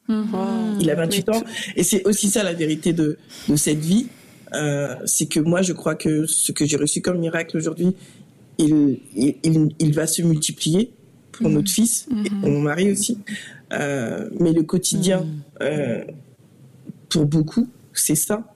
Mhm. 0.08 0.77
Il 0.80 0.89
a 0.89 0.95
28 0.95 1.30
ans, 1.30 1.43
et 1.75 1.84
c'est 1.84 2.06
aussi 2.06 2.30
ça 2.30 2.43
la 2.43 2.54
vérité 2.54 2.93
de, 2.93 3.17
de 3.47 3.56
cette 3.56 3.80
vie. 3.80 4.08
Euh, 4.54 4.95
c'est 5.06 5.27
que 5.27 5.39
moi, 5.39 5.62
je 5.62 5.73
crois 5.73 5.95
que 5.95 6.25
ce 6.25 6.51
que 6.51 6.65
j'ai 6.65 6.77
reçu 6.77 7.01
comme 7.01 7.19
miracle 7.19 7.56
aujourd'hui, 7.58 7.95
il, 8.58 8.99
il, 9.15 9.69
il, 9.80 9.93
va 9.93 10.08
se 10.08 10.21
multiplier 10.21 10.91
pour 11.41 11.49
mhm. 11.49 11.56
notre 11.56 11.71
fils 11.71 12.08
et 12.25 12.30
pour 12.30 12.49
mon 12.49 12.62
mari 12.62 12.91
aussi. 12.91 13.17
Euh, 13.73 14.30
mais 14.39 14.54
le 14.54 14.63
quotidien, 14.63 15.21
mm. 15.21 15.41
euh, 15.62 16.04
pour 17.10 17.25
beaucoup, 17.25 17.67
c'est 17.93 18.15
ça. 18.15 18.54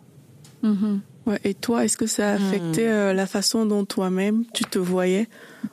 Mm-hmm. 0.64 1.00
Ouais, 1.26 1.40
et 1.44 1.54
toi, 1.54 1.86
est-ce 1.86 1.98
que 1.98 2.06
ça 2.06 2.32
a 2.32 2.34
affecté 2.34 2.86
mm. 2.86 2.90
euh, 2.90 3.14
la 3.14 3.26
façon 3.26 3.66
dont 3.66 3.86
toi-même 3.86 4.46
tu 4.54 4.64
te 4.64 4.78
voyais 4.78 5.28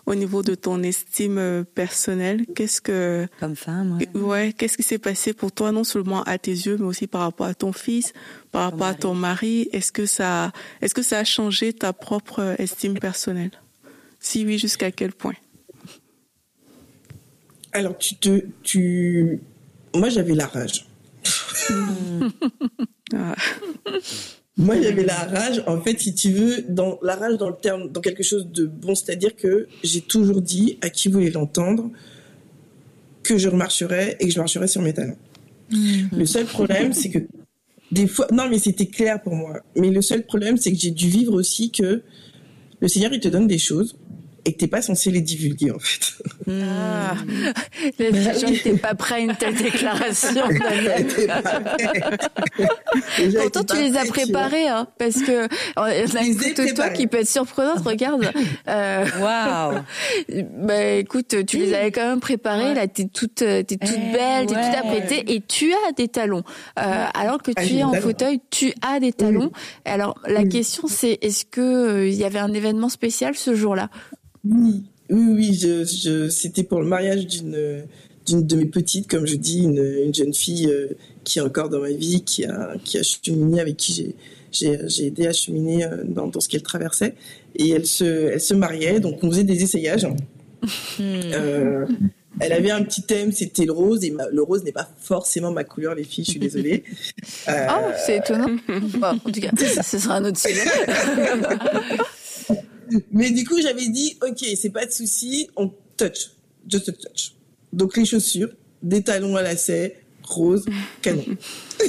au 0.07 0.15
niveau 0.15 0.43
de 0.43 0.55
ton 0.55 0.83
estime 0.83 1.65
personnelle? 1.75 2.47
Qu'est-ce 2.55 2.81
que 2.81 3.27
comme 3.41 3.57
femme 3.57 3.99
ouais, 4.15 4.55
qu'est-ce 4.57 4.77
qui 4.77 4.83
s'est 4.83 4.99
passé 4.99 5.35
pour 5.35 5.53
toi 5.53 5.73
non 5.73 5.85
seulement 5.85 6.23
à 6.23 6.39
tes 6.39 6.53
yeux, 6.53 6.77
mais 6.79 6.87
aussi 6.87 7.07
par 7.07 7.23
rapport 7.23 7.47
à 7.47 7.55
ton 7.55 7.73
fils, 7.73 8.13
par 8.51 8.71
rapport 8.71 8.87
à 8.87 8.95
ton 8.95 9.15
mari? 9.15 9.69
Est-ce 9.73 9.93
que 9.93 10.07
ça, 10.07 10.53
est-ce 10.81 10.95
que 10.95 11.03
ça 11.03 11.19
a 11.19 11.25
changé 11.25 11.73
ta 11.73 11.93
propre 11.93 12.55
estime 12.59 12.99
personnelle? 12.99 13.51
Si 14.21 14.47
oui, 14.47 14.57
jusqu'à 14.57 14.93
quel 14.93 15.13
point? 15.13 15.35
Alors, 17.73 17.97
tu 17.99 18.17
te. 18.17 18.45
Tu... 18.63 19.41
Moi, 19.95 20.09
j'avais 20.09 20.35
la 20.35 20.47
rage. 20.47 20.87
Moi, 24.59 24.81
j'avais 24.81 25.05
la 25.05 25.17
rage, 25.17 25.63
en 25.67 25.81
fait, 25.81 25.99
si 25.99 26.15
tu 26.15 26.31
veux, 26.31 26.63
dans 26.69 26.99
la 27.03 27.17
rage 27.17 27.39
dans 27.39 27.49
le 27.49 27.57
terme, 27.57 27.91
dans 27.91 28.03
quelque 28.03 28.23
chose 28.23 28.47
de 28.49 28.67
bon, 28.67 28.95
c'est-à-dire 28.95 29.35
que 29.35 29.67
j'ai 29.83 30.03
toujours 30.03 30.43
dit 30.43 30.79
à 30.83 30.91
qui 30.91 31.09
voulait 31.09 31.31
l'entendre 31.31 31.91
que 33.23 33.39
je 33.39 33.49
remarcherais 33.49 34.17
et 34.21 34.27
que 34.27 34.33
je 34.33 34.39
marcherais 34.39 34.69
sur 34.69 34.83
mes 34.83 34.93
talons. 34.93 35.17
Mmh. 35.71 36.09
Le 36.17 36.27
seul 36.27 36.45
problème, 36.45 36.93
c'est 36.93 37.09
que 37.09 37.21
des 37.93 38.07
fois, 38.07 38.27
non, 38.31 38.49
mais 38.49 38.59
c'était 38.59 38.87
clair 38.87 39.23
pour 39.23 39.35
moi. 39.35 39.61
Mais 39.77 39.91
le 39.91 40.03
seul 40.03 40.25
problème, 40.25 40.59
c'est 40.59 40.73
que 40.73 40.79
j'ai 40.79 40.91
dû 40.91 41.09
vivre 41.09 41.33
aussi 41.35 41.71
que 41.71 42.03
le 42.81 42.89
Seigneur, 42.89 43.13
il 43.13 43.21
te 43.21 43.29
donne 43.29 43.47
des 43.47 43.59
choses 43.59 43.97
et 44.45 44.53
que 44.53 44.59
t'es 44.59 44.67
pas 44.67 44.83
censé 44.83 45.11
les 45.11 45.21
divulguer 45.21 45.71
en 45.71 45.79
fait. 45.79 46.15
Ah, 46.49 47.15
les 47.99 48.13
gens 48.13 48.49
n'étaient 48.49 48.77
pas 48.77 48.95
prêts 48.95 49.17
à 49.17 49.19
une 49.19 49.37
telle 49.37 49.55
déclaration. 49.63 50.43
Pourtant 53.41 53.65
tu 53.65 53.77
les 53.77 53.97
as 53.97 54.05
préparés, 54.05 54.69
hein, 54.69 54.87
parce 54.99 55.23
que 55.23 55.43
euh, 55.43 55.49
y 55.77 56.17
a 56.17 56.23
une 56.25 56.37
de 56.37 56.75
toi 56.75 56.91
qui 56.91 57.07
peut 57.07 57.19
être 57.19 57.29
surprenante. 57.29 57.81
Regarde. 57.85 58.31
Euh, 58.69 59.05
Waouh. 59.21 59.81
bah 60.59 60.85
écoute, 60.85 61.45
tu 61.47 61.59
les 61.59 61.75
avais 61.75 61.91
quand 61.91 62.07
même 62.07 62.21
préparés. 62.21 62.75
Là, 62.75 62.87
t'es 62.87 63.07
toute, 63.07 63.37
t'es 63.37 63.65
toute 63.65 63.81
eh, 63.83 64.13
belle, 64.13 64.47
t'es 64.47 64.55
toute 64.55 64.75
apprêtée, 64.79 65.35
et 65.35 65.41
tu 65.41 65.73
as 65.73 65.93
des 65.93 66.09
talons. 66.09 66.43
Euh, 66.79 67.07
alors 67.15 67.43
que 67.43 67.51
tu 67.51 67.75
es 67.75 67.83
en 67.83 67.93
fauteuil, 67.95 68.41
tu 68.51 68.73
as 68.83 69.01
des 69.01 69.13
talons. 69.13 69.51
Alors 69.85 70.19
la 70.27 70.45
question 70.45 70.89
c'est, 70.89 71.19
est-ce 71.23 71.45
que 71.45 71.61
euh, 71.61 72.09
il 72.09 72.15
y 72.15 72.25
avait 72.25 72.39
un 72.39 72.53
événement 72.53 72.89
spécial 72.89 73.35
ce 73.35 73.55
jour-là? 73.55 73.89
Oui, 74.45 74.83
oui, 75.11 75.33
oui. 75.35 75.55
Je, 75.55 75.85
je, 75.85 76.29
c'était 76.29 76.63
pour 76.63 76.81
le 76.81 76.87
mariage 76.87 77.27
d'une 77.27 77.85
d'une 78.27 78.47
de 78.47 78.57
mes 78.57 78.67
petites, 78.67 79.09
comme 79.09 79.27
je 79.27 79.35
dis, 79.35 79.65
une, 79.65 79.85
une 80.05 80.15
jeune 80.15 80.33
fille 80.33 80.69
euh, 80.69 80.89
qui 81.25 81.41
est 81.41 81.43
encore 81.43 81.69
dans 81.69 81.81
ma 81.81 81.91
vie, 81.91 82.23
qui 82.23 82.45
a 82.45 82.75
qui 82.85 82.99
a 82.99 83.03
cheminé, 83.03 83.61
avec 83.61 83.77
qui 83.77 83.93
j'ai 83.93 84.15
j'ai, 84.53 84.79
j'ai 84.89 85.07
aidé 85.07 85.27
à 85.27 85.33
cheminer 85.33 85.85
euh, 85.85 86.05
dans, 86.05 86.27
dans 86.29 86.41
ce 86.41 86.49
qu'elle 86.49 86.63
traversait. 86.63 87.15
Et 87.57 87.71
elle 87.71 87.87
se 87.87 88.05
elle 88.05 88.41
se 88.41 88.55
mariait, 88.55 89.01
donc 89.01 89.23
on 89.23 89.31
faisait 89.31 89.45
des 89.45 89.63
essayages. 89.63 90.07
Hmm. 90.99 91.01
Euh, 91.01 91.87
elle 92.41 92.53
avait 92.53 92.71
un 92.71 92.83
petit 92.83 93.03
thème, 93.03 93.31
c'était 93.33 93.65
le 93.65 93.73
rose, 93.73 94.05
et 94.05 94.15
le 94.33 94.43
rose 94.43 94.65
n'est 94.65 94.73
pas 94.73 94.89
forcément 94.99 95.51
ma 95.51 95.65
couleur, 95.65 95.95
les 95.95 96.05
filles, 96.05 96.25
je 96.25 96.31
suis 96.31 96.41
désolée. 96.41 96.85
Euh... 97.49 97.67
Oh, 97.69 97.91
c'est 98.07 98.17
étonnant. 98.19 98.57
bon, 98.69 99.07
en 99.07 99.19
tout 99.19 99.41
cas, 99.41 99.51
ce 99.83 99.99
sera 99.99 100.17
un 100.17 100.25
autre 100.25 100.39
sujet. 100.39 100.63
Mais 103.11 103.31
du 103.31 103.45
coup, 103.45 103.61
j'avais 103.61 103.89
dit, 103.89 104.19
ok, 104.23 104.45
c'est 104.57 104.71
pas 104.71 104.87
de 104.87 104.93
souci, 104.93 105.49
on 105.57 105.73
touch, 105.97 106.31
just 106.69 106.89
a 106.89 106.93
touch. 106.93 107.33
Donc 107.73 107.97
les 107.97 108.05
chaussures, 108.05 108.51
des 108.83 109.03
talons 109.03 109.37
à 109.37 109.43
lacets, 109.43 110.03
rose, 110.23 110.65
canon. 111.01 111.25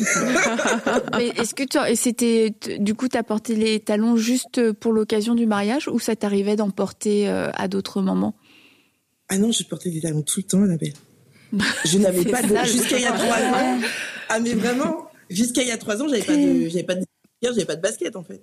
Mais 1.18 1.28
est-ce 1.30 1.54
que 1.54 1.90
et 1.90 1.96
c'était, 1.96 2.54
du 2.80 2.96
coup, 2.96 3.08
t'as 3.08 3.24
porté 3.24 3.56
les 3.56 3.80
talons 3.80 4.16
juste 4.16 4.72
pour 4.74 4.94
l'occasion 4.94 5.36
du 5.36 5.46
mariage 5.46 5.88
ou 5.88 6.00
ça 6.00 6.16
t'arrivait 6.16 6.56
d'en 6.56 6.70
porter 6.70 7.28
euh, 7.28 7.50
à 7.54 7.68
d'autres 7.68 8.02
moments? 8.02 8.36
Ah 9.30 9.38
non, 9.38 9.52
je 9.52 9.64
portais 9.64 9.90
des 9.90 10.02
talons 10.02 10.22
tout 10.22 10.40
le 10.40 10.44
temps, 10.44 10.64
Annabelle. 10.64 10.94
Je 11.86 12.00
n'avais 12.00 12.26
pas 12.26 12.42
de, 12.42 12.56
jusqu'à 12.66 12.98
il 12.98 13.04
y 13.04 13.06
a 13.06 13.12
trois 13.12 13.38
ans. 13.38 13.80
Ah 14.30 14.40
mais 14.40 14.54
vraiment, 14.54 15.08
jusqu'à 15.30 15.62
il 15.62 15.68
y 15.68 15.72
a 15.72 15.78
trois 15.78 16.02
ans, 16.02 16.08
j'avais 16.08 16.24
pas 16.24 16.36
de, 16.36 16.68
j'avais 16.68 16.84
pas 16.84 16.96
de, 16.96 17.06
j'avais 17.44 17.66
pas 17.66 17.76
de 17.76 17.82
basket 17.82 18.16
en 18.16 18.24
fait. 18.24 18.42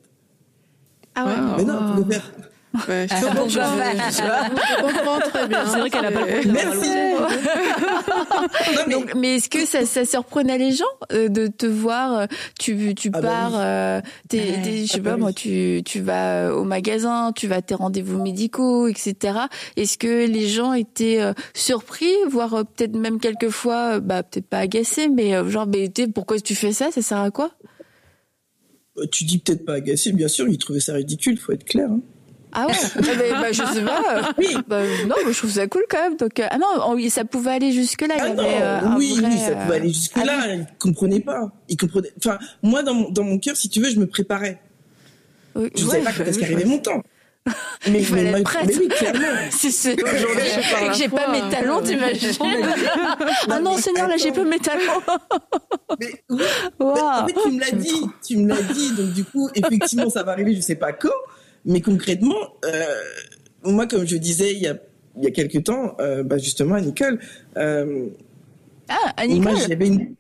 Ah 1.15 1.27
ouais. 1.27 1.33
Mais 1.59 1.65
non, 1.65 1.79
on 1.81 2.03
pouvait 2.03 2.15
faire. 2.15 2.31
Ouais, 2.89 3.09
je, 3.09 3.27
comprends, 3.27 3.49
je, 3.49 3.59
je, 3.59 4.81
comprends 4.81 5.19
très 5.19 5.49
bien. 5.49 5.67
C'est 5.67 5.79
vrai 5.81 5.91
qu'elle 5.91 6.07
a 6.07 6.13
pas 6.13 6.25
Merci. 6.47 6.91
non, 8.77 8.83
mais... 8.87 8.95
Donc, 8.95 9.15
mais 9.17 9.37
est-ce 9.37 9.49
que 9.49 9.67
ça, 9.67 9.85
ça 9.85 10.05
surprenait 10.05 10.57
les 10.57 10.71
gens 10.71 10.85
euh, 11.13 11.29
de 11.29 11.49
te 11.49 11.67
voir 11.67 12.17
euh, 12.17 12.27
Tu, 12.61 12.95
tu 12.95 13.11
ah 13.13 13.21
pars, 13.21 13.51
bah 13.51 13.57
oui. 13.57 13.59
euh, 13.61 14.01
t'es, 14.29 14.63
t'es, 14.63 14.77
je 14.83 14.93
sais 14.93 15.01
ah 15.01 15.03
pas 15.03 15.11
bah 15.11 15.17
moi, 15.17 15.33
tu, 15.33 15.83
tu 15.85 16.01
vas 16.01 16.45
euh, 16.45 16.55
au 16.55 16.63
magasin, 16.63 17.33
tu 17.35 17.49
vas 17.49 17.57
à 17.57 17.63
tes 17.63 17.75
rendez-vous 17.75 18.23
médicaux, 18.23 18.87
etc. 18.87 19.39
Est-ce 19.77 19.99
que 19.99 20.27
les 20.27 20.47
gens 20.47 20.73
étaient 20.73 21.21
euh, 21.21 21.33
surpris, 21.55 22.15
voire 22.29 22.55
euh, 22.55 22.63
peut-être 22.63 22.95
même 22.95 23.19
quelquefois, 23.19 23.99
bah 23.99 24.23
peut-être 24.23 24.47
pas 24.47 24.59
agacés, 24.59 25.09
mais 25.09 25.33
genre, 25.51 25.67
mais 25.67 25.91
pourquoi 26.15 26.39
tu 26.39 26.55
fais 26.55 26.73
ça? 26.73 26.93
Ça 26.93 27.03
sert 27.03 27.19
à 27.19 27.33
quoi? 27.33 27.51
Tu 29.07 29.25
dis 29.25 29.39
peut-être 29.39 29.65
pas 29.65 29.75
agacé, 29.75 30.13
bien 30.13 30.29
sûr. 30.29 30.49
Ils 30.49 30.59
trouvaient 30.59 30.81
ça 30.81 30.95
ridicule, 30.95 31.39
faut 31.39 31.53
être 31.53 31.65
clair. 31.65 31.89
Hein. 31.91 32.01
Ah 32.53 32.67
ouais 32.67 32.75
mais, 32.97 33.31
bah, 33.31 33.53
Je 33.53 33.63
sais 33.63 33.83
pas. 33.83 34.33
Oui. 34.39 34.57
Bah, 34.67 34.83
non, 35.07 35.15
mais 35.25 35.33
je 35.33 35.39
trouve 35.39 35.51
ça 35.51 35.67
cool 35.67 35.85
quand 35.89 36.03
même. 36.03 36.17
Donc, 36.17 36.41
euh, 36.41 36.47
ah 36.51 36.59
non, 36.59 36.97
ça 37.09 37.25
pouvait 37.25 37.53
aller 37.53 37.73
jusque-là. 37.73 38.15
Ah 38.19 38.27
il 38.29 38.33
y 38.33 38.37
non, 38.37 38.43
avait, 38.43 38.63
euh, 38.63 38.81
oui, 38.97 39.21
vrai, 39.21 39.29
oui, 39.31 39.39
ça 39.39 39.55
pouvait 39.55 39.77
aller 39.77 39.89
jusque-là. 39.89 40.39
Ah, 40.41 40.47
oui. 40.49 40.55
Ils 40.59 40.79
comprenaient 40.79 41.21
pas. 41.21 41.53
Ils 41.69 41.77
comprenaient. 41.77 42.13
Enfin, 42.19 42.39
moi, 42.63 42.83
dans 42.83 42.95
mon, 42.95 43.11
dans 43.11 43.25
mon 43.25 43.39
cœur, 43.39 43.57
si 43.57 43.69
tu 43.69 43.81
veux, 43.81 43.91
je 43.91 43.99
me 43.99 44.07
préparais. 44.07 44.61
Oui, 45.55 45.71
je 45.77 45.85
ouais, 45.85 45.91
savais 45.91 46.05
pas 46.05 46.13
quand 46.13 46.25
est-ce 46.25 46.39
qu'arrivait 46.39 46.65
mon 46.65 46.79
temps. 46.79 47.03
Mais 47.89 48.01
il 48.01 48.05
fallait 48.05 48.25
mais, 48.25 48.41
être 48.41 48.45
prête. 48.45 48.67
Mais 48.67 48.77
oui, 48.77 48.89
si 49.51 49.73
c'est 49.73 49.97
j'ai 50.95 51.09
pas 51.09 51.33
mes 51.33 51.51
talons, 51.51 51.81
t'imagines 51.83 52.33
Ah 53.49 53.61
non, 53.61 53.77
Seigneur, 53.79 54.07
là, 54.09 54.17
j'ai 54.19 54.33
pas 54.33 54.45
mes 54.45 54.59
talons. 54.59 55.01
mais 55.99 56.23
oui. 56.29 56.43
Wow. 56.79 56.99
En 56.99 57.27
fait, 57.27 57.35
tu 57.43 57.51
me 57.51 57.61
l'as 57.61 57.71
dit, 57.71 58.03
tu 58.27 58.37
me 58.37 58.49
l'as 58.49 58.63
dit. 58.63 58.93
Donc 58.93 59.13
du 59.13 59.25
coup, 59.25 59.49
effectivement, 59.55 60.11
ça 60.11 60.23
va 60.23 60.33
arriver. 60.33 60.55
Je 60.55 60.61
sais 60.61 60.75
pas 60.75 60.93
quand. 60.93 61.09
Mais 61.65 61.81
concrètement, 61.81 62.55
euh, 62.65 62.85
moi, 63.65 63.87
comme 63.87 64.07
je 64.07 64.17
disais 64.17 64.53
il 64.53 64.61
y 64.61 64.67
a, 64.67 64.77
il 65.17 65.25
y 65.25 65.27
a 65.27 65.31
quelques 65.31 65.65
temps, 65.65 65.97
euh, 66.01 66.23
bah 66.23 66.39
justement 66.39 66.75
à 66.75 66.81
Nicole. 66.81 67.19
Euh, 67.57 68.09
ah, 68.89 69.13
à 69.17 69.27
Nicole. 69.27 69.53
Moi, 69.53 69.63
j'avais 69.67 69.87
une. 69.87 70.15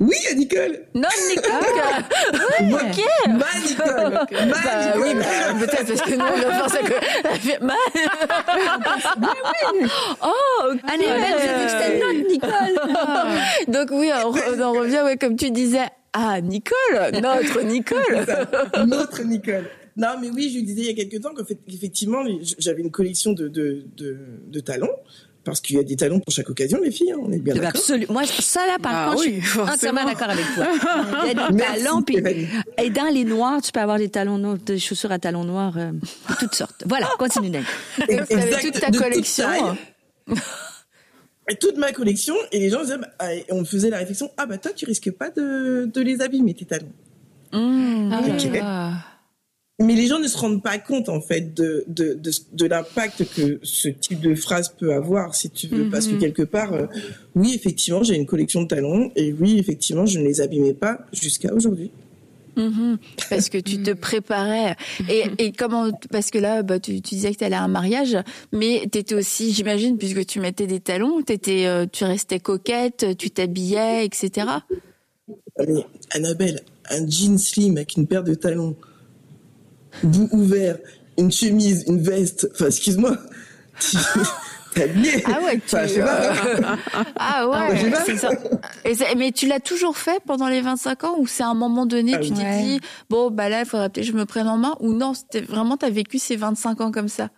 Oui, 0.00 0.16
à 0.30 0.34
Nicole. 0.34 0.80
Non, 0.94 1.08
Nicole. 1.28 1.52
ouais, 2.32 2.66
moi, 2.66 2.80
ok. 2.82 3.04
Ma 3.28 3.60
Nicole. 3.60 4.12
Ma 4.12 4.18
bah, 4.20 4.26
Nicole. 4.86 5.02
Oui, 5.02 5.14
bah, 5.14 5.54
peut-être 5.60 5.86
parce 5.86 6.02
que 6.02 6.14
nous 6.14 6.24
on 6.24 6.50
a 6.50 6.62
pensé 6.62 6.78
que. 6.78 7.64
Ma... 7.64 7.74
oui, 9.20 9.28
oui. 9.80 9.88
Oh, 10.22 10.72
okay. 10.72 10.80
Allez, 10.88 11.04
que 11.04 11.68
c'était 11.68 12.00
notre 12.00 12.28
Nicole. 12.28 12.74
Donc 13.68 13.88
oui, 13.92 14.10
on, 14.12 14.62
on 14.62 14.72
revient, 14.72 15.02
ouais, 15.04 15.16
comme 15.16 15.36
tu 15.36 15.50
disais, 15.50 15.86
à 16.12 16.40
Nicole, 16.40 17.12
notre 17.22 17.62
Nicole. 17.62 18.26
notre 18.86 19.22
Nicole. 19.22 19.68
Non, 19.96 20.08
mais 20.20 20.30
oui, 20.30 20.48
je 20.50 20.58
lui 20.58 20.62
disais 20.62 20.80
il 20.82 20.86
y 20.86 20.90
a 20.90 20.94
quelques 20.94 21.22
temps 21.22 21.34
qu'effectivement, 21.34 22.22
j'avais 22.58 22.82
une 22.82 22.90
collection 22.90 23.32
de, 23.32 23.48
de, 23.48 23.84
de, 23.96 24.16
de 24.46 24.60
talons. 24.60 24.94
Parce 25.44 25.60
qu'il 25.60 25.76
y 25.76 25.80
a 25.80 25.82
des 25.82 25.96
talons 25.96 26.20
pour 26.20 26.32
chaque 26.32 26.48
occasion, 26.48 26.78
les 26.80 26.92
filles, 26.92 27.12
hein, 27.12 27.18
on 27.20 27.32
est 27.32 27.38
bien 27.38 27.54
d'accord. 27.54 27.70
Absolument. 27.70 28.12
Moi, 28.12 28.26
ça 28.26 28.64
là, 28.66 28.78
par 28.78 28.92
ah, 28.94 29.10
contre, 29.10 29.26
oui, 29.26 29.40
je 29.40 29.48
suis 29.48 29.58
entièrement 29.58 30.04
d'accord 30.04 30.30
avec 30.30 30.44
toi. 30.54 30.66
Il 31.24 31.28
y 31.28 31.30
a 31.30 31.34
des 31.48 31.54
Merci, 31.54 31.82
talons, 31.82 32.02
puis, 32.02 32.16
et 32.78 32.90
dans 32.90 33.12
les 33.12 33.24
noirs, 33.24 33.60
tu 33.60 33.72
peux 33.72 33.80
avoir 33.80 33.98
des 33.98 34.08
talons 34.08 34.38
noirs, 34.38 34.58
des 34.58 34.78
chaussures 34.78 35.10
à 35.10 35.18
talons 35.18 35.44
noirs, 35.44 35.76
euh, 35.76 35.90
de 35.90 36.34
toutes 36.38 36.54
sortes. 36.54 36.84
Voilà, 36.86 37.08
continue, 37.18 37.50
Nel. 37.50 37.64
Tu 38.08 38.14
avais 38.14 38.60
toute 38.60 38.80
ta 38.80 38.86
toute 38.86 39.02
collection. 39.02 39.76
Et 41.50 41.56
toute 41.56 41.76
ma 41.76 41.90
collection, 41.90 42.34
et 42.52 42.60
les 42.60 42.70
gens 42.70 42.82
disaient, 42.82 42.98
bah, 42.98 43.08
ah, 43.18 43.30
on 43.50 43.64
faisait 43.64 43.90
la 43.90 43.98
réflexion, 43.98 44.30
ah 44.36 44.46
bah 44.46 44.58
toi, 44.58 44.70
tu 44.72 44.84
risques 44.84 45.10
pas 45.10 45.30
de, 45.30 45.90
de 45.92 46.00
les 46.00 46.20
abîmer, 46.22 46.54
tes 46.54 46.64
talons. 46.64 46.92
Mmh, 47.52 48.12
Ok. 48.12 48.60
ah. 48.62 48.92
Mais 49.80 49.94
les 49.94 50.06
gens 50.06 50.18
ne 50.20 50.28
se 50.28 50.36
rendent 50.38 50.62
pas 50.62 50.78
compte 50.78 51.08
en 51.08 51.20
fait 51.20 51.54
de 51.54 51.84
de, 51.88 52.14
de, 52.14 52.30
de 52.52 52.66
l'impact 52.66 53.24
que 53.34 53.58
ce 53.62 53.88
type 53.88 54.20
de 54.20 54.34
phrase 54.34 54.74
peut 54.78 54.92
avoir, 54.92 55.34
si 55.34 55.50
tu 55.50 55.66
veux, 55.66 55.84
Mhm. 55.84 55.90
parce 55.90 56.06
que 56.06 56.14
quelque 56.14 56.42
part, 56.42 56.72
euh, 56.74 56.86
oui, 57.34 57.54
effectivement, 57.54 58.02
j'ai 58.04 58.14
une 58.14 58.26
collection 58.26 58.62
de 58.62 58.68
talons, 58.68 59.10
et 59.16 59.32
oui, 59.32 59.58
effectivement, 59.58 60.06
je 60.06 60.18
ne 60.20 60.24
les 60.24 60.40
abîmais 60.40 60.74
pas 60.74 61.00
jusqu'à 61.12 61.52
aujourd'hui. 61.54 61.90
Mhm. 62.54 62.98
Parce 63.30 63.48
que 63.48 63.56
tu 63.58 63.78
te 63.82 63.92
préparais. 63.92 64.76
Et, 65.08 65.24
et 65.38 65.52
comment, 65.52 65.90
parce 66.10 66.30
que 66.30 66.38
là, 66.38 66.62
bah, 66.62 66.78
tu, 66.78 67.00
tu 67.00 67.14
disais 67.14 67.32
que 67.32 67.38
tu 67.38 67.44
allais 67.44 67.56
à 67.56 67.62
un 67.62 67.68
mariage, 67.68 68.16
mais 68.52 68.86
tu 68.92 68.98
étais 68.98 69.14
aussi, 69.14 69.52
j'imagine, 69.54 69.96
puisque 69.96 70.26
tu 70.26 70.38
mettais 70.38 70.66
des 70.66 70.80
talons, 70.80 71.22
t'étais, 71.22 71.64
euh, 71.66 71.86
tu 71.90 72.04
restais 72.04 72.40
coquette, 72.40 73.16
tu 73.16 73.30
t'habillais, 73.30 74.04
etc. 74.04 74.46
Mais 75.58 75.86
Annabelle, 76.10 76.60
un 76.90 77.08
jean 77.08 77.38
slim 77.38 77.78
avec 77.78 77.96
une 77.96 78.06
paire 78.06 78.22
de 78.22 78.34
talons, 78.34 78.76
bout 80.02 80.28
ouvert, 80.32 80.78
une 81.18 81.30
chemise, 81.32 81.84
une 81.86 82.00
veste, 82.02 82.48
enfin, 82.54 82.66
excuse-moi. 82.66 83.16
Ah 84.74 85.40
ouais, 85.44 85.56
tu, 85.58 85.62
Enfin, 85.66 85.82
je 85.86 85.92
sais 85.92 86.00
pas. 86.00 86.32
ah 87.16 87.66
je 87.74 87.76
sais 87.78 87.84
ouais, 87.84 87.90
pas. 87.90 88.16
ça. 88.16 88.30
Et 88.86 88.94
c'est- 88.94 89.14
mais 89.16 89.30
tu 89.30 89.46
l'as 89.46 89.60
toujours 89.60 89.98
fait 89.98 90.18
pendant 90.26 90.48
les 90.48 90.62
25 90.62 91.04
ans 91.04 91.16
ou 91.18 91.26
c'est 91.26 91.42
à 91.42 91.48
un 91.48 91.54
moment 91.54 91.84
donné, 91.84 92.14
Ah 92.14 92.20
tu 92.20 92.30
t'es 92.30 92.40
Ouais. 92.42 92.62
dit, 92.62 92.80
bon, 93.10 93.30
bah 93.30 93.50
là, 93.50 93.60
il 93.60 93.66
faudrait 93.66 93.90
peut-être 93.90 94.06
que 94.06 94.10
je 94.12 94.16
me 94.16 94.24
prenne 94.24 94.48
en 94.48 94.56
main 94.56 94.74
ou 94.80 94.94
non, 94.94 95.12
c'était 95.12 95.42
vraiment, 95.42 95.76
t'as 95.76 95.90
vécu 95.90 96.18
ces 96.18 96.36
25 96.36 96.80
ans 96.80 96.90
comme 96.90 97.08
ça? 97.08 97.28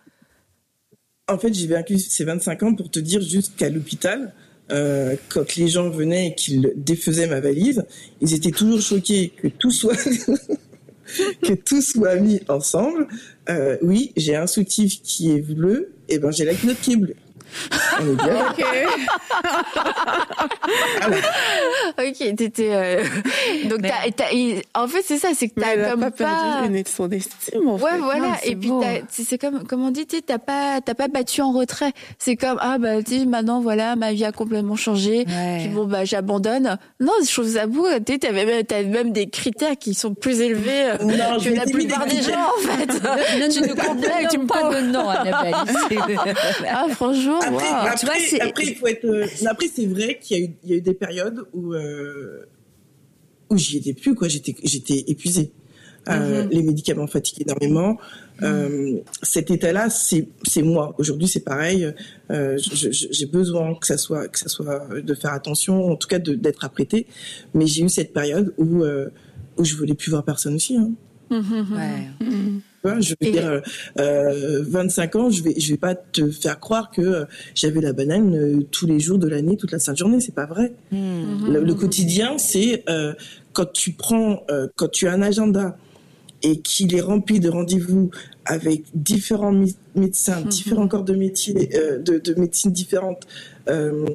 En 1.27 1.37
fait, 1.37 1.53
j'ai 1.53 1.67
vécu 1.67 1.99
ces 1.99 2.23
25 2.23 2.63
ans 2.63 2.73
pour 2.73 2.89
te 2.89 2.99
dire 2.99 3.19
juste 3.19 3.57
qu'à 3.57 3.69
l'hôpital, 3.69 4.33
euh, 4.71 5.17
quand 5.27 5.57
les 5.57 5.67
gens 5.67 5.89
venaient 5.89 6.27
et 6.27 6.35
qu'ils 6.35 6.71
défaisaient 6.77 7.27
ma 7.27 7.41
valise, 7.41 7.83
ils 8.21 8.33
étaient 8.33 8.51
toujours 8.51 8.79
choqués 8.79 9.33
que 9.35 9.49
tout 9.49 9.71
soit 9.71 9.97
que 11.41 11.53
tout 11.53 11.81
soit 11.81 12.15
mis 12.15 12.41
ensemble. 12.47 13.07
Euh, 13.49 13.77
oui, 13.81 14.11
j'ai 14.15 14.35
un 14.35 14.47
soutif 14.47 15.01
qui 15.01 15.31
est 15.31 15.41
bleu, 15.41 15.91
et 16.09 16.19
ben 16.19 16.31
j'ai 16.31 16.45
la 16.45 16.53
culotte 16.53 16.79
qui 16.81 16.93
est 16.93 16.97
bleue. 16.97 17.15
Ok. 17.99 18.65
ok, 21.99 22.35
t'étais. 22.35 22.69
Euh... 22.71 23.03
Donc, 23.65 23.79
Mais- 23.81 23.89
t'as, 23.89 24.11
t'as- 24.25 24.81
en 24.81 24.87
fait, 24.87 25.01
c'est 25.05 25.17
ça, 25.17 25.29
c'est 25.35 25.47
que 25.47 25.53
Mais 25.57 25.63
t'as 25.63 25.71
elle 25.73 25.85
a 25.85 25.91
comme 25.91 25.99
pas 26.01 26.11
pas. 26.11 26.59
perdu 26.61 26.77
une- 26.79 26.85
son 26.85 27.09
estime, 27.09 27.67
en 27.67 27.75
Ouais, 27.77 27.91
fait. 27.91 27.97
voilà. 27.99 28.19
Non, 28.27 28.33
et 28.43 28.55
puis, 28.55 28.71
t'as- 28.81 29.05
c'est 29.09 29.23
c'est 29.23 29.37
comme, 29.37 29.63
comme 29.65 29.83
on 29.83 29.91
dit, 29.91 30.05
t'as 30.05 30.37
pas, 30.37 30.79
t'as 30.83 30.93
pas 30.93 31.07
battu 31.07 31.41
en 31.41 31.51
retrait. 31.51 31.91
C'est 32.19 32.35
comme, 32.35 32.57
ah, 32.61 32.77
bah, 32.77 33.01
tu 33.03 33.19
sais, 33.19 33.25
maintenant, 33.25 33.61
voilà, 33.61 33.95
ma 33.95 34.13
vie 34.13 34.25
a 34.25 34.31
complètement 34.31 34.75
changé. 34.75 35.25
Ouais. 35.27 35.57
Puis 35.59 35.67
bon, 35.69 35.85
bah, 35.85 36.05
j'abandonne. 36.05 36.77
Non, 36.99 37.11
je 37.25 37.31
trouve 37.33 37.47
ça 37.47 37.67
beau. 37.67 37.87
Tu 38.05 38.19
t'avais 38.19 38.45
même, 38.45 38.63
t'as 38.63 38.83
même 38.83 39.11
des 39.11 39.27
critères 39.29 39.77
qui 39.79 39.93
sont 39.93 40.13
plus 40.13 40.41
élevés 40.41 40.91
euh, 40.91 40.97
Non, 41.03 41.39
que 41.43 41.49
la 41.55 41.65
des 41.65 41.71
plupart 41.71 42.05
des 42.05 42.21
gens, 42.21 42.31
en 42.57 42.61
fait. 42.61 42.87
Ne 43.39 43.51
tu 43.51 43.61
nous 43.61 43.75
complètes, 43.75 44.29
tu 44.31 44.37
me 44.39 44.45
pas 44.47 44.59
prends. 44.59 44.69
de 44.71 44.79
nom, 44.81 45.09
Annabelle. 45.09 45.55
C'est- 45.89 45.95
Ah, 46.69 46.85
franchement, 46.91 47.39
Après, 47.47 47.67
après, 47.67 47.95
Tu 47.99 48.05
vois, 48.05 48.15
c'est- 48.29 48.41
après, 48.41 48.63
il 48.67 48.75
faut 48.75 48.87
être. 48.87 49.05
euh, 49.05 49.25
après, 49.47 49.67
c'est 49.73 49.85
vrai 49.85 50.19
qu'il 50.21 50.37
y 50.37 50.41
a 50.41 50.45
eu, 50.45 50.49
il 50.63 50.69
y 50.69 50.73
a 50.73 50.77
eu 50.77 50.81
des 50.81 50.93
périodes 50.93 51.41
où 51.53 51.73
euh, 51.73 52.45
où 53.49 53.57
j'y 53.57 53.77
étais 53.77 53.93
plus 53.93 54.15
quoi. 54.15 54.27
J'étais 54.27 54.55
j'étais 54.63 55.03
épuisée. 55.07 55.51
Euh, 56.07 56.43
Mhm. 56.43 56.49
Les 56.51 56.61
médicaments 56.61 57.07
fatiguent 57.07 57.41
énormément. 57.47 57.97
Euh, 58.43 58.97
cet 59.23 59.49
état-là, 59.49 59.89
c'est 59.89 60.27
c'est 60.43 60.61
moi. 60.61 60.93
Aujourd'hui, 60.99 61.27
c'est 61.27 61.39
pareil. 61.43 61.91
Euh, 62.29 62.57
je- 62.57 62.91
je- 62.91 63.07
j'ai 63.09 63.25
besoin 63.25 63.73
que 63.73 63.87
ça 63.87 63.97
soit 63.97 64.27
que 64.27 64.37
ça 64.37 64.47
soit 64.47 64.87
de 65.01 65.13
faire 65.15 65.33
attention, 65.33 65.85
en 65.91 65.95
tout 65.95 66.07
cas 66.07 66.19
de- 66.19 66.35
d'être 66.35 66.63
apprêté. 66.63 67.07
Mais 67.55 67.65
j'ai 67.65 67.81
eu 67.83 67.89
cette 67.89 68.13
période 68.13 68.53
où 68.59 68.83
euh, 68.83 69.09
où 69.57 69.63
je 69.63 69.75
voulais 69.75 69.95
plus 69.95 70.11
voir 70.11 70.23
personne 70.23 70.53
aussi. 70.55 70.75
Hein. 70.77 70.91
Ouais. 71.31 72.07
Mhm. 72.21 72.61
Vois, 72.87 72.99
je 72.99 73.11
veux 73.11 73.27
Et- 73.27 73.31
dire, 73.31 73.47
euh, 73.47 73.61
euh, 73.99 74.63
25 74.67 75.15
ans, 75.15 75.29
je 75.29 75.43
vais, 75.43 75.53
je 75.57 75.71
vais 75.71 75.77
pas 75.77 75.95
te 75.95 76.29
faire 76.31 76.59
croire 76.59 76.91
que 76.91 77.01
euh, 77.01 77.25
j'avais 77.53 77.81
la 77.81 77.93
banane 77.93 78.35
euh, 78.35 78.61
tous 78.71 78.85
les 78.85 78.99
jours 78.99 79.17
de 79.17 79.27
l'année, 79.27 79.57
toute 79.57 79.71
la 79.71 79.79
sainte 79.79 79.97
journée. 79.97 80.19
C'est 80.21 80.35
pas 80.35 80.45
vrai. 80.45 80.73
Hmm. 80.91 81.51
Le, 81.51 81.63
le 81.63 81.73
quotidien, 81.73 82.37
c'est 82.37 82.83
euh, 82.89 83.13
quand 83.53 83.71
tu 83.71 83.91
prends, 83.93 84.43
euh, 84.49 84.67
quand 84.75 84.89
tu 84.89 85.07
as 85.07 85.13
un 85.13 85.21
agenda 85.21 85.77
et 86.43 86.59
qu'il 86.59 86.93
est 86.95 87.01
rempli 87.01 87.39
de 87.39 87.49
rendez-vous 87.49 88.11
avec 88.45 88.83
différents 88.93 89.55
médecins, 89.95 90.41
différents 90.41 90.87
corps 90.87 91.03
de 91.03 91.15
métier, 91.15 91.69
euh, 91.75 91.97
de, 91.97 92.19
de 92.19 92.39
médecine 92.39 92.71
différentes, 92.71 93.25
euh, 93.69 94.05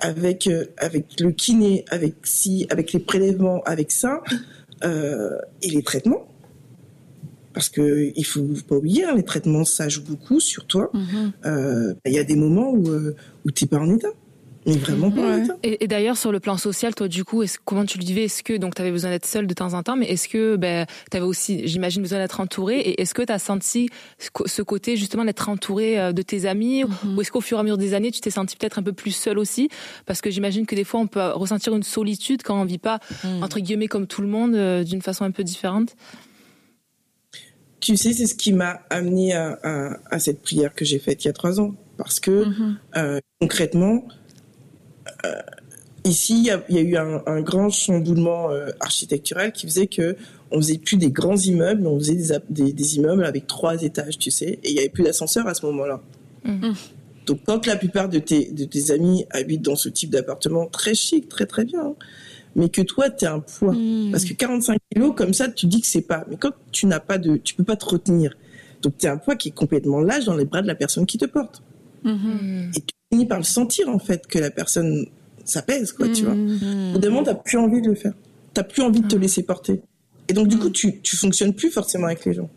avec 0.00 0.46
euh, 0.48 0.66
avec 0.76 1.18
le 1.20 1.30
kiné, 1.30 1.84
avec 1.90 2.14
si, 2.24 2.66
avec 2.70 2.92
les 2.92 3.00
prélèvements, 3.00 3.62
avec 3.64 3.90
ça, 3.90 4.22
euh, 4.84 5.38
et 5.62 5.70
les 5.70 5.82
traitements. 5.82 6.27
Parce 7.58 7.70
que 7.70 8.12
il 8.14 8.24
faut 8.24 8.46
pas 8.68 8.76
oublier, 8.76 9.04
hein, 9.04 9.16
les 9.16 9.24
traitements, 9.24 9.64
ça 9.64 9.88
joue 9.88 10.04
beaucoup 10.04 10.38
sur 10.38 10.64
toi. 10.64 10.90
Mhm. 10.94 11.32
Euh, 11.44 11.94
Il 12.06 12.12
y 12.12 12.18
a 12.20 12.22
des 12.22 12.36
moments 12.36 12.70
où 12.70 12.88
euh, 12.88 13.16
où 13.44 13.50
t'es 13.50 13.66
pas 13.66 13.78
en 13.78 13.92
état, 13.92 14.12
mais 14.64 14.76
vraiment 14.76 15.10
pas 15.10 15.22
en 15.22 15.42
état. 15.42 15.56
Et, 15.64 15.82
et 15.82 15.88
d'ailleurs, 15.88 16.16
sur 16.16 16.30
le 16.30 16.38
plan 16.38 16.56
social, 16.56 16.94
toi, 16.94 17.08
du 17.08 17.24
coup, 17.24 17.42
comment 17.64 17.84
tu 17.84 17.98
le 17.98 18.04
vivais? 18.04 18.26
Est-ce 18.26 18.44
que 18.44 18.56
donc 18.56 18.76
tu 18.76 18.82
avais 18.82 18.92
besoin 18.92 19.10
d'être 19.10 19.26
seule 19.26 19.48
de 19.48 19.54
temps 19.54 19.74
en 19.74 19.82
temps, 19.82 19.96
mais 19.96 20.06
est-ce 20.06 20.28
que 20.28 20.54
ben, 20.54 20.86
tu 21.10 21.16
avais 21.16 21.26
aussi, 21.26 21.66
j'imagine, 21.66 22.00
besoin 22.00 22.20
d'être 22.20 22.38
entourée? 22.38 22.78
Et 22.78 23.00
est-ce 23.00 23.12
que 23.12 23.22
tu 23.22 23.32
as 23.32 23.40
senti 23.40 23.88
ce 24.46 24.62
côté 24.62 24.96
justement 24.96 25.24
d'être 25.24 25.48
entourée 25.48 25.98
euh, 25.98 26.12
de 26.12 26.22
tes 26.22 26.46
amis? 26.46 26.84
Ou 26.84 27.20
est-ce 27.20 27.32
qu'au 27.32 27.40
fur 27.40 27.56
et 27.56 27.60
à 27.60 27.64
mesure 27.64 27.76
des 27.76 27.92
années, 27.92 28.12
tu 28.12 28.20
t'es 28.20 28.30
sentie 28.30 28.54
peut-être 28.54 28.78
un 28.78 28.84
peu 28.84 28.92
plus 28.92 29.10
seule 29.10 29.40
aussi? 29.40 29.68
Parce 30.06 30.20
que 30.20 30.30
j'imagine 30.30 30.64
que 30.64 30.76
des 30.76 30.84
fois, 30.84 31.00
on 31.00 31.08
peut 31.08 31.32
ressentir 31.32 31.74
une 31.74 31.82
solitude 31.82 32.44
quand 32.44 32.60
on 32.60 32.64
vit 32.64 32.78
pas, 32.78 33.00
entre 33.42 33.58
guillemets, 33.58 33.88
comme 33.88 34.06
tout 34.06 34.22
le 34.22 34.28
monde, 34.28 34.84
d'une 34.84 35.02
façon 35.02 35.24
un 35.24 35.32
peu 35.32 35.42
différente. 35.42 35.96
Tu 37.80 37.96
sais, 37.96 38.12
c'est 38.12 38.26
ce 38.26 38.34
qui 38.34 38.52
m'a 38.52 38.80
amené 38.90 39.34
à, 39.34 39.58
à, 39.62 39.96
à 40.10 40.18
cette 40.18 40.40
prière 40.42 40.74
que 40.74 40.84
j'ai 40.84 40.98
faite 40.98 41.24
il 41.24 41.28
y 41.28 41.30
a 41.30 41.32
trois 41.32 41.60
ans. 41.60 41.74
Parce 41.96 42.20
que 42.20 42.46
euh, 42.96 43.20
concrètement, 43.40 44.06
euh, 45.24 45.32
ici, 46.04 46.38
il 46.38 46.44
y 46.44 46.50
a, 46.50 46.64
il 46.68 46.76
y 46.76 46.78
a 46.78 46.82
eu 46.82 46.96
un, 46.96 47.22
un 47.26 47.40
grand 47.40 47.70
chamboulement 47.70 48.50
euh, 48.50 48.70
architectural 48.80 49.52
qui 49.52 49.66
faisait 49.66 49.88
que 49.88 50.16
on 50.50 50.58
faisait 50.60 50.78
plus 50.78 50.96
des 50.96 51.10
grands 51.10 51.36
immeubles, 51.36 51.86
on 51.86 51.98
faisait 51.98 52.14
des, 52.14 52.32
ap- 52.32 52.44
des, 52.50 52.72
des 52.72 52.96
immeubles 52.96 53.24
avec 53.24 53.46
trois 53.46 53.82
étages, 53.82 54.16
tu 54.18 54.30
sais, 54.30 54.58
et 54.62 54.70
il 54.70 54.72
y 54.72 54.78
avait 54.78 54.88
plus 54.88 55.04
d'ascenseur 55.04 55.46
à 55.46 55.54
ce 55.54 55.66
moment-là. 55.66 56.00
Mhm. 56.44 56.74
Donc, 57.26 57.40
quand 57.44 57.66
la 57.66 57.76
plupart 57.76 58.08
de 58.08 58.18
tes, 58.18 58.50
de 58.52 58.64
tes 58.64 58.90
amis 58.90 59.26
habitent 59.30 59.62
dans 59.62 59.76
ce 59.76 59.90
type 59.90 60.10
d'appartement 60.10 60.66
très 60.66 60.94
chic, 60.94 61.28
très 61.28 61.44
très 61.46 61.64
bien, 61.64 61.80
hein, 61.82 61.94
mais 62.56 62.68
que 62.68 62.82
toi, 62.82 63.10
tu 63.10 63.24
as 63.24 63.34
un 63.34 63.40
poids, 63.40 63.74
parce 64.10 64.24
que 64.24 64.34
45 64.34 64.78
kilos, 64.92 65.12
comme 65.16 65.34
ça, 65.34 65.48
tu 65.48 65.66
dis 65.66 65.80
que 65.80 65.86
c'est 65.86 66.02
pas. 66.02 66.24
Mais 66.28 66.36
quand 66.36 66.52
tu 66.72 66.86
n'as 66.86 67.00
pas 67.00 67.18
de, 67.18 67.36
tu 67.36 67.54
peux 67.54 67.64
pas 67.64 67.76
te 67.76 67.84
retenir. 67.84 68.36
Donc, 68.82 68.96
tu 68.98 69.06
as 69.06 69.12
un 69.12 69.16
poids 69.16 69.36
qui 69.36 69.48
est 69.48 69.52
complètement 69.52 70.00
lâche 70.00 70.24
dans 70.24 70.36
les 70.36 70.44
bras 70.44 70.62
de 70.62 70.66
la 70.66 70.74
personne 70.74 71.06
qui 71.06 71.18
te 71.18 71.24
porte. 71.24 71.62
Mhm. 72.04 72.70
Et 72.76 72.80
tu 72.80 72.94
finis 73.12 73.26
par 73.26 73.38
le 73.38 73.44
sentir, 73.44 73.88
en 73.88 73.98
fait, 73.98 74.26
que 74.26 74.38
la 74.38 74.50
personne, 74.50 75.06
ça 75.44 75.62
pèse, 75.62 75.92
quoi, 75.92 76.08
tu 76.08 76.24
vois. 76.24 76.34
Hmm. 76.34 76.94
Au 76.94 77.00
moment, 77.00 77.22
t'as 77.22 77.34
plus 77.34 77.58
envie 77.58 77.80
de 77.80 77.88
le 77.88 77.94
faire. 77.94 78.12
T'as 78.54 78.62
plus 78.62 78.82
envie 78.82 79.00
de 79.00 79.08
te 79.08 79.16
laisser 79.16 79.42
porter. 79.42 79.80
Et 80.28 80.32
donc, 80.32 80.48
du 80.48 80.58
coup, 80.58 80.70
tu, 80.70 81.00
tu 81.00 81.16
fonctionnes 81.16 81.54
plus 81.54 81.70
forcément 81.70 82.06
avec 82.06 82.24
les 82.24 82.34
gens. 82.34 82.50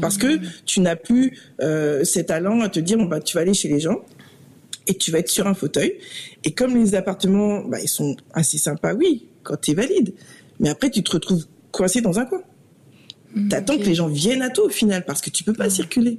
Parce 0.00 0.18
que 0.18 0.38
tu 0.66 0.80
n'as 0.80 0.96
plus 0.96 1.38
euh, 1.62 2.04
ces 2.04 2.26
talents 2.26 2.60
à 2.60 2.68
te 2.68 2.80
dire, 2.80 2.98
bon, 2.98 3.06
bah, 3.06 3.20
tu 3.20 3.36
vas 3.36 3.40
aller 3.40 3.54
chez 3.54 3.68
les 3.68 3.80
gens 3.80 4.04
et 4.86 4.94
tu 4.96 5.10
vas 5.10 5.18
être 5.18 5.28
sur 5.28 5.46
un 5.46 5.54
fauteuil. 5.54 5.94
Et 6.44 6.52
comme 6.52 6.76
les 6.76 6.94
appartements, 6.94 7.60
bah, 7.64 7.80
ils 7.80 7.88
sont 7.88 8.16
assez 8.32 8.58
sympas, 8.58 8.94
oui, 8.94 9.26
quand 9.42 9.60
tu 9.60 9.70
es 9.72 9.74
valide. 9.74 10.14
Mais 10.58 10.68
après, 10.68 10.90
tu 10.90 11.02
te 11.02 11.10
retrouves 11.12 11.46
coincé 11.70 12.00
dans 12.00 12.18
un 12.18 12.24
coin. 12.26 12.42
T'attends 13.48 13.78
que 13.78 13.84
les 13.84 13.94
gens 13.94 14.08
viennent 14.08 14.42
à 14.42 14.50
toi 14.50 14.64
au 14.64 14.68
final 14.70 15.04
parce 15.04 15.20
que 15.20 15.30
tu 15.30 15.44
peux 15.44 15.52
pas 15.52 15.70
circuler. 15.70 16.18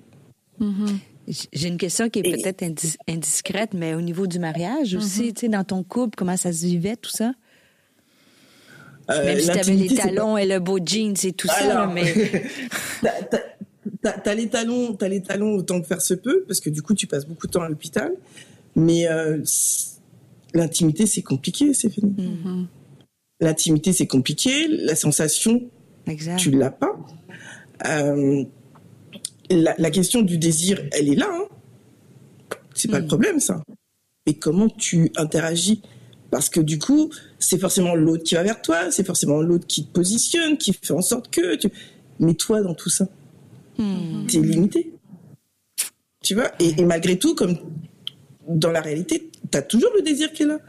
Mhm. 0.59 0.99
J'ai 1.53 1.67
une 1.67 1.77
question 1.77 2.09
qui 2.09 2.19
est 2.19 2.27
Et- 2.27 2.31
peut-être 2.41 2.61
indis- 2.63 2.97
indiscrète, 3.07 3.71
mais 3.73 3.93
au 3.93 4.01
niveau 4.01 4.27
du 4.27 4.39
mariage 4.39 4.95
aussi, 4.95 5.33
tu 5.33 5.41
sais, 5.41 5.47
dans 5.49 5.63
ton 5.63 5.83
couple, 5.83 6.15
comment 6.17 6.37
ça 6.37 6.51
se 6.53 6.65
vivait, 6.65 6.95
tout 6.95 7.11
ça? 7.11 7.33
Euh, 9.09 9.25
Même 9.25 9.39
si 9.39 9.47
t'avais 9.47 9.73
les 9.75 9.87
pas- 9.95 10.03
talons 10.03 10.37
et 10.37 10.45
le 10.45 10.59
beau 10.59 10.79
jeans 10.83 11.15
et 11.23 11.33
tout 11.33 11.47
ça, 11.47 11.53
Alors, 11.81 11.93
mais... 11.93 12.13
T'as- 14.01 14.33
les 14.35 14.47
talons, 14.47 14.93
t'as 14.93 15.07
les 15.07 15.21
talons 15.21 15.55
autant 15.55 15.81
que 15.81 15.87
faire 15.87 16.01
se 16.01 16.13
peut, 16.13 16.43
parce 16.47 16.59
que 16.59 16.69
du 16.69 16.81
coup 16.81 16.93
tu 16.93 17.07
passes 17.07 17.25
beaucoup 17.25 17.47
de 17.47 17.51
temps 17.51 17.61
à 17.61 17.69
l'hôpital. 17.69 18.11
Mais 18.75 19.07
euh, 19.07 19.41
l'intimité 20.53 21.05
c'est 21.05 21.21
compliqué, 21.21 21.73
fini. 21.73 22.13
Mhm. 22.17 22.67
L'intimité 23.39 23.93
c'est 23.93 24.07
compliqué, 24.07 24.67
la 24.67 24.95
sensation 24.95 25.61
Exact. 26.07 26.37
tu 26.37 26.51
l'as 26.51 26.71
pas. 26.71 26.95
Euh, 27.87 28.43
la, 29.49 29.75
la 29.77 29.91
question 29.91 30.21
du 30.21 30.37
désir, 30.37 30.81
elle 30.93 31.09
est 31.09 31.15
là. 31.15 31.29
Hein. 31.29 31.45
C'est 32.73 32.89
pas 32.89 32.99
le 32.99 33.07
problème 33.07 33.39
ça. 33.39 33.63
Mais 34.27 34.33
comment 34.33 34.69
tu 34.69 35.11
interagis? 35.17 35.81
Parce 36.29 36.47
que 36.49 36.61
du 36.61 36.79
coup, 36.79 37.11
c'est 37.39 37.57
forcément 37.57 37.93
l'autre 37.95 38.23
qui 38.23 38.35
va 38.35 38.43
vers 38.43 38.61
toi, 38.61 38.89
c'est 38.91 39.05
forcément 39.05 39.41
l'autre 39.41 39.67
qui 39.67 39.85
te 39.85 39.91
positionne, 39.91 40.57
qui 40.57 40.71
fait 40.71 40.93
en 40.93 41.01
sorte 41.01 41.29
que. 41.29 41.55
Tu... 41.55 41.67
Mais 42.19 42.35
toi, 42.35 42.61
dans 42.61 42.73
tout 42.75 42.89
ça, 42.89 43.07
Hmm. 43.77 44.27
t'es 44.27 44.39
limité. 44.39 44.91
Tu 46.23 46.35
vois? 46.35 46.51
Et, 46.59 46.79
et 46.81 46.85
malgré 46.85 47.17
tout, 47.17 47.33
comme 47.35 47.57
dans 48.55 48.71
la 48.71 48.81
réalité, 48.81 49.29
t'as 49.49 49.61
toujours 49.61 49.91
le 49.95 50.01
désir 50.01 50.31
qui 50.31 50.43
est 50.43 50.47
là. 50.47 50.59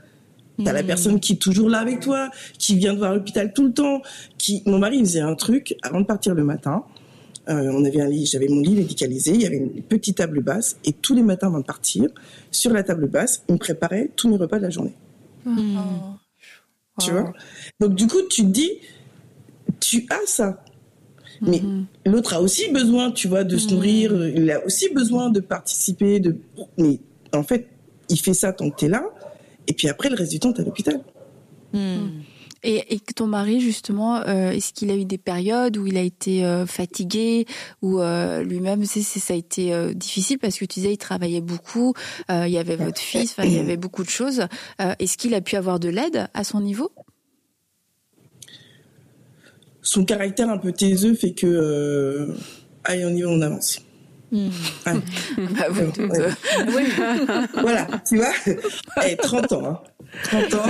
T'as 0.64 0.72
la 0.72 0.83
personne 0.83 1.18
qui 1.18 1.33
est 1.33 1.37
toujours 1.37 1.68
là 1.68 1.78
avec 1.78 2.01
toi, 2.01 2.30
qui 2.59 2.76
vient 2.76 2.93
de 2.93 2.99
voir 2.99 3.14
l'hôpital 3.14 3.53
tout 3.53 3.64
le 3.64 3.72
temps. 3.72 4.03
Qui, 4.39 4.62
mon 4.66 4.78
mari 4.78 4.99
il 4.99 5.05
faisait 5.05 5.20
un 5.20 5.35
truc 5.35 5.74
avant 5.83 6.01
de 6.01 6.07
partir 6.07 6.35
le 6.35 6.45
matin. 6.45 6.85
Euh, 7.49 7.72
on 7.72 7.85
avait 7.85 8.01
un 8.01 8.09
lit, 8.09 8.26
j'avais 8.26 8.47
mon 8.47 8.61
lit 8.61 8.74
médicalisé, 8.74 9.33
il 9.33 9.43
y 9.43 9.47
avait 9.47 9.57
une 9.57 9.83
petite 9.83 10.18
table 10.18 10.41
basse 10.43 10.76
et 10.85 10.93
tous 10.93 11.14
les 11.14 11.24
matins 11.24 11.49
avant 11.49 11.59
de 11.59 11.64
partir, 11.64 12.09
sur 12.53 12.72
la 12.72 12.85
table 12.85 13.09
basse, 13.09 13.43
il 13.49 13.55
me 13.55 13.59
préparait 13.59 14.11
tous 14.14 14.28
mes 14.28 14.37
repas 14.37 14.59
de 14.59 14.62
la 14.62 14.70
journée. 14.70 14.95
Tu 17.01 17.11
vois? 17.11 17.33
Donc 17.80 17.95
du 17.97 18.07
coup, 18.07 18.22
tu 18.30 18.43
te 18.43 18.49
dis, 18.49 18.70
tu 19.80 20.07
as 20.11 20.26
ça. 20.26 20.62
Mais 21.41 21.61
l'autre 22.07 22.35
a 22.35 22.41
aussi 22.41 22.70
besoin, 22.70 23.11
tu 23.11 23.26
vois, 23.26 23.43
de 23.43 23.57
se 23.57 23.74
nourrir, 23.74 24.28
il 24.28 24.49
a 24.53 24.64
aussi 24.64 24.91
besoin 24.91 25.28
de 25.28 25.41
participer, 25.41 26.20
de... 26.20 26.37
Mais 26.78 27.01
en 27.33 27.43
fait, 27.43 27.66
il 28.13 28.19
fait 28.19 28.35
ça 28.35 28.53
tant 28.53 28.71
que 28.71 28.77
t'es 28.77 28.89
là, 28.89 29.03
et 29.67 29.73
puis 29.73 29.89
après, 29.89 30.09
le 30.09 30.15
reste 30.17 30.31
du 30.31 30.39
temps, 30.39 30.53
t'es 30.53 30.63
à 30.63 30.65
l'hôpital. 30.65 31.01
Hmm. 31.73 32.21
Et, 32.65 32.95
et 32.95 33.01
que 33.01 33.13
ton 33.13 33.27
mari, 33.27 33.61
justement, 33.61 34.21
euh, 34.21 34.51
est-ce 34.53 34.73
qu'il 34.73 34.91
a 34.93 34.95
eu 34.95 35.05
des 35.05 35.19
périodes 35.19 35.77
où 35.79 35.87
il 35.89 35.97
a 35.97 36.03
été 36.03 36.45
euh, 36.45 36.65
fatigué, 36.65 37.45
ou 37.81 37.99
euh, 38.01 38.45
lui-même, 38.45 38.85
c'est, 38.85 39.03
c'est- 39.03 39.19
ça 39.19 39.35
a 39.35 39.37
été 39.37 39.75
euh, 39.75 39.93
difficile 39.95 40.39
parce 40.39 40.57
que 40.59 40.65
tu 40.67 40.79
disais 40.79 40.93
il 40.93 40.97
travaillait 40.99 41.41
beaucoup, 41.41 41.93
euh, 42.31 42.45
il 42.47 42.53
y 42.53 42.59
avait 42.59 42.77
votre 42.77 43.01
fils, 43.01 43.33
enfin 43.33 43.45
il 43.49 43.55
y 43.55 43.59
avait 43.59 43.77
beaucoup 43.77 44.05
de 44.05 44.09
choses. 44.11 44.43
Euh, 44.81 44.95
est-ce 45.01 45.17
qu'il 45.19 45.35
a 45.35 45.41
pu 45.41 45.57
avoir 45.57 45.81
de 45.81 45.89
l'aide 45.89 46.29
à 46.35 46.45
son 46.45 46.61
niveau? 46.61 46.93
Son 49.83 50.05
caractère 50.05 50.49
un 50.49 50.59
peu 50.59 50.71
taiseux 50.73 51.15
fait 51.15 51.33
que... 51.33 51.47
euh, 51.49 52.33
Allez, 52.85 53.05
on 53.05 53.11
y 53.11 53.23
va, 53.23 53.29
on 53.29 53.41
avance. 53.41 53.81
Allez. 54.85 55.01
Bah, 55.37 55.68
vous, 55.68 55.83
Ouais. 55.83 56.87
euh, 56.99 57.47
voilà, 57.61 57.87
tu 58.09 58.16
vois 58.16 58.33
Eh, 59.07 59.16
30 59.16 59.53
ans, 59.53 59.66
hein. 59.66 59.80
30 60.24 60.55
ans. 60.55 60.64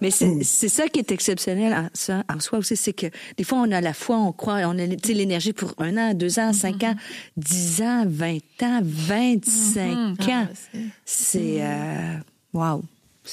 Mais 0.00 0.10
c'est 0.10 0.68
ça 0.68 0.88
qui 0.88 1.00
est 1.00 1.10
exceptionnel 1.10 1.72
en, 1.72 1.88
ça, 1.92 2.24
en 2.32 2.40
soi 2.40 2.58
aussi, 2.58 2.76
c'est 2.76 2.92
que 2.92 3.06
des 3.36 3.44
fois, 3.44 3.58
on 3.58 3.70
a 3.72 3.80
la 3.80 3.94
foi, 3.94 4.16
on 4.16 4.32
croit, 4.32 4.60
on 4.66 4.78
a 4.78 4.86
l'énergie 4.86 5.52
pour 5.52 5.74
un 5.78 5.96
an, 5.96 6.14
deux 6.14 6.38
ans, 6.38 6.52
cinq 6.52 6.82
ans, 6.84 6.94
dix 7.36 7.82
ans, 7.82 8.04
vingt 8.06 8.38
ans, 8.62 8.80
vingt-cinq 8.82 10.18
mm-hmm. 10.18 10.30
ans. 10.30 10.48
Ah, 10.50 10.78
c'est... 11.04 11.62
Euh, 11.62 12.16
wow. 12.52 12.82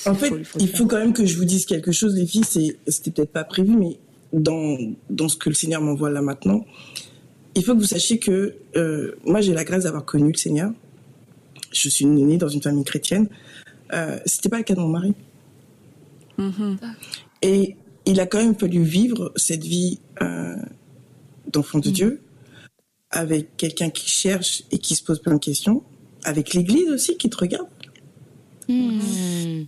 En 0.05 0.13
fait, 0.13 0.31
il 0.59 0.69
faut 0.69 0.85
quand 0.85 0.99
même 0.99 1.13
que 1.13 1.25
je 1.25 1.35
vous 1.35 1.45
dise 1.45 1.65
quelque 1.65 1.91
chose, 1.91 2.15
les 2.15 2.27
filles. 2.27 2.75
C'était 2.87 3.11
peut-être 3.11 3.33
pas 3.33 3.43
prévu, 3.43 3.75
mais 3.75 3.97
dans, 4.33 4.77
dans 5.09 5.27
ce 5.27 5.35
que 5.35 5.49
le 5.49 5.55
Seigneur 5.55 5.81
m'envoie 5.81 6.11
là 6.11 6.21
maintenant, 6.21 6.63
il 7.59 7.65
faut 7.65 7.75
que 7.75 7.79
vous 7.79 7.87
sachiez 7.87 8.19
que 8.19 8.55
euh, 8.77 9.17
moi, 9.25 9.41
j'ai 9.41 9.53
la 9.53 9.65
grâce 9.65 9.83
d'avoir 9.83 10.05
connu 10.05 10.31
le 10.31 10.37
Seigneur. 10.37 10.71
Je 11.73 11.89
suis 11.89 12.05
née 12.05 12.37
dans 12.37 12.47
une 12.47 12.61
famille 12.61 12.85
chrétienne. 12.85 13.27
Euh, 13.91 14.17
C'était 14.25 14.47
pas 14.47 14.59
le 14.59 14.63
cas 14.63 14.75
de 14.75 14.79
mon 14.79 14.87
mari. 14.87 15.13
Mm-hmm. 16.37 16.77
Et 17.41 17.75
il 18.05 18.21
a 18.21 18.27
quand 18.27 18.37
même 18.37 18.55
fallu 18.55 18.81
vivre 18.81 19.33
cette 19.35 19.65
vie 19.65 19.99
euh, 20.21 20.55
d'enfant 21.51 21.79
de 21.79 21.89
mm. 21.89 21.91
Dieu 21.91 22.21
avec 23.11 23.57
quelqu'un 23.57 23.89
qui 23.89 24.09
cherche 24.09 24.63
et 24.71 24.77
qui 24.77 24.95
se 24.95 25.03
pose 25.03 25.19
plein 25.19 25.33
de 25.33 25.39
questions, 25.39 25.83
avec 26.23 26.53
l'Église 26.53 26.89
aussi 26.91 27.17
qui 27.17 27.29
te 27.29 27.35
regarde. 27.35 27.67
Mm. 28.69 29.63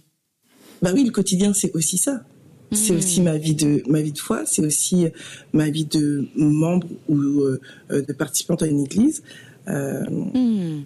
Bah 0.81 0.91
oui, 0.93 1.03
le 1.03 1.11
quotidien, 1.11 1.53
c'est 1.53 1.75
aussi 1.75 1.97
ça. 1.97 2.23
C'est 2.71 2.95
aussi 2.95 3.19
hmm. 3.19 3.25
ma 3.25 3.37
vie 3.37 3.55
de 3.55 3.83
ma 3.87 4.01
vie 4.01 4.13
de 4.13 4.19
foi, 4.19 4.45
c'est 4.45 4.65
aussi 4.65 5.07
ma 5.51 5.69
vie 5.69 5.85
de 5.85 6.27
membre 6.35 6.87
ou 7.09 7.19
euh, 7.19 7.59
de 7.89 8.13
participante 8.13 8.63
à 8.63 8.67
une 8.67 8.79
église. 8.79 9.23
Euh, 9.67 10.03
hmm. 10.09 10.83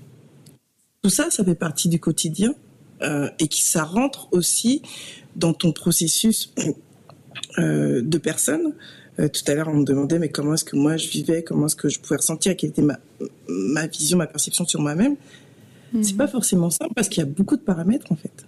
Tout 1.03 1.09
ça, 1.09 1.29
ça 1.29 1.45
fait 1.45 1.55
partie 1.55 1.87
du 1.87 1.99
quotidien 1.99 2.55
euh, 3.03 3.29
et 3.37 3.47
qui 3.47 3.61
ça 3.61 3.83
rentre 3.83 4.27
aussi 4.31 4.81
dans 5.35 5.53
ton 5.53 5.71
processus 5.71 6.53
de 7.57 8.17
personne. 8.17 8.73
tout 9.17 9.41
à 9.47 9.53
l'heure, 9.53 9.67
on 9.67 9.75
me 9.75 9.85
demandait 9.85 10.17
mais 10.17 10.29
comment 10.29 10.55
est-ce 10.55 10.65
que 10.65 10.75
moi 10.75 10.97
je 10.97 11.07
vivais, 11.07 11.43
comment 11.43 11.67
est-ce 11.67 11.75
que 11.75 11.89
je 11.89 11.99
pouvais 11.99 12.17
ressentir, 12.17 12.55
quelle 12.57 12.71
était 12.71 12.81
ma 12.81 12.99
ma 13.47 13.85
vision, 13.85 14.17
ma 14.17 14.27
perception 14.27 14.65
sur 14.65 14.81
moi-même. 14.81 15.15
C'est 16.01 16.13
hmm. 16.13 16.17
pas 16.17 16.27
forcément 16.27 16.71
simple 16.71 16.93
parce 16.95 17.09
qu'il 17.09 17.21
y 17.23 17.27
a 17.27 17.29
beaucoup 17.29 17.55
de 17.55 17.61
paramètres 17.61 18.11
en 18.11 18.15
fait. 18.15 18.45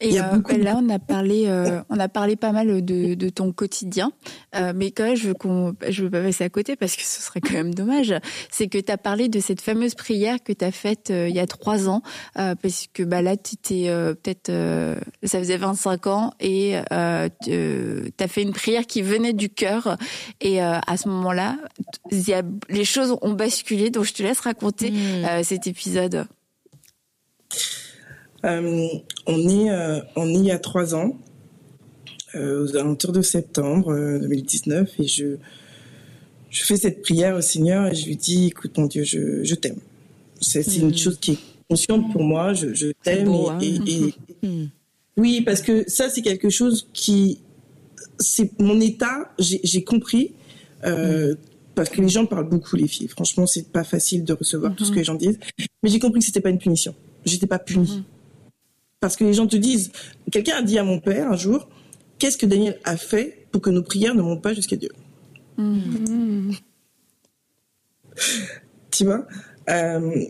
Et 0.00 0.18
euh, 0.18 0.24
là, 0.58 0.80
on 0.82 0.88
a 0.88 0.98
parlé, 0.98 1.44
euh, 1.46 1.82
on 1.90 1.98
a 1.98 2.08
parlé 2.08 2.36
pas 2.36 2.52
mal 2.52 2.84
de, 2.84 3.14
de 3.14 3.28
ton 3.28 3.52
quotidien, 3.52 4.12
euh, 4.56 4.72
mais 4.74 4.90
quand 4.90 5.04
même, 5.04 5.16
je 5.16 5.28
veux 5.28 5.34
qu'on, 5.34 5.74
je 5.88 6.04
veux 6.04 6.10
pas 6.10 6.22
passer 6.22 6.44
à 6.44 6.48
côté 6.48 6.74
parce 6.74 6.96
que 6.96 7.02
ce 7.02 7.20
serait 7.20 7.40
quand 7.40 7.52
même 7.52 7.74
dommage. 7.74 8.14
C'est 8.50 8.68
que 8.68 8.78
tu 8.78 8.90
as 8.90 8.96
parlé 8.96 9.28
de 9.28 9.40
cette 9.40 9.60
fameuse 9.60 9.94
prière 9.94 10.42
que 10.42 10.52
tu 10.52 10.64
as 10.64 10.72
faite 10.72 11.10
il 11.10 11.34
y 11.34 11.40
a 11.40 11.46
trois 11.46 11.88
ans, 11.88 12.02
parce 12.34 12.86
que 12.92 13.02
bah 13.02 13.20
là, 13.20 13.36
tu 13.36 13.54
étais 13.54 13.90
peut-être, 13.90 14.50
ça 15.22 15.38
faisait 15.38 15.56
25 15.56 16.06
ans 16.06 16.32
et 16.40 16.76
tu 17.42 17.52
as 17.52 18.28
fait 18.28 18.42
une 18.42 18.52
prière 18.52 18.86
qui 18.86 19.02
venait 19.02 19.32
du 19.32 19.50
cœur. 19.50 19.96
Et 20.40 20.60
à 20.60 20.96
ce 20.96 21.08
moment-là, 21.08 21.58
les 22.68 22.84
choses 22.84 23.16
ont 23.20 23.32
basculé. 23.32 23.90
Donc, 23.90 24.04
je 24.04 24.14
te 24.14 24.22
laisse 24.22 24.40
raconter 24.40 24.90
mmh. 24.90 25.42
cet 25.42 25.66
épisode. 25.66 26.26
Euh, 28.44 28.88
on 29.26 29.48
est 29.48 29.70
euh, 29.70 30.00
on 30.16 30.28
est 30.28 30.34
il 30.34 30.44
y 30.44 30.50
a 30.50 30.58
trois 30.58 30.94
ans, 30.94 31.18
euh, 32.34 32.64
aux 32.64 32.76
alentours 32.76 33.12
de 33.12 33.22
septembre 33.22 33.94
2019, 34.20 35.00
et 35.00 35.06
je 35.06 35.36
je 36.50 36.64
fais 36.64 36.76
cette 36.76 37.02
prière 37.02 37.36
au 37.36 37.40
Seigneur 37.40 37.86
et 37.86 37.94
je 37.94 38.06
lui 38.06 38.16
dis, 38.16 38.46
écoute 38.48 38.76
mon 38.76 38.86
Dieu, 38.86 39.04
je, 39.04 39.44
je 39.44 39.54
t'aime. 39.54 39.78
C'est 40.40 40.62
une 40.76 40.88
hmm. 40.88 40.96
chose 40.96 41.18
qui 41.20 41.32
est 41.32 41.38
consciente 41.68 42.12
pour 42.12 42.22
moi, 42.22 42.54
je, 42.54 42.74
je 42.74 42.88
t'aime. 43.02 43.28
Et, 43.60 43.76
et, 43.86 44.14
hein. 44.42 44.42
hmm. 44.42 44.64
oui, 45.16 45.42
parce 45.42 45.62
que 45.62 45.88
ça, 45.88 46.08
c'est 46.08 46.22
quelque 46.22 46.50
chose 46.50 46.88
qui, 46.92 47.38
c'est 48.18 48.58
mon 48.58 48.80
état, 48.80 49.32
j'ai 49.38 49.84
compris, 49.84 50.32
euh, 50.84 51.34
hmm. 51.34 51.36
parce 51.74 51.88
que 51.88 52.00
les 52.00 52.08
gens 52.08 52.26
parlent 52.26 52.48
beaucoup, 52.48 52.74
les 52.74 52.88
filles. 52.88 53.08
Franchement, 53.08 53.46
c'est 53.46 53.70
pas 53.70 53.84
facile 53.84 54.24
de 54.24 54.32
recevoir 54.32 54.74
tout 54.74 54.84
ce 54.84 54.90
que 54.90 54.96
les 54.96 55.04
gens 55.04 55.14
disent. 55.14 55.38
Mais 55.82 55.90
j'ai 55.90 56.00
compris 56.00 56.18
que 56.18 56.26
c'était 56.26 56.40
pas 56.40 56.50
une 56.50 56.58
punition. 56.58 56.94
J'étais 57.24 57.46
pas 57.46 57.58
punie. 57.58 58.02
Parce 59.00 59.16
que 59.16 59.24
les 59.24 59.32
gens 59.32 59.46
te 59.46 59.56
disent, 59.56 59.90
quelqu'un 60.30 60.56
a 60.56 60.62
dit 60.62 60.78
à 60.78 60.84
mon 60.84 61.00
père 61.00 61.32
un 61.32 61.36
jour, 61.36 61.68
qu'est-ce 62.18 62.36
que 62.36 62.46
Daniel 62.46 62.78
a 62.84 62.96
fait 62.96 63.46
pour 63.50 63.62
que 63.62 63.70
nos 63.70 63.82
prières 63.82 64.14
ne 64.14 64.22
montent 64.22 64.42
pas 64.42 64.52
jusqu'à 64.52 64.76
Dieu 64.76 64.90
mm. 65.56 66.52
Tu 68.90 69.04
vois 69.04 69.26
euh, 69.70 70.24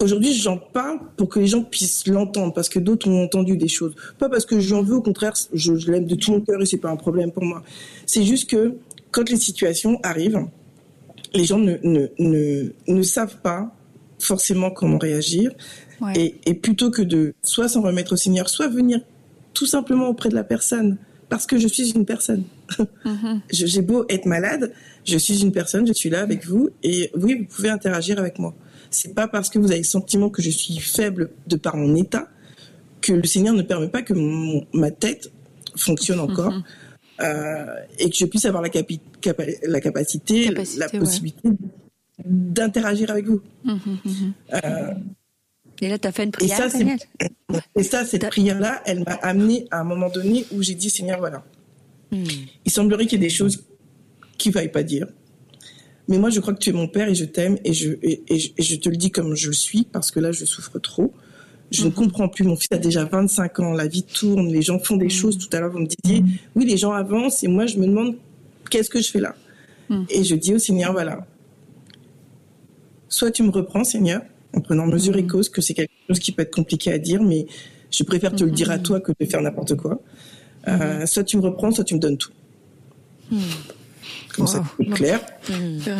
Aujourd'hui, 0.00 0.34
j'en 0.34 0.58
parle 0.58 1.00
pour 1.16 1.28
que 1.28 1.38
les 1.38 1.46
gens 1.46 1.62
puissent 1.62 2.06
l'entendre, 2.06 2.52
parce 2.52 2.68
que 2.68 2.78
d'autres 2.78 3.08
ont 3.08 3.24
entendu 3.24 3.56
des 3.56 3.68
choses. 3.68 3.94
Pas 4.18 4.28
parce 4.28 4.46
que 4.46 4.60
j'en 4.60 4.82
veux, 4.82 4.96
au 4.96 5.02
contraire, 5.02 5.32
je, 5.52 5.72
l'aime 5.90 6.06
de 6.06 6.14
tout 6.14 6.32
mon 6.32 6.40
cœur 6.40 6.60
et 6.60 6.66
c'est 6.66 6.76
pas 6.78 6.90
un 6.90 6.96
problème 6.96 7.32
pour 7.32 7.44
moi. 7.44 7.62
C'est 8.06 8.22
juste 8.22 8.50
que 8.50 8.76
quand 9.10 9.28
les 9.28 9.36
situations 9.36 9.98
arrivent, 10.02 10.46
les 11.34 11.44
gens 11.44 11.58
ne, 11.58 11.76
ne, 11.82 12.08
ne, 12.18 12.68
ne 12.88 13.02
savent 13.02 13.40
pas 13.42 13.75
forcément 14.26 14.70
comment 14.70 14.98
réagir. 14.98 15.52
Et, 16.14 16.54
plutôt 16.54 16.90
que 16.90 17.02
de 17.02 17.34
soit 17.42 17.68
s'en 17.68 17.80
remettre 17.80 18.12
au 18.12 18.16
Seigneur, 18.16 18.48
soit 18.48 18.68
venir 18.68 19.00
tout 19.54 19.66
simplement 19.66 20.08
auprès 20.08 20.28
de 20.28 20.34
la 20.34 20.44
personne, 20.44 20.98
parce 21.30 21.46
que 21.46 21.58
je 21.58 21.68
suis 21.68 21.92
une 21.92 22.04
personne. 22.04 22.44
Mm-hmm. 23.04 23.40
J'ai 23.50 23.80
beau 23.80 24.04
être 24.08 24.26
malade, 24.26 24.72
je 25.04 25.16
suis 25.16 25.40
une 25.40 25.52
personne, 25.52 25.86
je 25.86 25.92
suis 25.92 26.10
là 26.10 26.20
avec 26.20 26.44
vous, 26.44 26.68
et 26.82 27.10
oui, 27.16 27.38
vous 27.38 27.44
pouvez 27.46 27.70
interagir 27.70 28.18
avec 28.18 28.38
moi. 28.38 28.54
C'est 28.90 29.14
pas 29.14 29.26
parce 29.28 29.48
que 29.48 29.58
vous 29.58 29.70
avez 29.70 29.78
le 29.78 29.84
sentiment 29.84 30.28
que 30.28 30.42
je 30.42 30.50
suis 30.50 30.78
faible 30.78 31.30
de 31.46 31.56
par 31.56 31.76
mon 31.76 31.94
état 31.94 32.28
que 33.00 33.12
le 33.12 33.24
Seigneur 33.24 33.54
ne 33.54 33.62
permet 33.62 33.88
pas 33.88 34.02
que 34.02 34.14
ma 34.76 34.90
tête 34.90 35.30
fonctionne 35.76 36.20
encore. 36.20 36.52
Mm-hmm. 36.52 36.62
Euh, 37.22 37.74
et 37.98 38.10
que 38.10 38.16
je 38.16 38.26
puisse 38.26 38.44
avoir 38.44 38.62
la, 38.62 38.68
la 39.62 39.80
capacité, 39.80 40.50
la 40.76 40.88
possibilité 40.90 41.48
d'interagir 42.24 43.10
avec 43.10 43.26
vous. 43.26 43.40
Mm-hmm, 43.64 44.32
euh, 44.64 44.94
et 45.82 45.88
là, 45.88 45.98
tu 45.98 46.08
as 46.08 46.12
fait 46.12 46.24
une 46.24 46.30
prière. 46.30 46.66
Et 46.66 46.70
ça, 46.70 47.58
et 47.74 47.82
ça 47.82 48.04
cette 48.04 48.26
prière-là, 48.28 48.82
elle 48.86 49.00
m'a 49.00 49.14
amené 49.22 49.66
à 49.70 49.80
un 49.80 49.84
moment 49.84 50.08
donné 50.08 50.46
où 50.52 50.62
j'ai 50.62 50.74
dit, 50.74 50.90
Seigneur, 50.90 51.18
voilà. 51.18 51.44
Il 52.12 52.70
semblerait 52.70 53.06
qu'il 53.06 53.20
y 53.20 53.24
ait 53.24 53.28
des 53.28 53.34
choses 53.34 53.64
qu'il 54.38 54.50
ne 54.50 54.54
faille 54.54 54.70
pas 54.70 54.82
dire. 54.82 55.06
Mais 56.08 56.18
moi, 56.18 56.30
je 56.30 56.40
crois 56.40 56.54
que 56.54 56.60
tu 56.60 56.70
es 56.70 56.72
mon 56.72 56.88
père 56.88 57.08
et 57.08 57.14
je 57.14 57.24
t'aime 57.24 57.58
et 57.64 57.72
je, 57.72 57.90
et, 58.02 58.22
je 58.58 58.76
te 58.76 58.88
le 58.88 58.96
dis 58.96 59.10
comme 59.10 59.34
je 59.34 59.48
le 59.48 59.52
suis 59.52 59.84
parce 59.84 60.10
que 60.10 60.20
là, 60.20 60.32
je 60.32 60.44
souffre 60.44 60.78
trop. 60.78 61.12
Je 61.72 61.84
ne 61.84 61.90
comprends 61.90 62.28
plus. 62.28 62.44
Mon 62.44 62.54
fils 62.54 62.68
a 62.70 62.78
déjà 62.78 63.04
25 63.04 63.58
ans. 63.60 63.72
La 63.72 63.88
vie 63.88 64.04
tourne. 64.04 64.48
Les 64.52 64.62
gens 64.62 64.78
font 64.78 64.96
des 64.96 65.08
choses. 65.08 65.36
Tout 65.36 65.48
à 65.52 65.60
l'heure, 65.60 65.72
vous 65.72 65.80
me 65.80 65.88
disiez, 65.88 66.22
oui, 66.54 66.64
les 66.64 66.76
gens 66.76 66.92
avancent 66.92 67.42
et 67.42 67.48
moi, 67.48 67.66
je 67.66 67.76
me 67.76 67.86
demande 67.86 68.16
qu'est-ce 68.70 68.88
que 68.88 69.02
je 69.02 69.10
fais 69.10 69.20
là? 69.20 69.34
Et 70.10 70.24
je 70.24 70.34
dis 70.34 70.54
au 70.54 70.58
Seigneur, 70.58 70.92
voilà. 70.92 71.26
Soit 73.08 73.30
tu 73.30 73.42
me 73.42 73.50
reprends, 73.50 73.84
Seigneur, 73.84 74.22
en 74.54 74.60
prenant 74.60 74.86
mesure 74.86 75.16
et 75.16 75.22
mhm. 75.22 75.28
cause 75.28 75.48
que 75.48 75.60
c'est 75.60 75.74
quelque 75.74 75.92
chose 76.08 76.18
qui 76.18 76.32
peut 76.32 76.42
être 76.42 76.54
compliqué 76.54 76.92
à 76.92 76.98
dire, 76.98 77.22
mais 77.22 77.46
je 77.90 78.02
préfère 78.04 78.34
te 78.34 78.44
le 78.44 78.50
dire 78.50 78.70
à 78.70 78.78
mhm. 78.78 78.82
toi 78.82 79.00
que 79.00 79.12
de 79.18 79.26
faire 79.26 79.40
n'importe 79.40 79.76
quoi. 79.76 80.00
Euh, 80.68 81.00
mhm. 81.00 81.06
soit 81.06 81.24
tu 81.24 81.36
me 81.36 81.42
reprends, 81.42 81.70
soit 81.70 81.84
tu 81.84 81.94
me 81.94 82.00
donnes 82.00 82.18
tout. 82.18 82.32
Comme 84.36 84.46
ça, 84.46 84.62
c'est 84.78 84.90
clair. 84.90 85.20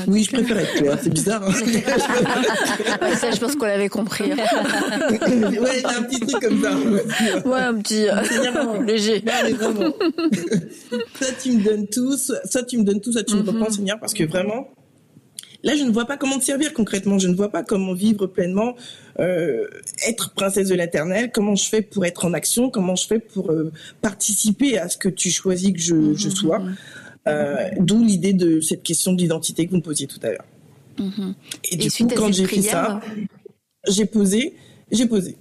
Oui, 0.07 0.23
je 0.25 0.31
préfère 0.31 0.59
être 0.59 0.75
clair. 0.75 0.99
C'est 1.03 1.11
bizarre. 1.11 1.43
Hein. 1.43 1.53
ça, 3.17 3.31
je 3.31 3.39
pense 3.41 3.57
qu'on 3.57 3.65
l'avait 3.65 3.89
compris. 3.89 4.31
Hein. 4.31 4.37
ouais, 5.11 5.85
un 5.85 6.03
petit 6.03 6.21
truc 6.21 6.43
comme 6.43 6.63
ça. 6.63 6.77
Ouais, 7.49 7.61
un 7.61 7.75
petit 7.79 8.09
euh, 8.09 8.83
léger. 8.83 9.25
soit 11.15 11.33
tu 11.43 11.53
me 11.53 11.65
donnes 11.65 11.87
tout, 11.87 12.17
soit, 12.17 12.63
tu 12.65 12.79
me 12.79 12.85
donnes 12.85 13.01
tout, 13.01 13.13
soit 13.13 13.25
tu 13.25 13.37
me 13.37 13.43
reprends, 13.43 13.71
Seigneur, 13.71 13.99
parce 13.99 14.13
que 14.13 14.25
vraiment, 14.25 14.69
Là, 15.67 15.75
je 15.75 15.83
ne 15.83 15.91
vois 15.91 16.05
pas 16.05 16.17
comment 16.17 16.39
te 16.39 16.45
servir 16.45 16.73
concrètement. 16.73 17.19
Je 17.19 17.27
ne 17.27 17.35
vois 17.35 17.51
pas 17.51 17.65
comment 17.65 17.93
vivre 17.93 18.29
pleinement, 18.29 18.77
euh, 19.19 19.67
être 20.07 20.33
princesse 20.33 20.69
de 20.69 20.77
l'éternel. 20.77 21.33
Comment 21.35 21.57
je 21.57 21.69
fais 21.69 21.83
pour 21.83 22.07
être 22.07 22.25
en 22.25 22.33
action? 22.35 22.71
Comment 22.71 22.95
je 22.95 23.05
fais 23.05 23.19
pour 23.19 23.51
euh, 23.51 23.73
participer 24.01 24.79
à 24.79 24.89
ce 24.89 24.97
que 24.97 25.09
tu 25.09 25.29
choisis 25.29 25.73
que 25.73 25.81
je, 25.81 26.15
je 26.15 26.29
sois? 26.31 26.63
Euh, 27.27 27.69
D'où 27.81 28.05
l'idée 28.05 28.33
de 28.33 28.61
cette 28.61 28.85
question 28.85 29.13
d'identité 29.13 29.67
que 29.67 29.73
vous 29.73 29.79
me 29.79 29.83
posiez 29.83 30.07
tout 30.07 30.21
à 30.23 30.31
l'heure. 30.31 30.45
Mm-hmm. 31.01 31.35
Et 31.73 31.77
du 31.77 31.91
coup, 31.91 32.07
quand 32.15 32.33
j'ai 32.33 32.47
fait 32.47 32.63
ça, 32.63 33.01
j'ai 33.89 34.07
posé, 34.07 34.55
j'ai 34.93 35.07
posé. 35.07 35.37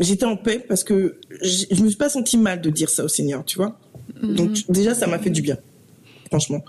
J'étais 0.00 0.24
en 0.24 0.38
paix 0.38 0.64
parce 0.66 0.84
que 0.84 1.20
je 1.42 1.82
me 1.82 1.88
suis 1.88 1.98
pas 1.98 2.08
senti 2.08 2.38
mal 2.38 2.62
de 2.62 2.70
dire 2.70 2.88
ça 2.88 3.04
au 3.04 3.08
Seigneur, 3.08 3.44
tu 3.44 3.58
vois? 3.58 3.78
Mm-hmm. 4.22 4.34
Donc 4.34 4.70
déjà, 4.70 4.94
ça 4.94 5.06
m'a 5.06 5.18
fait 5.18 5.28
du 5.28 5.42
bien, 5.42 5.58
franchement. 6.28 6.64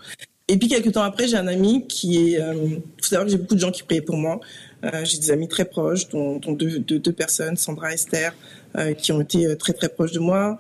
Et 0.52 0.58
puis 0.58 0.68
quelques 0.68 0.92
temps 0.92 1.04
après, 1.04 1.30
j'ai 1.30 1.38
un 1.38 1.48
ami 1.48 1.88
qui 1.88 2.18
est. 2.18 2.32
Il 2.32 2.42
euh, 2.42 2.54
faut 3.02 3.08
savoir 3.08 3.26
que 3.26 3.32
j'ai 3.32 3.38
beaucoup 3.38 3.56
de 3.56 3.60
gens 3.62 3.72
qui 3.72 3.84
priaient 3.84 4.02
pour 4.02 4.18
moi. 4.18 4.42
Euh, 4.84 5.06
j'ai 5.06 5.18
des 5.18 5.32
amis 5.32 5.48
très 5.48 5.64
proches, 5.64 6.10
dont, 6.10 6.40
dont 6.40 6.52
deux, 6.52 6.80
deux, 6.80 7.14
personnes, 7.14 7.56
Sandra, 7.56 7.94
Esther, 7.94 8.36
euh, 8.78 8.94
qui 8.94 9.14
ont 9.14 9.22
été 9.22 9.56
très 9.56 9.72
très 9.72 9.88
proches 9.88 10.12
de 10.12 10.20
moi. 10.20 10.60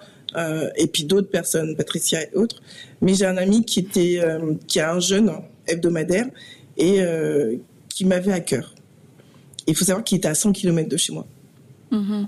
et 0.77 0.87
puis 0.87 1.03
d'autres 1.03 1.29
personnes, 1.29 1.75
Patricia 1.75 2.23
et 2.23 2.33
autres. 2.35 2.61
Mais 3.01 3.15
j'ai 3.15 3.25
un 3.25 3.35
ami 3.35 3.65
qui 3.65 3.81
était, 3.81 4.21
qui 4.65 4.79
a 4.79 4.93
un 4.93 5.01
jeune 5.01 5.29
hebdomadaire 5.67 6.27
et 6.77 7.01
qui 7.89 8.05
m'avait 8.05 8.31
à 8.31 8.39
cœur. 8.39 8.73
Il 9.67 9.75
faut 9.75 9.83
savoir 9.83 10.05
qu'il 10.05 10.19
était 10.19 10.29
à 10.29 10.35
100 10.35 10.53
km 10.53 10.87
de 10.87 10.95
chez 10.95 11.11
moi. 11.11 11.27
Mm-hmm. 11.91 12.27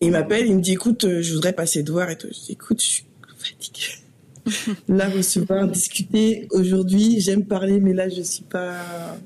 Il 0.00 0.10
m'appelle, 0.12 0.46
il 0.46 0.56
me 0.56 0.62
dit, 0.62 0.72
écoute, 0.72 1.04
je 1.20 1.34
voudrais 1.34 1.52
passer 1.52 1.82
de 1.82 1.92
voir 1.92 2.08
et 2.08 2.16
tout. 2.16 2.28
Je 2.28 2.40
dis, 2.46 2.52
écoute, 2.52 2.80
je 2.80 2.86
suis 2.86 3.04
fatiguée. 3.36 4.05
Là, 4.88 5.08
recevoir, 5.08 5.68
discuter. 5.68 6.46
Aujourd'hui, 6.50 7.20
j'aime 7.20 7.44
parler, 7.44 7.80
mais 7.80 7.92
là, 7.92 8.08
je 8.08 8.22
suis 8.22 8.44
pas. 8.44 8.76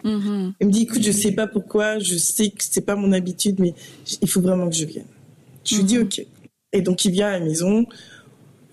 Mm-hmm. 0.04 0.52
Il 0.60 0.66
me 0.66 0.72
dit, 0.72 0.82
écoute, 0.82 1.02
je 1.02 1.12
sais 1.12 1.32
pas 1.32 1.46
pourquoi, 1.46 1.98
je 1.98 2.16
sais 2.16 2.50
que 2.50 2.62
c'est 2.64 2.80
pas 2.80 2.96
mon 2.96 3.12
habitude, 3.12 3.58
mais 3.58 3.74
il 4.22 4.28
faut 4.28 4.40
vraiment 4.40 4.68
que 4.68 4.76
je 4.76 4.84
vienne. 4.84 5.06
Je 5.64 5.76
lui 5.76 5.84
dis, 5.84 5.98
ok. 5.98 6.24
Et 6.72 6.82
donc, 6.82 7.04
il 7.04 7.12
vient 7.12 7.28
à 7.28 7.38
la 7.38 7.40
maison. 7.40 7.86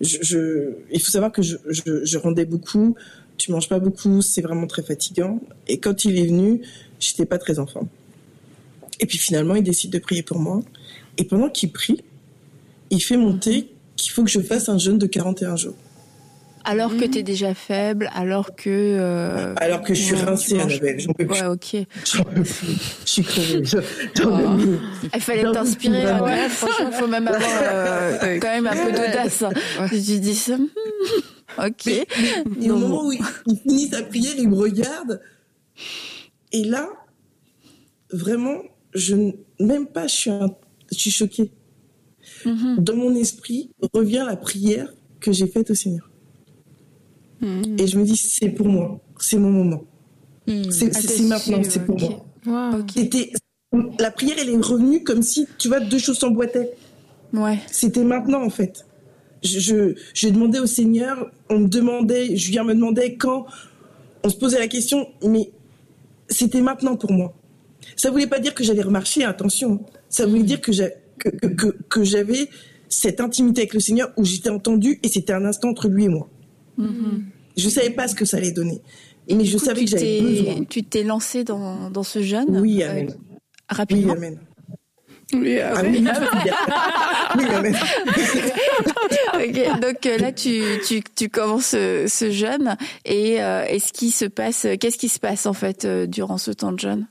Je, 0.00 0.74
il 0.92 1.00
faut 1.00 1.10
savoir 1.10 1.32
que 1.32 1.42
je, 1.42 1.56
je, 1.68 2.04
je 2.04 2.18
rendais 2.18 2.44
beaucoup. 2.44 2.94
Tu 3.36 3.52
manges 3.52 3.68
pas 3.68 3.78
beaucoup, 3.78 4.22
c'est 4.22 4.42
vraiment 4.42 4.66
très 4.66 4.82
fatigant. 4.82 5.40
Et 5.66 5.78
quand 5.78 6.04
il 6.04 6.18
est 6.18 6.26
venu, 6.26 6.62
j'étais 7.00 7.26
pas 7.26 7.38
très 7.38 7.58
en 7.58 7.66
forme. 7.66 7.88
Et 9.00 9.06
puis 9.06 9.18
finalement, 9.18 9.54
il 9.54 9.62
décide 9.62 9.90
de 9.92 9.98
prier 9.98 10.22
pour 10.22 10.38
moi. 10.38 10.62
Et 11.18 11.24
pendant 11.24 11.48
qu'il 11.48 11.70
prie, 11.70 12.02
il 12.90 13.02
fait 13.02 13.16
monter 13.16 13.68
qu'il 13.96 14.12
faut 14.12 14.24
que 14.24 14.30
je 14.30 14.40
fasse 14.40 14.68
un 14.68 14.78
jeûne 14.78 14.98
de 14.98 15.06
41 15.06 15.56
jours. 15.56 15.74
Alors 16.70 16.94
que 16.98 17.06
tu 17.06 17.18
es 17.18 17.22
déjà 17.22 17.54
faible, 17.54 18.10
alors 18.14 18.54
que... 18.54 18.68
Euh, 18.68 19.54
alors 19.56 19.80
que 19.80 19.94
je 19.94 20.02
suis 20.02 20.14
rincée, 20.16 20.60
Annabelle. 20.60 21.00
J'en 21.00 21.14
peux 21.14 21.26
plus. 21.26 21.40
Ouais, 21.40 21.46
ok. 21.46 21.76
J'en 22.04 22.24
peux 22.24 22.42
plus. 22.42 22.76
Je 23.06 23.10
suis 23.10 23.22
crevée. 23.22 23.62
Oh. 24.22 24.36
Il 25.14 25.20
fallait 25.20 25.50
t'inspirer. 25.50 26.04
Ouais, 26.20 26.48
franchement, 26.50 26.90
il 26.92 26.94
faut 26.94 27.06
même 27.06 27.26
avoir 27.26 27.50
euh, 27.62 28.38
quand 28.38 28.48
même 28.48 28.66
un 28.66 28.76
peu 28.76 28.92
d'audace. 28.92 29.44
Tu 29.88 30.18
dis 30.20 30.34
ça. 30.34 30.58
Hmm, 30.58 31.66
ok. 31.66 31.86
Et 31.86 32.70
au 32.70 32.76
moment 32.76 33.06
où 33.06 33.12
il 33.12 33.24
finit 33.62 33.88
sa 33.88 34.02
prière, 34.02 34.34
il 34.36 34.50
me 34.50 34.56
regarde. 34.56 35.22
Et 36.52 36.64
là, 36.64 36.90
vraiment, 38.12 38.58
je 38.94 39.14
même 39.58 39.86
pas, 39.86 40.06
je 40.06 40.14
suis, 40.14 40.30
je 40.92 40.98
suis 40.98 41.10
choquée. 41.10 41.50
Mm-hmm. 42.44 42.78
Dans 42.80 42.96
mon 42.96 43.14
esprit 43.14 43.70
revient 43.94 44.24
la 44.26 44.36
prière 44.36 44.92
que 45.18 45.32
j'ai 45.32 45.46
faite 45.46 45.70
au 45.70 45.74
Seigneur. 45.74 46.07
Et 47.42 47.86
je 47.86 47.98
me 47.98 48.04
dis, 48.04 48.16
c'est 48.16 48.50
pour 48.50 48.68
moi, 48.68 49.00
c'est 49.18 49.38
mon 49.38 49.50
moment. 49.50 49.84
Mm. 50.46 50.70
C'est 50.70 50.90
ah, 50.96 51.22
maintenant, 51.28 51.62
c'est 51.62 51.84
pour 51.84 51.98
moi. 52.00 52.84
C'était 52.94 53.32
la 53.98 54.10
prière, 54.10 54.36
elle 54.40 54.50
est 54.50 54.56
revenue 54.56 55.04
comme 55.04 55.22
si, 55.22 55.46
tu 55.58 55.68
vois, 55.68 55.80
deux 55.80 55.98
choses 55.98 56.18
s'emboîtaient. 56.18 56.72
Ouais. 57.32 57.58
C'était 57.70 58.04
maintenant, 58.04 58.42
en 58.42 58.50
fait. 58.50 58.84
Je, 59.44 59.60
je, 59.60 59.94
je, 60.14 60.28
demandais 60.28 60.58
au 60.58 60.66
Seigneur, 60.66 61.30
on 61.48 61.60
me 61.60 61.68
demandait, 61.68 62.36
Julien 62.36 62.64
me 62.64 62.74
demandait 62.74 63.14
quand, 63.14 63.46
on 64.24 64.28
se 64.30 64.36
posait 64.36 64.58
la 64.58 64.66
question, 64.66 65.06
mais 65.22 65.52
c'était 66.28 66.60
maintenant 66.60 66.96
pour 66.96 67.12
moi. 67.12 67.34
Ça 67.94 68.10
voulait 68.10 68.26
pas 68.26 68.40
dire 68.40 68.54
que 68.54 68.64
j'allais 68.64 68.82
remarcher, 68.82 69.24
attention. 69.24 69.84
Ça 70.08 70.26
voulait 70.26 70.42
dire 70.42 70.60
que 70.60 70.72
j'avais 70.72 70.96
que, 71.18 71.72
que, 71.88 72.04
j'avais 72.04 72.48
cette 72.88 73.20
intimité 73.20 73.62
avec 73.62 73.74
le 73.74 73.80
Seigneur 73.80 74.12
où 74.16 74.24
j'étais 74.24 74.50
entendue 74.50 74.98
et 75.02 75.08
c'était 75.08 75.32
un 75.32 75.44
instant 75.44 75.70
entre 75.70 75.88
lui 75.88 76.04
et 76.04 76.08
moi. 76.08 76.28
Je 76.78 76.84
mm-hmm. 76.84 77.22
Je 77.56 77.68
savais 77.68 77.90
pas 77.90 78.08
ce 78.08 78.14
que 78.14 78.24
ça 78.24 78.36
allait 78.36 78.52
donner. 78.52 78.80
mais 79.28 79.44
je 79.44 79.58
savais 79.58 79.84
que 79.84 79.90
j'avais 79.90 80.20
besoin. 80.20 80.64
Tu 80.64 80.84
t'es 80.84 81.02
lancé 81.02 81.44
dans, 81.44 81.90
dans 81.90 82.04
ce 82.04 82.22
jeûne 82.22 82.60
Oui, 82.60 82.82
euh, 82.82 82.90
amen. 82.90 83.14
rapidement. 83.68 84.14
Oui, 84.14 84.18
amen. 84.18 84.38
Oui, 85.34 85.60
amen. 85.60 86.10
oui, 87.36 87.44
amen. 87.50 87.74
donc 89.82 90.06
euh, 90.06 90.18
là, 90.18 90.32
tu, 90.32 90.62
tu, 90.86 91.02
tu 91.14 91.28
commences 91.28 91.66
ce, 91.66 92.06
ce 92.08 92.30
jeûne 92.30 92.78
et 93.04 93.42
euh, 93.42 93.64
est-ce 93.64 93.92
qui 93.92 94.10
se 94.10 94.24
passe 94.24 94.66
Qu'est-ce 94.80 94.96
qui 94.96 95.10
se 95.10 95.18
passe 95.18 95.44
en 95.44 95.52
fait 95.52 95.86
durant 95.86 96.38
ce 96.38 96.50
temps 96.50 96.72
de 96.72 96.78
jeûne 96.78 97.06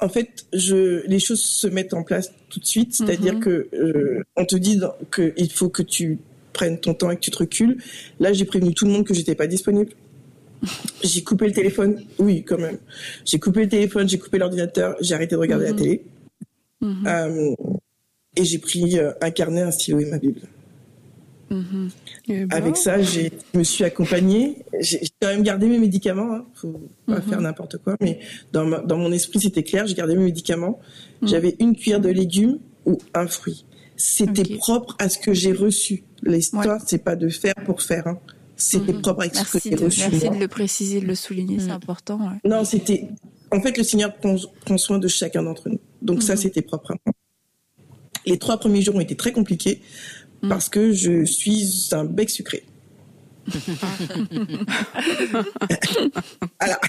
en 0.00 0.08
fait, 0.08 0.46
je, 0.52 1.06
les 1.06 1.20
choses 1.20 1.42
se 1.42 1.66
mettent 1.66 1.94
en 1.94 2.02
place 2.02 2.32
tout 2.48 2.58
de 2.58 2.66
suite. 2.66 2.94
C'est-à-dire 2.94 3.34
mhm. 3.34 3.40
que 3.40 3.68
euh, 3.74 4.24
on 4.36 4.44
te 4.44 4.56
dit 4.56 4.80
qu'il 5.14 5.52
faut 5.52 5.68
que 5.68 5.82
tu 5.82 6.18
prennes 6.52 6.78
ton 6.78 6.94
temps 6.94 7.10
et 7.10 7.16
que 7.16 7.20
tu 7.20 7.30
te 7.30 7.38
recules. 7.38 7.78
Là, 8.18 8.32
j'ai 8.32 8.44
prévenu 8.44 8.74
tout 8.74 8.86
le 8.86 8.92
monde 8.92 9.04
que 9.04 9.14
j'étais 9.14 9.34
pas 9.34 9.46
disponible. 9.46 9.92
J'ai 11.02 11.22
coupé 11.22 11.46
le 11.46 11.52
téléphone. 11.52 12.02
Oui, 12.18 12.44
quand 12.44 12.58
même. 12.58 12.76
J'ai 13.24 13.38
coupé 13.38 13.62
le 13.62 13.68
téléphone, 13.70 14.06
j'ai 14.06 14.18
coupé 14.18 14.36
l'ordinateur, 14.36 14.94
j'ai 15.00 15.14
arrêté 15.14 15.34
de 15.34 15.40
regarder 15.40 15.64
la 15.64 15.72
mhm. 15.72 15.78
télé. 15.78 16.04
Mhm. 16.82 17.06
Euh, 17.06 17.54
et 18.36 18.44
j'ai 18.44 18.58
pris 18.58 18.98
euh, 18.98 19.12
un 19.22 19.30
carnet, 19.30 19.62
un 19.62 19.70
stylo 19.70 20.00
et 20.00 20.04
ma 20.04 20.18
Bible. 20.18 20.42
Eh 21.50 22.44
ben. 22.44 22.48
Avec 22.50 22.76
ça, 22.76 23.02
je 23.02 23.28
me 23.54 23.64
suis 23.64 23.82
accompagnée. 23.82 24.58
J'ai 24.78 25.00
quand 25.20 25.28
même 25.28 25.42
gardé 25.42 25.66
mes 25.66 25.78
médicaments. 25.78 26.34
Hein. 26.34 26.44
Faut 26.54 26.80
pas 27.06 27.16
mhm. 27.16 27.22
faire 27.22 27.40
n'importe 27.40 27.78
quoi. 27.78 27.96
Mais 28.00 28.20
dans, 28.52 28.82
dans 28.82 28.96
mon 28.96 29.10
esprit, 29.10 29.40
c'était 29.40 29.64
clair. 29.64 29.86
J'ai 29.86 29.94
gardé 29.94 30.14
mes 30.14 30.24
médicaments. 30.24 30.78
Mhm. 31.22 31.28
J'avais 31.28 31.56
une 31.58 31.74
cuillère 31.74 32.00
de 32.00 32.08
légumes 32.08 32.58
ou 32.86 32.98
un 33.14 33.26
fruit. 33.26 33.64
C'était 34.00 34.56
propre 34.56 34.96
à 34.98 35.10
ce 35.10 35.18
que 35.18 35.34
j'ai 35.34 35.52
reçu. 35.52 36.04
L'histoire, 36.22 36.80
c'est 36.86 37.04
pas 37.04 37.16
de 37.16 37.28
faire 37.28 37.54
pour 37.66 37.82
faire. 37.82 38.06
Hein. 38.06 38.18
C'était 38.56 38.94
mhm. 38.94 39.02
propre 39.02 39.24
à 39.24 39.28
ce 39.28 39.52
que 39.52 39.58
j'ai 39.62 39.74
reçu. 39.74 40.08
Merci 40.10 40.30
de 40.30 40.36
le 40.36 40.48
préciser, 40.48 41.00
de 41.00 41.06
le 41.06 41.14
souligner, 41.14 41.58
c'est 41.58 41.70
important. 41.70 42.18
Non, 42.42 42.64
c'était. 42.64 43.08
En 43.52 43.60
fait, 43.60 43.76
le 43.76 43.82
Seigneur 43.82 44.16
prend, 44.16 44.36
prend 44.64 44.78
soin 44.78 44.98
de 44.98 45.06
chacun 45.06 45.42
d'entre 45.42 45.68
nous. 45.68 45.80
Donc 46.00 46.22
ça, 46.22 46.36
c'était 46.36 46.62
propre. 46.62 46.94
Les 48.24 48.38
trois 48.38 48.56
premiers 48.56 48.80
jours 48.80 48.96
ont 48.96 49.00
été 49.00 49.16
très 49.16 49.32
compliqués 49.32 49.82
parce 50.48 50.70
que 50.70 50.92
je 50.92 51.26
suis 51.26 51.88
un 51.92 52.04
bec 52.04 52.30
sucré. 52.30 52.64
voilà. 56.58 56.80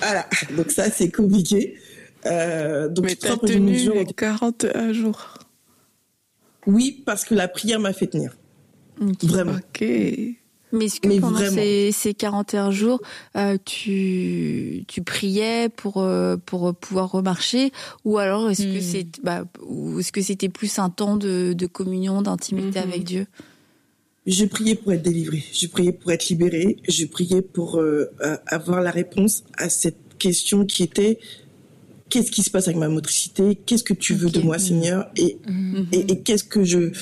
voilà. 0.00 0.28
Donc 0.56 0.70
ça, 0.70 0.90
c'est 0.90 1.10
compliqué. 1.10 1.74
Euh, 2.26 2.88
donc, 2.88 3.06
Mais 3.06 3.16
t'as 3.16 3.36
tenu 3.36 3.76
jours... 3.78 4.04
41 4.16 4.92
jours. 4.92 5.45
Oui, 6.66 7.02
parce 7.04 7.24
que 7.24 7.34
la 7.34 7.48
prière 7.48 7.80
m'a 7.80 7.92
fait 7.92 8.06
tenir. 8.06 8.36
Vraiment. 8.98 9.52
Ok. 9.52 9.86
Mais 10.72 10.86
est-ce 10.86 11.00
que 11.00 11.20
pendant 11.20 11.38
ces, 11.38 11.92
ces, 11.92 12.12
41 12.12 12.70
jours, 12.70 13.00
euh, 13.36 13.56
tu, 13.64 14.84
tu 14.88 15.02
priais 15.02 15.68
pour, 15.68 16.02
euh, 16.02 16.36
pour 16.36 16.74
pouvoir 16.74 17.12
remarcher 17.12 17.70
Ou 18.04 18.18
alors 18.18 18.50
est-ce 18.50 18.62
que 18.62 18.78
hmm. 18.78 18.80
c'est 18.80 19.06
bah, 19.22 19.44
est-ce 19.98 20.10
que 20.10 20.20
c'était 20.20 20.48
plus 20.48 20.78
un 20.78 20.90
temps 20.90 21.16
de, 21.16 21.52
de 21.52 21.66
communion, 21.66 22.20
d'intimité 22.20 22.80
avec 22.80 22.98
mhm. 22.98 23.04
Dieu? 23.04 23.26
Je 24.26 24.44
priais 24.44 24.74
pour 24.74 24.92
être 24.92 25.02
délivrée, 25.02 25.44
je 25.52 25.68
priais 25.68 25.92
pour 25.92 26.10
être 26.10 26.28
libérée, 26.28 26.78
je 26.88 27.04
priais 27.04 27.42
pour 27.42 27.78
euh, 27.78 28.10
avoir 28.46 28.80
la 28.80 28.90
réponse 28.90 29.44
à 29.56 29.68
cette 29.68 30.18
question 30.18 30.66
qui 30.66 30.82
était 30.82 31.20
qu'est-ce 32.08 32.30
qui 32.30 32.42
se 32.42 32.50
passe 32.50 32.68
avec 32.68 32.78
ma 32.78 32.88
motricité? 32.88 33.56
Qu'est-ce 33.66 33.84
que 33.84 33.94
tu 33.94 34.14
veux 34.14 34.30
de 34.30 34.40
moi, 34.40 34.58
Seigneur? 34.58 35.10
Et, 35.16 35.38
mhm. 35.46 35.86
et, 35.92 36.12
et 36.12 36.20
qu'est-ce 36.20 36.44
que 36.44 36.64
je 36.64 36.92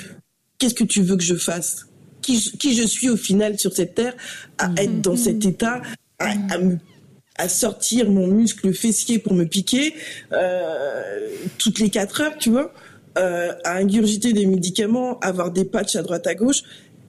qu'est-ce 0.59 0.75
que 0.75 0.85
tu 0.85 1.03
veux 1.03 1.17
que 1.17 1.23
je 1.23 1.35
fasse? 1.35 1.87
Qui, 2.23 2.75
je 2.75 2.87
suis 2.87 3.11
au 3.11 3.17
final 3.17 3.59
sur 3.59 3.75
cette 3.75 3.95
terre, 3.95 4.15
à 4.57 4.69
mm. 4.69 4.79
être 4.79 5.01
dans 5.03 5.17
cet 5.17 5.45
état, 5.45 5.83
à, 6.19 7.49
sortir 7.49 8.11
mon 8.11 8.29
muscle 8.29 8.73
fessier 8.73 9.19
pour 9.19 9.35
me 9.35 9.45
piquer 9.45 9.95
euh, 10.33 11.29
toutes 11.59 11.81
les 11.81 11.91
quatre 11.91 12.23
heures, 12.23 12.39
tu 12.39 12.49
vois, 12.49 12.73
euh, 13.19 13.53
à 13.65 13.77
ingurgiter 13.77 14.33
des 14.33 14.47
médicaments, 14.47 15.19
avoir 15.21 15.51
des 15.51 15.67
patchs 15.67 15.97
à 15.97 16.03
droite 16.03 16.27
à 16.27 16.35
gauche. 16.35 16.63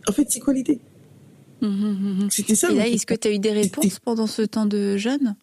En 0.09 0.11
fait, 0.11 0.27
c'est 0.29 0.41
quoi 0.41 0.53
l'idée? 0.53 0.79
C'était 2.29 2.55
ça. 2.55 2.69
Et 2.71 2.75
là, 2.75 2.87
est-ce 2.87 3.05
que 3.05 3.13
tu 3.13 3.27
as 3.29 3.31
eu 3.31 3.39
des 3.39 3.51
réponses 3.51 3.99
pendant 3.99 4.27
ce 4.27 4.41
temps 4.41 4.65
de 4.65 4.97
jeûne? 4.97 5.35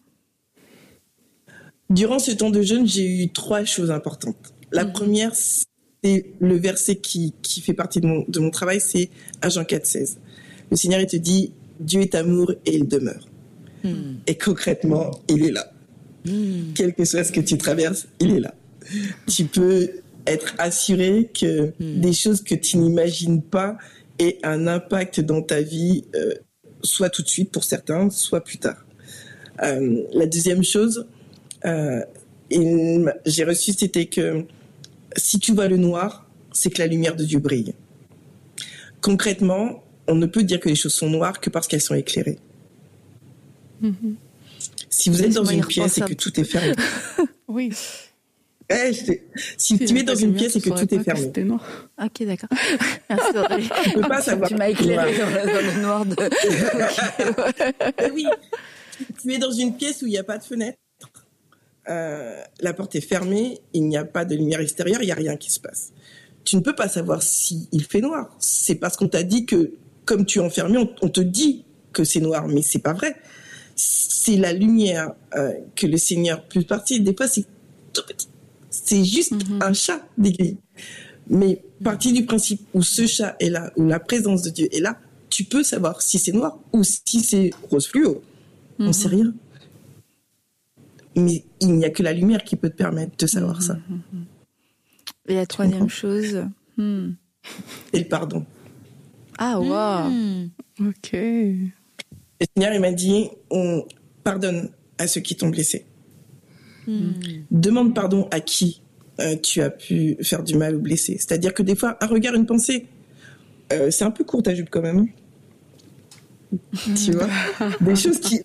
Durant 1.89 2.19
ce 2.19 2.31
temps 2.31 2.49
de 2.49 2.61
jeûne, 2.61 2.87
j'ai 2.87 3.05
eu 3.05 3.29
trois 3.29 3.65
choses 3.65 3.91
importantes. 3.91 4.53
La 4.71 4.85
première, 4.85 5.33
c'est 5.35 6.25
le 6.39 6.55
verset 6.55 6.95
qui, 6.95 7.33
qui 7.41 7.61
fait 7.61 7.73
partie 7.73 8.01
de 8.01 8.07
mon, 8.07 8.25
de 8.27 8.39
mon 8.39 8.49
travail, 8.49 8.81
c'est 8.81 9.09
à 9.41 9.49
Jean 9.49 9.63
4, 9.63 9.85
16. 9.85 10.17
Le 10.71 10.77
Seigneur, 10.77 10.99
il 10.99 11.07
te 11.07 11.17
dit, 11.17 11.51
Dieu 11.79 12.01
est 12.01 12.15
amour 12.15 12.51
et 12.65 12.75
il 12.75 12.87
demeure. 12.87 13.27
Hmm. 13.83 14.15
Et 14.27 14.35
concrètement, 14.35 15.11
il 15.27 15.45
est 15.45 15.51
là. 15.51 15.71
Hmm. 16.25 16.73
Quel 16.73 16.93
que 16.93 17.05
soit 17.05 17.23
ce 17.23 17.31
que 17.31 17.41
tu 17.41 17.57
traverses, 17.57 18.07
il 18.19 18.35
est 18.35 18.39
là. 18.39 18.55
Tu 19.27 19.45
peux 19.45 19.89
être 20.25 20.55
assuré 20.57 21.29
que 21.33 21.73
hmm. 21.79 22.01
des 22.01 22.13
choses 22.13 22.41
que 22.41 22.55
tu 22.55 22.77
n'imagines 22.77 23.41
pas 23.41 23.77
aient 24.19 24.39
un 24.43 24.67
impact 24.67 25.19
dans 25.19 25.41
ta 25.41 25.61
vie, 25.61 26.05
euh, 26.15 26.33
soit 26.81 27.09
tout 27.09 27.23
de 27.23 27.27
suite 27.27 27.51
pour 27.51 27.63
certains, 27.63 28.09
soit 28.09 28.43
plus 28.43 28.57
tard. 28.57 28.85
Euh, 29.61 30.03
la 30.13 30.25
deuxième 30.25 30.63
chose, 30.63 31.05
j'ai 31.63 33.43
reçu, 33.43 33.73
c'était 33.73 34.05
que 34.05 34.45
si 35.15 35.39
tu 35.39 35.53
vois 35.53 35.67
le 35.67 35.77
noir, 35.77 36.27
c'est 36.51 36.69
que 36.69 36.79
la 36.79 36.87
lumière 36.87 37.15
de 37.15 37.23
Dieu 37.23 37.39
brille. 37.39 37.73
Concrètement, 39.01 39.83
on 40.07 40.15
ne 40.15 40.25
peut 40.25 40.43
dire 40.43 40.59
que 40.59 40.69
les 40.69 40.75
choses 40.75 40.93
sont 40.93 41.09
noires 41.09 41.39
que 41.39 41.49
parce 41.49 41.67
qu'elles 41.67 41.81
sont 41.81 41.95
éclairées. 41.95 42.39
Mm-hmm. 43.81 44.15
Si 44.89 45.09
vous 45.09 45.23
êtes 45.23 45.33
dans 45.33 45.45
une 45.45 45.65
pièce 45.65 45.97
et 45.97 46.01
que 46.01 46.13
tout 46.13 46.39
est 46.39 46.43
fermé. 46.43 46.73
oui. 47.47 47.71
si, 49.57 49.77
tu 49.77 49.97
es 49.97 50.03
dans 50.03 50.15
une 50.15 50.33
pièce 50.35 50.55
et 50.55 50.61
que 50.61 50.69
tout 50.69 50.93
est 50.93 51.03
fermé. 51.03 51.31
Ok, 52.01 52.23
d'accord. 52.23 52.49
tu 53.83 53.91
peux 53.93 54.01
pas 54.01 54.21
savoir. 54.21 54.49
Tu 54.49 54.55
m'as 54.55 54.69
éclairé 54.69 55.17
dans, 55.17 55.27
le 55.27 55.81
noir 55.81 56.05
de. 56.05 56.15
oui. 58.13 58.25
Tu 59.21 59.33
es 59.33 59.37
dans 59.37 59.51
une 59.51 59.75
pièce 59.75 60.01
où 60.01 60.07
il 60.07 60.11
n'y 60.11 60.17
a 60.17 60.23
pas 60.23 60.37
de 60.37 60.43
fenêtre 60.43 60.77
euh, 61.89 62.41
la 62.61 62.73
porte 62.73 62.95
est 62.95 63.01
fermée, 63.01 63.59
il 63.73 63.87
n'y 63.87 63.97
a 63.97 64.05
pas 64.05 64.25
de 64.25 64.35
lumière 64.35 64.61
extérieure, 64.61 65.01
il 65.01 65.05
n'y 65.05 65.11
a 65.11 65.15
rien 65.15 65.35
qui 65.35 65.51
se 65.51 65.59
passe. 65.59 65.91
Tu 66.45 66.55
ne 66.55 66.61
peux 66.61 66.75
pas 66.75 66.87
savoir 66.87 67.21
s'il 67.23 67.67
il 67.71 67.83
fait 67.83 68.01
noir. 68.01 68.35
C'est 68.39 68.75
parce 68.75 68.97
qu'on 68.97 69.07
t'a 69.07 69.23
dit 69.23 69.45
que, 69.45 69.71
comme 70.05 70.25
tu 70.25 70.39
es 70.39 70.41
enfermé, 70.41 70.77
on, 71.01 71.09
te 71.09 71.21
dit 71.21 71.63
que 71.91 72.03
c'est 72.03 72.19
noir, 72.19 72.47
mais 72.47 72.61
c'est 72.61 72.79
pas 72.79 72.93
vrai. 72.93 73.15
C'est 73.75 74.37
la 74.37 74.53
lumière 74.53 75.13
euh, 75.35 75.53
que 75.75 75.87
le 75.87 75.97
Seigneur 75.97 76.43
peut 76.45 76.61
partir. 76.63 77.01
Des 77.01 77.15
fois, 77.15 77.27
c'est 77.27 77.45
tout 77.91 78.03
petit. 78.07 78.27
C'est 78.69 79.03
juste 79.03 79.31
mhm. 79.31 79.61
un 79.61 79.73
chat 79.73 80.01
d'aiguille. 80.17 80.57
Mais 81.27 81.61
partir 81.83 82.13
du 82.13 82.25
principe 82.25 82.61
où 82.73 82.81
ce 82.81 83.07
chat 83.07 83.35
est 83.39 83.49
là, 83.49 83.71
où 83.77 83.85
la 83.85 83.99
présence 83.99 84.41
de 84.41 84.49
Dieu 84.49 84.67
est 84.71 84.79
là, 84.79 84.97
tu 85.29 85.45
peux 85.45 85.63
savoir 85.63 86.01
si 86.01 86.19
c'est 86.19 86.31
noir 86.31 86.59
ou 86.73 86.83
si 86.83 87.21
c'est 87.21 87.51
rose 87.69 87.87
fluo. 87.87 88.21
On 88.79 88.87
ne 88.87 88.91
sait 88.91 89.07
mhm. 89.09 89.15
rien 89.15 89.33
mais 91.15 91.43
il 91.59 91.73
n'y 91.73 91.85
a 91.85 91.89
que 91.89 92.03
la 92.03 92.13
lumière 92.13 92.43
qui 92.43 92.55
peut 92.55 92.69
te 92.69 92.75
permettre 92.75 93.17
de 93.17 93.27
savoir 93.27 93.61
ça. 93.61 93.75
Mm, 93.75 93.93
mm, 93.93 94.19
mm, 94.19 94.25
Et 95.29 95.35
la 95.35 95.45
troisième 95.45 95.89
chose 95.89 96.45
hmm. 96.77 97.11
Et 97.91 97.99
le 97.99 98.05
pardon. 98.05 98.45
Ah, 99.37 99.59
wow. 99.59 100.11
Ok. 100.79 101.11
Le 101.13 102.45
Seigneur, 102.55 102.73
il 102.73 102.81
m'a 102.81 102.91
dit 102.91 103.29
on 103.49 103.85
pardonne 104.23 104.69
à 104.97 105.07
ceux 105.07 105.21
qui 105.21 105.35
t'ont 105.35 105.49
blessé. 105.49 105.85
Demande 107.51 107.95
pardon 107.95 108.27
à 108.31 108.39
qui 108.39 108.81
euh, 109.19 109.35
tu 109.37 109.61
as 109.61 109.69
pu 109.69 110.17
faire 110.21 110.43
du 110.43 110.55
mal 110.55 110.75
ou 110.75 110.79
blesser. 110.79 111.17
C'est-à-dire 111.17 111.53
que 111.53 111.63
des 111.63 111.75
fois, 111.75 111.97
un 112.01 112.07
regard, 112.07 112.33
une 112.33 112.45
pensée, 112.45 112.87
euh, 113.71 113.91
c'est 113.91 114.03
un 114.03 114.11
peu 114.11 114.23
court 114.23 114.43
ta 114.43 114.53
jupe 114.53 114.69
quand 114.69 114.81
même. 114.81 115.07
Tu 116.95 117.11
vois 117.11 117.27
des 117.81 117.95
choses 117.95 118.19
qui 118.19 118.41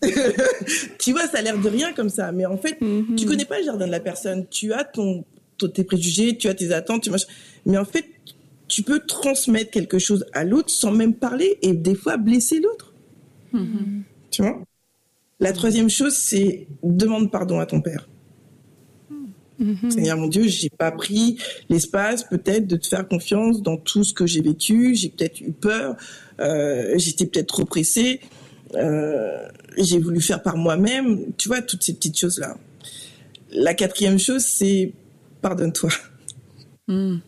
tu 0.99 1.13
vois 1.13 1.27
ça 1.27 1.39
a 1.39 1.43
l'air 1.43 1.59
de 1.59 1.69
rien 1.69 1.93
comme 1.93 2.09
ça. 2.09 2.33
Mais 2.33 2.47
en 2.47 2.57
fait 2.57 2.79
tu 2.79 2.85
mhm. 2.85 3.25
connais 3.27 3.45
pas 3.45 3.59
le 3.59 3.65
jardin 3.65 3.87
de 3.87 3.91
la 3.91 4.01
personne. 4.01 4.47
Tu 4.51 4.73
as 4.73 4.85
ton, 4.85 5.25
tes 5.75 5.85
préjugés 5.85 6.37
tu 6.37 6.49
as 6.49 6.55
tes 6.55 6.73
attentes 6.73 7.03
tu 7.03 7.11
mais 7.67 7.79
en 7.79 7.85
fait 7.85 8.05
tu 8.69 8.83
peux 8.83 9.01
transmettre 9.01 9.71
quelque 9.71 9.99
chose 9.99 10.27
à 10.33 10.45
l'autre 10.45 10.71
sans 10.71 10.93
même 10.93 11.15
parler 11.15 11.59
et 11.63 11.73
des 11.73 11.95
fois 11.95 12.17
blesser 12.17 12.61
l'autre. 12.61 12.93
Mhm. 13.53 14.03
tu 14.31 14.43
vois? 14.43 14.61
La 15.41 15.53
troisième 15.53 15.89
chose 15.89 16.15
c'est 16.15 16.67
demande 16.83 17.31
pardon 17.31 17.61
à 17.61 17.67
ton 17.67 17.81
père 17.81 18.09
mhm. 19.59 19.91
Seigneur 19.91 20.17
mon 20.17 20.29
Dieu, 20.29 20.47
j'ai 20.47 20.71
pas 20.71 20.91
pris 20.91 21.39
l'espace 21.69 22.25
peut-être 22.25 22.67
de 22.67 22.77
te 22.77 22.87
faire 22.87 23.07
confiance 23.07 23.63
dans 23.63 23.77
tout 23.77 24.05
ce 24.05 24.13
que 24.13 24.27
j'ai 24.27 24.41
vécu. 24.41 24.95
J'ai 24.95 25.09
peut-être 25.09 25.41
eu 25.41 25.53
peur. 25.53 25.97
Euh, 26.41 26.95
j'étais 26.97 27.27
peut-être 27.27 27.49
trop 27.49 27.65
pressée, 27.65 28.21
euh, 28.75 29.49
j'ai 29.77 29.99
voulu 29.99 30.21
faire 30.21 30.43
par 30.43 30.57
moi-même, 30.57 31.33
tu 31.37 31.49
vois, 31.49 31.63
toutes 31.63 31.83
ces 31.83 31.95
petites 31.95 32.19
choses-là. 32.19 32.57
La 33.51 33.75
quatrième 33.75 34.19
chose, 34.19 34.45
c'est 34.45 34.93
pardonne-toi. 35.41 35.91
Hmm. 36.91 37.19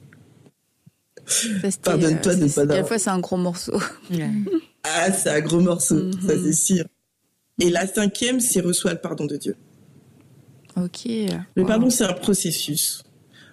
Pardonne-toi 1.82 2.34
de 2.34 2.48
pas 2.48 2.64
d'avoir. 2.64 2.88
fois, 2.88 2.98
c'est 2.98 3.10
un 3.10 3.18
gros 3.18 3.36
morceau. 3.36 3.78
ah, 4.84 5.12
c'est 5.12 5.28
un 5.28 5.40
gros 5.42 5.60
morceau, 5.60 6.10
ça 6.12 6.32
c'est 6.42 6.54
sûr. 6.54 6.84
Et 7.60 7.68
la 7.68 7.86
cinquième, 7.86 8.40
c'est 8.40 8.62
reçois 8.62 8.92
le 8.92 9.00
pardon 9.00 9.26
de 9.26 9.36
Dieu. 9.36 9.56
Ok. 10.84 11.10
Le 11.54 11.64
pardon, 11.64 11.90
c'est 11.90 12.04
un 12.04 12.12
processus. 12.12 13.02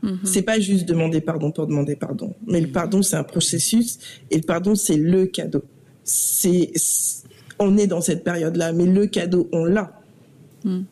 Mhm. 0.03 0.19
C'est 0.23 0.41
pas 0.41 0.59
juste 0.59 0.85
demander 0.85 1.21
pardon 1.21 1.51
pour 1.51 1.67
demander 1.67 1.95
pardon, 1.95 2.35
mais 2.45 2.61
le 2.61 2.67
pardon 2.67 3.01
c'est 3.01 3.15
un 3.15 3.23
processus 3.23 3.97
et 4.29 4.37
le 4.37 4.43
pardon 4.43 4.75
c'est 4.75 4.97
le 4.97 5.25
cadeau. 5.25 5.63
C'est 6.03 6.71
on 7.59 7.77
est 7.77 7.87
dans 7.87 8.01
cette 8.01 8.23
période-là, 8.23 8.73
mais 8.73 8.85
le 8.85 9.07
cadeau 9.07 9.49
on 9.51 9.65
l'a. 9.65 9.99
Mhm. 10.63 10.85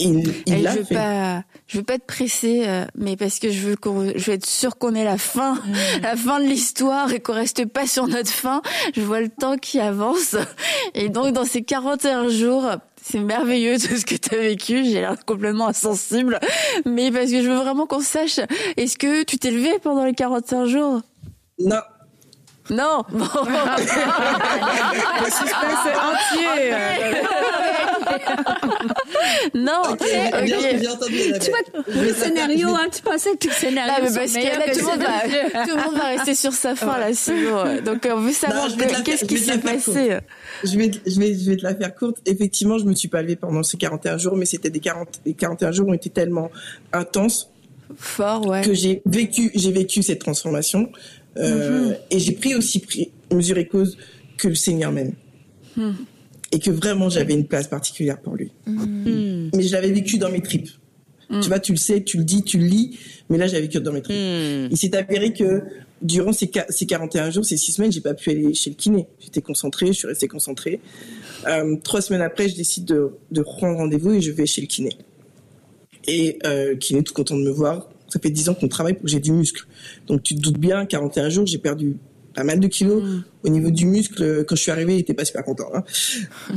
Il, 0.00 0.32
il 0.46 0.58
je 0.58 0.78
veux 0.78 0.84
fait. 0.84 0.94
pas, 0.94 1.42
je 1.66 1.78
veux 1.78 1.82
pas 1.82 1.94
être 1.94 2.06
pressée, 2.06 2.62
euh, 2.68 2.84
mais 2.94 3.16
parce 3.16 3.40
que 3.40 3.50
je 3.50 3.66
veux 3.66 3.74
qu'on, 3.74 4.12
je 4.14 4.30
veux 4.30 4.34
être 4.34 4.46
sûre 4.46 4.78
qu'on 4.78 4.94
ait 4.94 5.02
la 5.02 5.18
fin, 5.18 5.54
mhm. 5.54 6.02
la 6.02 6.16
fin 6.16 6.40
de 6.40 6.44
l'histoire 6.44 7.12
et 7.12 7.18
qu'on 7.18 7.32
reste 7.32 7.66
pas 7.66 7.86
sur 7.86 8.06
notre 8.06 8.30
fin. 8.30 8.62
Je 8.94 9.00
vois 9.00 9.20
le 9.20 9.28
temps 9.28 9.56
qui 9.56 9.80
avance 9.80 10.36
et 10.94 11.08
donc 11.08 11.32
dans 11.32 11.44
ces 11.44 11.62
41 11.62 12.28
jours, 12.28 12.70
c'est 13.10 13.20
merveilleux 13.20 13.78
tout 13.78 13.96
ce 13.96 14.04
que 14.04 14.16
tu 14.16 14.34
as 14.34 14.38
vécu. 14.38 14.84
J'ai 14.84 15.00
l'air 15.00 15.16
complètement 15.24 15.68
insensible. 15.68 16.38
Mais 16.84 17.10
parce 17.10 17.30
que 17.30 17.42
je 17.42 17.48
veux 17.48 17.56
vraiment 17.56 17.86
qu'on 17.86 18.00
sache, 18.00 18.40
est-ce 18.76 18.98
que 18.98 19.22
tu 19.22 19.38
t'es 19.38 19.50
levé 19.50 19.78
pendant 19.82 20.04
les 20.04 20.14
45 20.14 20.66
jours? 20.66 21.00
Non. 21.58 21.80
Non. 22.70 23.04
Bon. 23.10 23.24
Le 25.20 25.24
suspense 25.24 25.86
est 25.86 25.96
entier. 25.96 26.74
non. 29.54 29.82
Okay, 29.92 30.28
okay. 30.32 30.44
Bien, 30.44 30.78
bien 30.78 30.92
entendu, 30.92 31.16
tu 31.40 31.50
vois, 31.50 32.02
le 32.02 32.12
scénario, 32.14 32.68
hein, 32.68 32.88
tu 32.94 33.02
pensais 33.02 33.36
que 33.36 33.48
le 33.48 33.54
scénario 33.54 33.92
ah, 33.96 34.00
mais 34.02 34.14
parce 34.14 34.32
que 34.32 34.38
là, 34.38 34.72
tout, 34.72 34.78
le 34.78 34.86
monde 34.86 35.00
va, 35.00 35.64
tout 35.64 35.76
le 35.76 35.82
monde 35.82 35.94
va 35.96 36.08
rester 36.08 36.34
sur 36.34 36.52
sa 36.52 36.74
fin, 36.74 36.98
là, 36.98 37.12
sinon. 37.12 37.80
Donc, 37.84 38.08
on 38.10 38.20
veut 38.20 38.32
savoir 38.32 38.68
qu'est-ce 39.04 39.24
qui 39.24 39.38
s'est 39.38 39.58
passé. 39.58 40.18
Je 40.64 40.78
vais, 40.78 40.90
je, 41.06 41.18
vais, 41.20 41.34
je 41.34 41.50
vais 41.50 41.56
te 41.56 41.62
la 41.62 41.74
faire 41.74 41.94
courte. 41.94 42.18
Effectivement, 42.26 42.78
je 42.78 42.84
me 42.84 42.94
suis 42.94 43.08
pas 43.08 43.22
levée 43.22 43.36
pendant 43.36 43.62
ces 43.62 43.76
41 43.76 44.18
jours, 44.18 44.36
mais 44.36 44.46
c'était 44.46 44.70
des 44.70 44.80
40, 44.80 45.20
les 45.24 45.34
41 45.34 45.72
jours 45.72 45.88
ont 45.88 45.94
été 45.94 46.10
tellement 46.10 46.50
intenses. 46.92 47.50
Fort, 47.96 48.46
ouais. 48.46 48.62
Que 48.62 48.74
j'ai 48.74 49.02
vécu, 49.06 49.50
j'ai 49.54 49.72
vécu 49.72 50.02
cette 50.02 50.18
transformation. 50.18 50.90
Euh, 51.38 51.88
mhm. 51.88 51.96
Et 52.10 52.18
j'ai 52.18 52.32
pris 52.32 52.54
aussi 52.54 52.80
pris, 52.80 53.12
mesure 53.32 53.58
et 53.58 53.66
cause 53.66 53.96
que 54.36 54.48
le 54.48 54.54
Seigneur 54.54 54.92
m'aime. 54.92 55.14
Hmm. 55.76 55.92
Et 56.52 56.58
que 56.58 56.70
vraiment 56.70 57.10
j'avais 57.10 57.34
une 57.34 57.46
place 57.46 57.68
particulière 57.68 58.20
pour 58.20 58.34
lui. 58.34 58.52
Hmm. 58.66 59.50
Mais 59.54 59.62
je 59.62 59.72
l'avais 59.72 59.92
vécu 59.92 60.18
dans 60.18 60.30
mes 60.30 60.40
tripes. 60.40 60.70
Hmm. 61.28 61.40
Tu 61.40 61.48
vois, 61.48 61.58
tu 61.58 61.72
le 61.72 61.78
sais, 61.78 62.02
tu 62.02 62.16
le 62.16 62.24
dis, 62.24 62.42
tu 62.42 62.58
le 62.58 62.64
lis, 62.64 62.98
mais 63.28 63.36
là 63.36 63.46
j'avais 63.46 63.62
vécu 63.62 63.80
dans 63.80 63.92
mes 63.92 64.02
tripes. 64.02 64.16
Il 64.70 64.76
s'est 64.76 64.96
avéré 64.96 65.32
que 65.32 65.62
durant 66.02 66.32
ces, 66.32 66.50
ces 66.68 66.86
41 66.86 67.30
jours, 67.30 67.44
ces 67.44 67.56
six 67.56 67.72
semaines, 67.72 67.92
j'ai 67.92 68.00
pas 68.00 68.14
pu 68.14 68.30
aller 68.30 68.54
chez 68.54 68.70
le 68.70 68.76
kiné. 68.76 69.06
J'étais 69.20 69.42
concentrée, 69.42 69.88
je 69.88 69.92
suis 69.92 70.06
restée 70.06 70.28
concentrée. 70.28 70.80
Euh, 71.46 71.76
trois 71.82 72.00
semaines 72.00 72.22
après, 72.22 72.48
je 72.48 72.56
décide 72.56 72.84
de, 72.84 73.10
de 73.30 73.42
prendre 73.42 73.76
rendez-vous 73.76 74.14
et 74.14 74.20
je 74.20 74.30
vais 74.30 74.46
chez 74.46 74.60
le 74.60 74.66
kiné. 74.66 74.90
Et 76.06 76.38
euh, 76.46 76.70
le 76.70 76.76
kiné 76.76 77.02
tout 77.02 77.14
content 77.14 77.36
de 77.36 77.42
me 77.42 77.50
voir, 77.50 77.88
ça 78.08 78.18
fait 78.20 78.30
10 78.30 78.48
ans 78.48 78.54
qu'on 78.54 78.68
travaille 78.68 78.94
pour 78.94 79.02
que 79.04 79.10
j'ai 79.10 79.20
du 79.20 79.32
muscle. 79.32 79.66
Donc 80.06 80.22
tu 80.22 80.34
te 80.34 80.40
doutes 80.40 80.58
bien, 80.58 80.86
41 80.86 81.28
jours, 81.28 81.46
j'ai 81.46 81.58
perdu 81.58 81.96
pas 82.38 82.44
mal 82.44 82.60
de 82.60 82.68
kilos. 82.68 83.02
Mm. 83.02 83.24
Au 83.42 83.48
niveau 83.48 83.70
du 83.70 83.84
muscle, 83.84 84.44
quand 84.44 84.54
je 84.54 84.62
suis 84.62 84.70
arrivée, 84.70 84.94
il 84.94 85.00
était 85.00 85.14
pas 85.14 85.24
super 85.24 85.42
content. 85.44 85.68
Hein. 85.74 85.82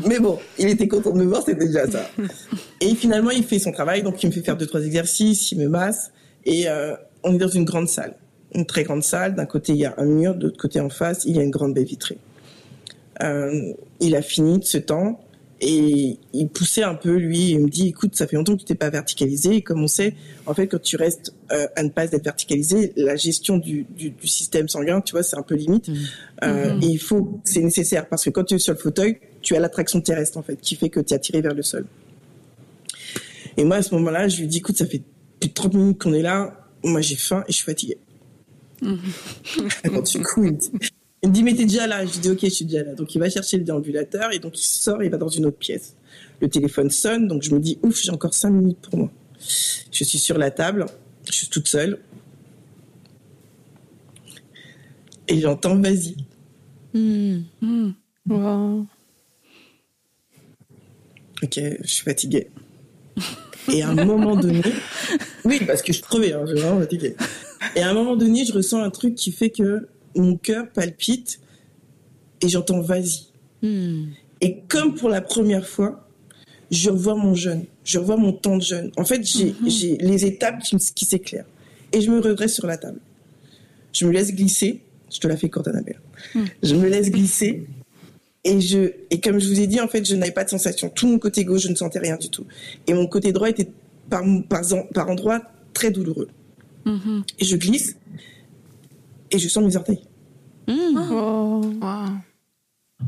Mais 0.07 0.19
bon, 0.19 0.37
il 0.59 0.67
était 0.67 0.87
content 0.87 1.11
de 1.11 1.17
me 1.17 1.23
voir, 1.23 1.41
c'était 1.43 1.65
déjà 1.65 1.89
ça. 1.89 2.07
Et 2.81 2.93
finalement, 2.93 3.31
il 3.31 3.43
fait 3.43 3.57
son 3.57 3.71
travail, 3.71 4.03
donc 4.03 4.21
il 4.21 4.27
me 4.27 4.31
fait 4.31 4.41
faire 4.41 4.55
deux 4.55 4.67
trois 4.67 4.85
exercices, 4.85 5.51
il 5.51 5.57
me 5.57 5.67
masse, 5.67 6.11
et 6.45 6.67
euh, 6.67 6.95
on 7.23 7.33
est 7.33 7.39
dans 7.39 7.47
une 7.47 7.65
grande 7.65 7.87
salle, 7.87 8.15
une 8.53 8.67
très 8.67 8.83
grande 8.83 9.03
salle. 9.03 9.33
D'un 9.33 9.45
côté, 9.45 9.73
il 9.73 9.79
y 9.79 9.85
a 9.85 9.95
un 9.97 10.05
mur, 10.05 10.35
de 10.35 10.45
l'autre 10.45 10.59
côté, 10.59 10.79
en 10.79 10.89
face, 10.89 11.23
il 11.25 11.35
y 11.35 11.39
a 11.39 11.43
une 11.43 11.51
grande 11.51 11.73
baie 11.73 11.83
vitrée. 11.83 12.17
Euh, 13.23 13.73
il 13.99 14.15
a 14.15 14.21
fini 14.21 14.59
de 14.59 14.65
ce 14.65 14.77
temps. 14.77 15.19
Et 15.63 16.17
il 16.33 16.47
poussait 16.49 16.81
un 16.81 16.95
peu, 16.95 17.15
lui, 17.15 17.51
il 17.51 17.59
me 17.59 17.69
dit, 17.69 17.89
écoute, 17.89 18.15
ça 18.15 18.25
fait 18.25 18.35
longtemps 18.35 18.53
que 18.53 18.61
tu 18.61 18.65
t'es 18.65 18.73
pas 18.73 18.89
verticalisé. 18.89 19.57
Et 19.57 19.61
comme 19.61 19.83
on 19.83 19.87
sait, 19.87 20.15
en 20.47 20.55
fait, 20.55 20.65
quand 20.65 20.81
tu 20.81 20.95
restes 20.95 21.35
euh, 21.51 21.67
à 21.75 21.83
ne 21.83 21.89
pas 21.89 22.05
être 22.05 22.23
verticalisé, 22.23 22.93
la 22.95 23.15
gestion 23.15 23.59
du, 23.59 23.85
du, 23.95 24.09
du, 24.09 24.27
système 24.27 24.67
sanguin, 24.67 25.01
tu 25.01 25.11
vois, 25.11 25.21
c'est 25.21 25.37
un 25.37 25.43
peu 25.43 25.53
limite. 25.53 25.89
Mmh. 25.89 25.95
Euh, 26.45 26.73
mmh. 26.73 26.83
Et 26.83 26.87
il 26.87 26.97
faut, 26.97 27.39
c'est 27.43 27.61
nécessaire 27.61 28.09
parce 28.09 28.23
que 28.23 28.31
quand 28.31 28.43
tu 28.43 28.55
es 28.55 28.57
sur 28.57 28.73
le 28.73 28.79
fauteuil, 28.79 29.19
tu 29.43 29.55
as 29.55 29.59
l'attraction 29.59 30.01
terrestre, 30.01 30.39
en 30.39 30.41
fait, 30.41 30.59
qui 30.59 30.75
fait 30.75 30.89
que 30.89 30.99
tu 30.99 31.13
es 31.13 31.15
attiré 31.15 31.41
vers 31.41 31.53
le 31.53 31.61
sol. 31.61 31.85
Et 33.55 33.63
moi, 33.63 33.75
à 33.75 33.81
ce 33.83 33.93
moment-là, 33.93 34.27
je 34.29 34.41
lui 34.41 34.47
dis, 34.47 34.57
écoute, 34.57 34.77
ça 34.77 34.87
fait 34.87 35.03
plus 35.39 35.49
de 35.49 35.53
30 35.53 35.75
minutes 35.75 36.01
qu'on 36.01 36.13
est 36.13 36.23
là. 36.23 36.67
Moi, 36.83 37.01
j'ai 37.01 37.15
faim 37.15 37.43
et 37.47 37.51
je 37.51 37.57
suis 37.57 37.65
fatiguée. 37.65 37.99
Mmh. 38.81 38.95
du 40.11 40.23
coup, 40.23 40.43
il 40.43 40.53
me 40.53 40.57
dit, 40.57 40.71
il 41.23 41.29
me 41.29 41.33
dit, 41.33 41.43
mais 41.43 41.53
t'es 41.53 41.65
déjà 41.65 41.87
là. 41.87 42.05
Je 42.05 42.19
dis, 42.19 42.29
ok, 42.29 42.39
je 42.41 42.49
suis 42.49 42.65
déjà 42.65 42.83
là. 42.83 42.93
Donc, 42.93 43.13
il 43.13 43.19
va 43.19 43.29
chercher 43.29 43.57
le 43.57 43.63
déambulateur 43.63 44.31
et 44.31 44.39
donc 44.39 44.59
il 44.59 44.65
sort, 44.65 45.03
il 45.03 45.09
va 45.11 45.17
dans 45.17 45.27
une 45.27 45.45
autre 45.45 45.57
pièce. 45.57 45.95
Le 46.39 46.49
téléphone 46.49 46.89
sonne, 46.89 47.27
donc 47.27 47.43
je 47.43 47.53
me 47.53 47.59
dis, 47.59 47.77
ouf, 47.83 48.01
j'ai 48.01 48.11
encore 48.11 48.33
cinq 48.33 48.49
minutes 48.49 48.79
pour 48.81 48.97
moi. 48.97 49.11
Je 49.91 50.03
suis 50.03 50.17
sur 50.17 50.37
la 50.37 50.49
table, 50.49 50.85
je 51.25 51.31
suis 51.31 51.47
toute 51.47 51.67
seule. 51.67 51.99
Et 55.27 55.39
j'entends, 55.39 55.79
vas-y. 55.79 56.15
Mmh. 56.93 57.43
Mmh. 57.61 57.91
Wow. 58.27 58.87
Ok, 61.43 61.59
je 61.81 61.87
suis 61.87 62.03
fatiguée. 62.03 62.49
Et 63.71 63.83
à 63.83 63.89
un 63.89 64.05
moment 64.05 64.35
donné, 64.35 64.61
oui, 65.45 65.61
parce 65.65 65.81
que 65.81 65.93
je 65.93 65.97
suis 65.97 66.03
crevée, 66.03 66.33
hein, 66.33 66.41
je 66.45 66.55
suis 66.55 66.61
vraiment 66.61 66.79
fatiguée. 66.79 67.15
Et 67.75 67.81
à 67.81 67.89
un 67.89 67.93
moment 67.93 68.15
donné, 68.15 68.43
je 68.45 68.53
ressens 68.53 68.81
un 68.81 68.89
truc 68.89 69.15
qui 69.15 69.31
fait 69.31 69.49
que 69.51 69.87
mon 70.15 70.37
cœur 70.37 70.67
palpite 70.69 71.39
et 72.41 72.49
j'entends 72.49 72.81
vas-y. 72.81 73.27
Hmm. 73.61 74.07
Et 74.41 74.57
comme 74.67 74.95
pour 74.95 75.09
la 75.09 75.21
première 75.21 75.67
fois, 75.67 76.07
je 76.71 76.89
revois 76.89 77.15
mon 77.15 77.35
jeûne, 77.35 77.65
je 77.83 77.99
revois 77.99 78.17
mon 78.17 78.33
temps 78.33 78.57
de 78.57 78.63
jeûne. 78.63 78.91
En 78.97 79.05
fait, 79.05 79.23
j'ai 79.23 79.51
hmm. 79.51 79.97
les 79.99 80.25
étapes 80.25 80.61
qui, 80.63 81.05
s'éclairent. 81.05 81.45
Et 81.93 82.01
je 82.01 82.09
me 82.09 82.19
redresse 82.19 82.55
sur 82.55 82.65
la 82.65 82.77
table. 82.77 82.99
Je 83.93 84.05
me 84.05 84.11
laisse 84.11 84.33
glisser. 84.33 84.81
Je 85.13 85.19
te 85.19 85.27
la 85.27 85.35
fais 85.35 85.49
courte, 85.49 85.67
Annabelle. 85.67 85.99
Hmm. 86.33 86.45
Je 86.63 86.75
me 86.75 86.87
laisse 86.87 87.11
glisser. 87.11 87.67
Et 88.43 88.59
je, 88.59 88.93
et 89.11 89.19
comme 89.19 89.39
je 89.39 89.47
vous 89.47 89.59
ai 89.59 89.67
dit, 89.67 89.79
en 89.79 89.87
fait, 89.87 90.07
je 90.07 90.15
n'avais 90.15 90.31
pas 90.31 90.43
de 90.43 90.49
sensation. 90.49 90.89
Tout 90.89 91.07
mon 91.07 91.19
côté 91.19 91.45
gauche, 91.45 91.61
je 91.61 91.69
ne 91.69 91.75
sentais 91.75 91.99
rien 91.99 92.15
du 92.15 92.29
tout. 92.29 92.45
Et 92.87 92.93
mon 92.93 93.05
côté 93.05 93.33
droit 93.33 93.49
était 93.49 93.67
par, 94.09 94.23
par, 94.49 94.61
par 94.93 95.09
endroits 95.09 95.41
très 95.73 95.91
douloureux. 95.91 96.29
Mm-hmm. 96.85 97.23
Et 97.39 97.45
je 97.45 97.55
glisse 97.57 97.97
et 99.31 99.39
je 99.39 99.47
sens 99.47 99.63
mes 99.63 99.75
orteils. 99.75 100.03
Mm. 100.67 100.97
Oh. 101.11 101.61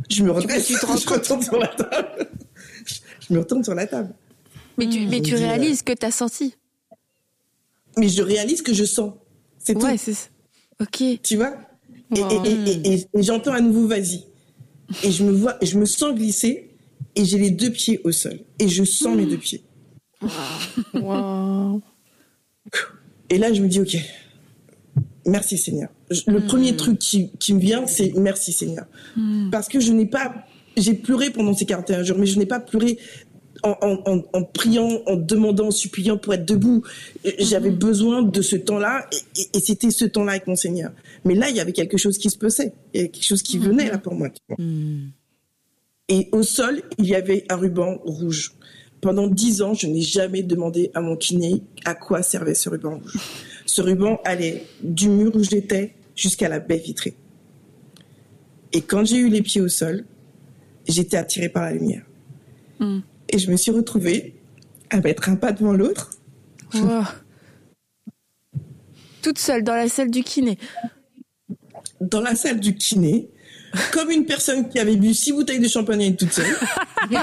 Je 0.10 0.24
me 0.24 0.42
tu 0.42 0.74
te 0.74 0.86
je 0.86 1.10
retourne 1.10 1.42
sur 1.42 1.58
la 1.58 1.68
table. 1.68 2.28
je 3.20 3.34
me 3.34 3.40
retourne 3.40 3.64
sur 3.64 3.76
la 3.76 3.88
table. 3.88 4.14
Mais 4.78 4.90
tu, 4.90 5.06
mais 5.08 5.22
tu 5.22 5.36
réalises 5.36 5.84
que 5.84 5.94
tu 5.94 6.06
as 6.06 6.12
senti. 6.12 6.56
Mais 7.98 8.10
je 8.10 8.24
réalise 8.24 8.62
que 8.62 8.74
je 8.74 8.86
sens. 8.86 9.14
C'est 9.60 9.76
tout. 9.76 9.86
Ouais, 9.86 9.98
c'est 9.98 10.32
Ok. 10.82 11.04
Tu 11.22 11.36
vois? 11.36 11.56
Et, 12.16 12.20
et, 12.20 12.94
et, 12.94 13.08
et 13.14 13.24
j'entends 13.24 13.54
à 13.54 13.62
nouveau 13.62 13.88
vas-y. 13.88 14.26
Et 15.04 15.12
je 15.12 15.24
me 15.24 15.32
vois, 15.32 15.58
je 15.62 15.78
me 15.78 15.86
sens 15.86 16.14
glisser 16.16 16.76
et 17.16 17.26
j'ai 17.26 17.38
les 17.38 17.52
deux 17.52 17.72
pieds 17.72 18.02
au 18.04 18.12
sol. 18.12 18.40
Et 18.60 18.68
je 18.68 18.84
sens 18.84 19.16
mes 19.16 19.26
deux 19.26 19.38
pieds. 19.38 19.64
Wow. 20.94 21.82
Et 23.30 23.38
là, 23.38 23.54
je 23.54 23.62
me 23.62 23.68
dis, 23.68 23.80
OK, 23.80 23.98
merci 25.26 25.58
Seigneur. 25.58 25.90
Le 26.28 26.40
hmm. 26.40 26.48
premier 26.48 26.76
truc 26.76 27.00
qui, 27.00 27.32
qui, 27.40 27.54
me 27.54 27.60
vient, 27.60 27.88
c'est 27.88 28.14
merci 28.16 28.52
Seigneur. 28.52 28.86
Hmm. 29.16 29.50
Parce 29.52 29.68
que 29.68 29.80
je 29.80 29.92
n'ai 29.92 30.06
pas, 30.06 30.34
j'ai 30.78 30.94
pleuré 30.94 31.30
pendant 31.30 31.54
ces 31.54 31.66
41 31.66 32.04
jours, 32.04 32.18
mais 32.18 32.26
je 32.26 32.40
n'ai 32.40 32.46
pas 32.46 32.60
pleuré 32.60 32.98
en, 33.64 33.78
en, 33.82 34.24
en, 34.34 34.44
priant, 34.44 35.02
en 35.06 35.16
demandant, 35.16 35.68
en 35.68 35.72
suppliant 35.72 36.18
pour 36.18 36.34
être 36.34 36.46
debout. 36.46 36.84
J'avais 37.40 37.72
hmm. 37.72 37.78
besoin 37.78 38.22
de 38.22 38.42
ce 38.42 38.56
temps-là 38.56 39.08
et, 39.38 39.58
et, 39.58 39.60
c'était 39.62 39.92
ce 39.92 40.06
temps-là 40.06 40.34
avec 40.34 40.48
mon 40.48 40.56
Seigneur. 40.56 40.92
Mais 41.24 41.36
là, 41.36 41.50
il 41.50 41.56
y 41.56 41.60
avait 41.60 41.72
quelque 41.72 41.98
chose 41.98 42.18
qui 42.18 42.30
se 42.30 42.38
passait. 42.38 42.74
Il 42.94 42.98
y 42.98 43.00
avait 43.02 43.10
quelque 43.10 43.26
chose 43.26 43.44
qui 43.44 43.58
venait 43.58 43.90
là 43.90 43.98
pour 43.98 44.16
moi. 44.16 44.30
Et 46.10 46.30
au 46.32 46.44
sol, 46.44 46.82
il 46.98 47.06
y 47.06 47.16
avait 47.16 47.46
un 47.50 47.56
ruban 47.56 47.98
rouge. 48.04 48.54
Pendant 49.02 49.28
dix 49.28 49.62
ans, 49.62 49.74
je 49.74 49.88
n'ai 49.88 50.02
jamais 50.02 50.44
demandé 50.44 50.92
à 50.94 51.02
mon 51.02 51.16
kiné 51.16 51.62
à 51.86 51.96
quoi 51.96 52.24
servait 52.24 52.56
ce 52.56 52.70
ruban 52.70 53.00
rouge. 53.00 53.18
Ce 53.66 53.82
ruban 53.82 54.20
allait 54.26 54.66
du 54.82 55.10
mur 55.10 55.36
où 55.36 55.44
j'étais 55.44 55.96
jusqu'à 56.16 56.50
la 56.50 56.60
baie 56.60 56.78
vitrée. 56.78 57.16
Et 58.72 58.82
quand 58.82 59.06
j'ai 59.06 59.18
eu 59.18 59.30
les 59.30 59.42
pieds 59.42 59.62
au 59.62 59.70
sol, 59.70 60.06
j'étais 60.88 61.18
attirée 61.18 61.50
par 61.50 61.64
la 61.64 61.74
lumière. 61.74 62.04
Hmm. 62.80 63.00
Et 63.30 63.38
je 63.38 63.52
me 63.52 63.58
suis 63.58 63.72
retrouvée 63.72 64.36
à 64.90 65.00
mettre 65.00 65.30
un 65.30 65.36
pas 65.36 65.52
devant 65.52 65.74
l'autre. 65.74 66.12
Toute 69.22 69.40
seule 69.40 69.64
dans 69.64 69.76
la 69.76 69.88
salle 69.88 70.12
du 70.12 70.24
kiné. 70.24 70.58
Dans 72.02 72.22
la 72.22 72.36
salle 72.36 72.60
du 72.60 72.76
kiné, 72.76 73.30
comme 73.92 74.12
une 74.12 74.26
personne 74.26 74.70
qui 74.70 74.80
avait 74.80 74.96
bu 74.96 75.14
six 75.14 75.32
bouteilles 75.32 75.60
de 75.60 75.68
champagne 75.68 76.16
toute 76.16 76.34
seule. 76.34 76.56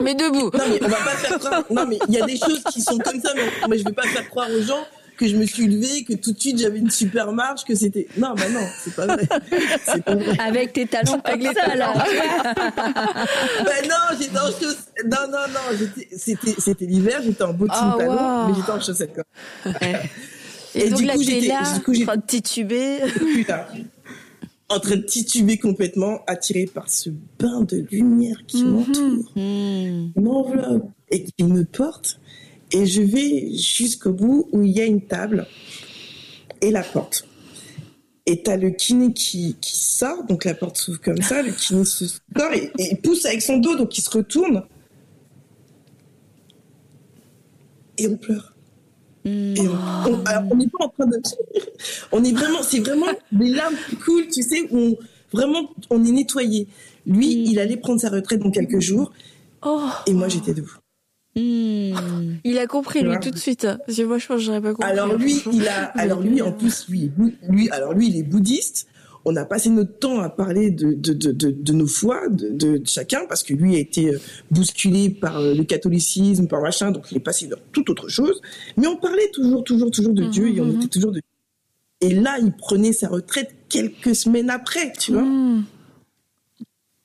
mais 0.00 0.14
debout. 0.14 0.50
Non, 0.56 0.64
mais 0.68 0.80
on 0.82 0.88
va 0.88 0.96
pas 0.96 1.16
faire 1.16 1.38
croire. 1.38 1.64
Non, 1.70 1.86
mais 1.86 1.98
il 2.08 2.14
y 2.14 2.20
a 2.20 2.26
des 2.26 2.36
choses 2.36 2.62
qui 2.72 2.80
sont 2.80 2.98
comme 2.98 3.20
ça, 3.20 3.30
mais, 3.68 3.78
je 3.78 3.84
vais 3.84 3.92
pas 3.92 4.06
faire 4.06 4.28
croire 4.28 4.48
aux 4.50 4.62
gens 4.62 4.84
que 5.16 5.28
je 5.28 5.36
me 5.36 5.46
suis 5.46 5.68
levée, 5.68 6.02
que 6.02 6.14
tout 6.14 6.32
de 6.32 6.40
suite 6.40 6.58
j'avais 6.58 6.78
une 6.78 6.90
super 6.90 7.30
marche, 7.32 7.64
que 7.64 7.74
c'était. 7.74 8.08
Non, 8.16 8.34
bah 8.34 8.48
non, 8.50 8.66
c'est 8.82 8.94
pas 8.94 9.06
vrai. 9.06 9.26
Pas 9.26 10.14
vrai. 10.14 10.36
Avec 10.40 10.72
tes 10.72 10.86
talons 10.86 11.20
comme 11.24 11.40
les 11.40 11.54
talons. 11.54 11.94
ben 13.64 13.88
non, 13.88 14.16
j'étais 14.18 14.38
en 14.38 14.46
chaussettes. 14.46 15.04
Non, 15.04 15.28
non, 15.30 15.46
non, 15.52 15.88
c'était, 16.16 16.54
c'était 16.58 16.86
l'hiver, 16.86 17.20
j'étais 17.24 17.44
en 17.44 17.52
bottine 17.52 17.92
oh, 17.94 17.98
talons, 17.98 18.48
mais 18.48 18.54
j'étais 18.56 18.72
en 18.72 18.80
chaussettes, 18.80 19.14
quoi. 19.14 19.24
Et, 20.74 20.90
donc 20.90 20.98
du 20.98 21.04
là, 21.04 21.14
coup, 21.14 21.22
j'étais 21.22 21.46
là, 21.46 21.60
en 21.60 22.04
train 22.04 22.16
de 22.16 22.22
tituber. 22.26 22.98
En 24.70 24.80
train 24.80 24.96
de 24.96 25.02
tituber 25.02 25.58
complètement, 25.58 26.20
attiré 26.26 26.64
par 26.64 26.88
ce 26.88 27.10
bain 27.38 27.60
de 27.62 27.86
lumière 27.90 28.44
qui 28.46 28.64
mhm. 28.64 28.70
m'entoure, 28.70 29.32
mhm. 29.36 30.12
m'enveloppe 30.16 30.90
et 31.10 31.24
qui 31.24 31.44
me 31.44 31.64
porte. 31.64 32.18
Et 32.72 32.86
je 32.86 33.02
vais 33.02 33.54
jusqu'au 33.54 34.12
bout 34.12 34.48
où 34.52 34.62
il 34.62 34.72
y 34.72 34.80
a 34.80 34.84
une 34.84 35.02
table 35.02 35.46
et 36.60 36.70
la 36.70 36.82
porte. 36.82 37.26
Et 38.26 38.42
t'as 38.42 38.56
le 38.56 38.70
kiné 38.70 39.12
qui, 39.12 39.56
qui 39.60 39.76
sort, 39.78 40.24
donc 40.24 40.46
la 40.46 40.54
porte 40.54 40.78
s'ouvre 40.78 41.00
comme 41.00 41.20
ça, 41.20 41.42
le 41.42 41.52
kiné 41.52 41.84
se 41.84 42.06
sort 42.06 42.52
et, 42.54 42.72
et 42.78 42.96
pousse 42.96 43.26
avec 43.26 43.42
son 43.42 43.58
dos, 43.58 43.76
donc 43.76 43.96
il 43.98 44.00
se 44.00 44.10
retourne. 44.10 44.64
Et 47.98 48.08
on 48.08 48.16
pleure. 48.16 48.53
Mm. 49.24 49.54
on 50.50 50.56
n'est 50.56 50.68
pas 50.68 50.84
en 50.84 50.88
train 50.90 51.06
de 51.06 51.18
on 52.12 52.22
est 52.22 52.32
vraiment 52.32 52.62
c'est 52.62 52.80
vraiment 52.80 53.06
des 53.32 53.48
larmes 53.48 53.74
cool 54.04 54.28
tu 54.28 54.42
sais 54.42 54.68
où 54.70 54.78
on, 54.78 54.96
vraiment 55.32 55.70
on 55.88 56.04
est 56.04 56.10
nettoyé 56.10 56.68
lui 57.06 57.28
mm. 57.28 57.44
il 57.46 57.58
allait 57.58 57.78
prendre 57.78 57.98
sa 57.98 58.10
retraite 58.10 58.40
dans 58.40 58.50
quelques 58.50 58.80
jours 58.80 59.12
oh. 59.62 59.88
et 60.06 60.12
moi 60.12 60.28
j'étais 60.28 60.52
debout 60.52 60.76
mm. 61.36 62.40
Il 62.44 62.58
a 62.58 62.66
compris 62.66 63.02
lui 63.02 63.18
tout 63.18 63.30
de 63.30 63.38
suite. 63.38 63.64
Moi 63.64 64.18
je 64.18 64.26
pense 64.26 64.40
j'aurais 64.40 64.60
pas 64.60 64.74
compris. 64.74 64.90
Alors 64.90 65.14
lui 65.16 65.42
il 65.52 65.68
a 65.68 65.84
alors 65.94 66.20
lui 66.20 66.42
en 66.42 66.52
plus 66.52 66.86
lui 66.90 67.10
lui 67.48 67.70
alors 67.70 67.94
lui 67.94 68.08
il 68.08 68.18
est 68.18 68.22
bouddhiste 68.24 68.88
on 69.24 69.36
a 69.36 69.44
passé 69.44 69.70
notre 69.70 69.98
temps 69.98 70.20
à 70.20 70.28
parler 70.28 70.70
de, 70.70 70.92
de, 70.92 71.12
de, 71.12 71.50
de, 71.50 71.72
nos 71.72 71.86
foi, 71.86 72.28
de, 72.28 72.82
chacun, 72.84 73.24
parce 73.26 73.42
que 73.42 73.54
lui 73.54 73.74
a 73.76 73.78
été 73.78 74.14
euh, 74.14 74.20
bousculé 74.50 75.08
par 75.08 75.38
euh, 75.38 75.54
le 75.54 75.64
catholicisme, 75.64 76.46
par 76.46 76.60
machin, 76.60 76.90
donc 76.90 77.10
il 77.10 77.16
est 77.16 77.20
passé 77.20 77.46
dans 77.46 77.56
toute 77.72 77.88
autre 77.88 78.08
chose. 78.08 78.40
Mais 78.76 78.86
on 78.86 78.96
parlait 78.96 79.30
toujours, 79.32 79.64
toujours, 79.64 79.90
toujours 79.90 80.12
de 80.12 80.24
Dieu 80.24 80.48
et 80.54 80.60
on 80.60 80.66
mhm. 80.66 80.76
était 80.76 80.88
toujours 80.88 81.12
de 81.12 81.22
Et 82.00 82.14
là, 82.14 82.36
il 82.40 82.52
prenait 82.52 82.92
sa 82.92 83.08
retraite 83.08 83.54
quelques 83.68 84.14
semaines 84.14 84.50
après, 84.50 84.92
tu 84.98 85.12
vois. 85.12 85.22
Mhm. 85.22 85.64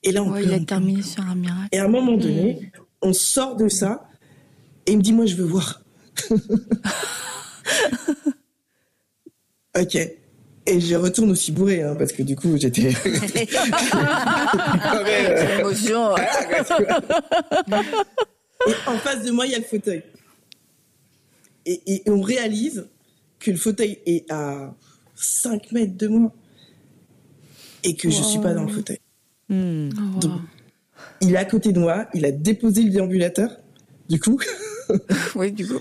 Et 0.03 0.11
là, 0.11 0.23
on 0.23 0.35
il 0.35 0.53
a 0.53 0.59
terminé 0.59 1.01
sur 1.01 1.23
un 1.23 1.35
miracle. 1.35 1.69
Et 1.71 1.79
à 1.79 1.85
un 1.85 1.89
moment 1.89 2.17
donné, 2.17 2.59
mhm. 2.61 2.83
on 3.01 3.13
sort 3.13 3.55
de 3.55 3.69
ça 3.69 4.09
et 4.85 4.91
il 4.91 4.97
me 4.97 5.03
dit, 5.03 5.13
moi, 5.13 5.25
je 5.25 5.35
veux 5.35 5.45
voir. 5.45 5.81
ok. 9.79 10.18
Et 10.69 10.79
je 10.79 10.95
retourne 10.95 11.31
aussi 11.31 11.51
bourré, 11.51 11.81
hein, 11.81 11.95
parce 11.97 12.11
que 12.11 12.21
du 12.21 12.35
coup, 12.35 12.55
j'étais. 12.57 12.81
L'émotion. 15.57 16.15
et 18.67 18.73
en 18.85 18.97
face 18.99 19.23
de 19.23 19.31
moi, 19.31 19.47
il 19.47 19.53
y 19.53 19.55
a 19.55 19.57
le 19.57 19.63
fauteuil. 19.63 20.03
Et, 21.65 22.03
on 22.07 22.21
réalise 22.21 22.87
que 23.39 23.49
le 23.49 23.57
fauteuil 23.57 23.97
est 24.05 24.31
à 24.31 24.75
5 25.15 25.71
mètres 25.71 25.97
de 25.97 26.07
moi. 26.07 26.31
Et 27.83 27.95
que 27.95 28.09
je 28.09 28.19
ne 28.19 28.23
suis 28.23 28.39
pas 28.39 28.53
dans 28.53 28.65
le 28.65 28.71
fauteuil. 28.71 28.99
Hmm. 29.47 29.89
Donc, 30.19 30.41
il 31.21 31.33
est 31.33 31.37
à 31.37 31.45
côté 31.45 31.71
de 31.71 31.79
moi, 31.79 32.07
il 32.13 32.25
a 32.25 32.31
déposé 32.31 32.83
le 32.83 32.91
déambulateur, 32.91 33.57
du 34.07 34.19
coup. 34.19 34.39
oui, 35.35 35.51
du 35.51 35.67
coup. 35.67 35.79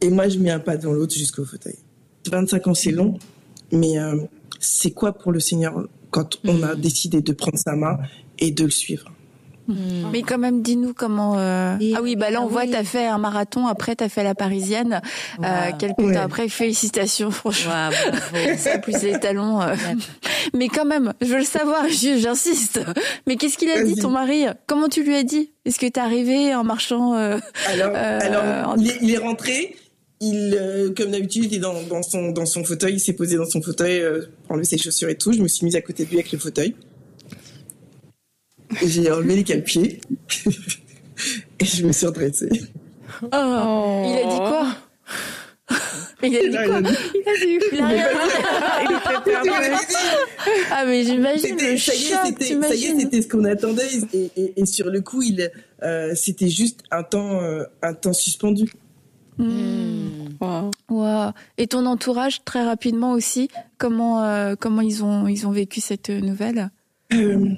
Et 0.00 0.10
moi, 0.10 0.28
je 0.28 0.38
mets 0.38 0.50
un 0.50 0.60
pas 0.60 0.76
devant 0.76 0.92
l'autre 0.92 1.14
jusqu'au 1.14 1.46
fauteuil. 1.46 1.76
25 2.30 2.66
ans, 2.68 2.74
c'est 2.74 2.90
long, 2.90 3.18
mais 3.72 3.98
euh, 3.98 4.16
c'est 4.60 4.90
quoi 4.90 5.12
pour 5.12 5.32
le 5.32 5.40
Seigneur 5.40 5.86
quand 6.10 6.38
on 6.44 6.62
a 6.62 6.74
décidé 6.74 7.20
de 7.20 7.32
prendre 7.32 7.58
sa 7.58 7.76
main 7.76 7.98
et 8.38 8.50
de 8.50 8.64
le 8.64 8.70
suivre? 8.70 9.10
Hmm. 9.68 10.08
Mais 10.12 10.22
quand 10.22 10.38
même, 10.38 10.62
dis-nous 10.62 10.94
comment. 10.94 11.34
Euh... 11.36 11.76
Ah 11.94 12.00
oui, 12.02 12.16
bah 12.16 12.30
là 12.30 12.40
on 12.40 12.46
ah 12.46 12.50
voit, 12.50 12.64
tu 12.64 12.70
t'as 12.70 12.84
fait 12.84 13.06
un 13.06 13.18
marathon. 13.18 13.66
Après, 13.66 13.94
t'as 13.94 14.08
fait 14.08 14.24
la 14.24 14.34
parisienne. 14.34 15.02
Euh, 15.44 15.70
quelques 15.78 15.96
temps 15.96 16.22
après, 16.22 16.48
félicitations, 16.48 17.30
franchement. 17.30 17.90
Ça 18.56 18.78
plus 18.78 19.02
les 19.02 19.20
talons. 19.20 19.60
Euh. 19.60 19.74
Mais 20.54 20.68
quand 20.68 20.86
même, 20.86 21.12
je 21.20 21.26
veux 21.26 21.38
le 21.38 21.44
savoir. 21.44 21.84
J'insiste. 21.88 22.80
Mais 23.26 23.36
qu'est-ce 23.36 23.58
qu'il 23.58 23.70
a 23.70 23.82
dit, 23.82 23.94
ton 23.96 24.08
mari? 24.08 24.46
Comment 24.66 24.88
tu 24.88 25.04
lui 25.04 25.14
as 25.14 25.22
dit? 25.22 25.52
Est-ce 25.66 25.78
que 25.78 25.86
t'es 25.86 26.00
arrivé 26.00 26.54
en 26.54 26.64
marchant 26.64 27.14
euh, 27.14 27.38
Alors, 27.66 27.94
alors 27.94 28.74
il, 28.78 29.12
est, 29.12 29.18
rentré. 29.18 29.76
Il, 30.20 30.92
comme 30.96 31.12
d'habitude, 31.12 31.44
il 31.44 31.54
est 31.54 31.60
dans, 31.60 31.80
dans, 31.84 32.02
son 32.02 32.32
dans 32.32 32.46
son 32.46 32.64
fauteuil. 32.64 32.94
Il 32.94 33.00
s'est 33.00 33.12
posé 33.12 33.36
dans 33.36 33.48
son 33.48 33.62
fauteuil, 33.62 34.02
pour 34.42 34.52
enlever 34.52 34.64
ses 34.64 34.78
chaussures 34.78 35.08
et 35.08 35.16
tout. 35.16 35.32
Je 35.32 35.40
me 35.40 35.48
suis 35.48 35.64
mise 35.64 35.76
à 35.76 35.80
côté 35.80 36.04
de 36.04 36.10
lui 36.10 36.16
avec 36.16 36.32
le 36.32 36.38
fauteuil. 36.38 36.74
J'ai 38.84 39.10
enlevé 39.10 39.36
les 39.36 39.44
quatre 39.44 39.64
pieds 39.64 40.00
et 41.60 41.64
je 41.64 41.86
me 41.86 41.92
suis 41.92 42.06
redressée. 42.06 42.48
Oh, 43.22 44.02
il 44.04 44.18
a 44.18 44.30
dit 44.30 44.36
quoi? 44.36 44.76
Il 46.22 46.36
a 46.36 46.40
dit 46.40 46.50
quoi? 46.50 46.80
Il 47.14 47.28
a 47.28 47.34
dit 47.34 47.58
Il 47.72 47.80
a 47.80 47.86
rien 47.86 48.08
dit. 48.08 49.94
Ah 50.70 50.84
mais 50.86 51.04
j'imagine 51.04 51.56
le 51.56 51.76
choc. 51.76 51.94
Ça 51.94 52.74
y 52.74 52.84
est, 52.84 53.00
c'était 53.00 53.22
ce 53.22 53.28
qu'on 53.28 53.44
attendait 53.44 53.88
et, 54.12 54.30
et, 54.36 54.52
et, 54.56 54.66
sur 54.66 54.88
le 54.88 55.00
coup, 55.00 55.22
il, 55.22 55.50
euh, 55.82 56.14
c'était 56.14 56.48
juste 56.48 56.80
un 56.90 57.02
temps, 57.02 57.42
euh, 57.42 57.64
un 57.82 57.94
temps 57.94 58.12
suspendu. 58.12 58.70
Mmh. 59.38 60.08
Wow. 60.40 61.32
Et 61.58 61.66
ton 61.66 61.86
entourage, 61.86 62.44
très 62.44 62.64
rapidement 62.64 63.12
aussi, 63.12 63.48
comment 63.76 64.22
euh, 64.22 64.54
comment 64.58 64.80
ils 64.80 65.04
ont 65.04 65.26
ils 65.26 65.46
ont 65.46 65.50
vécu 65.50 65.80
cette 65.80 66.10
nouvelle? 66.10 66.70
Euh, 67.12 67.48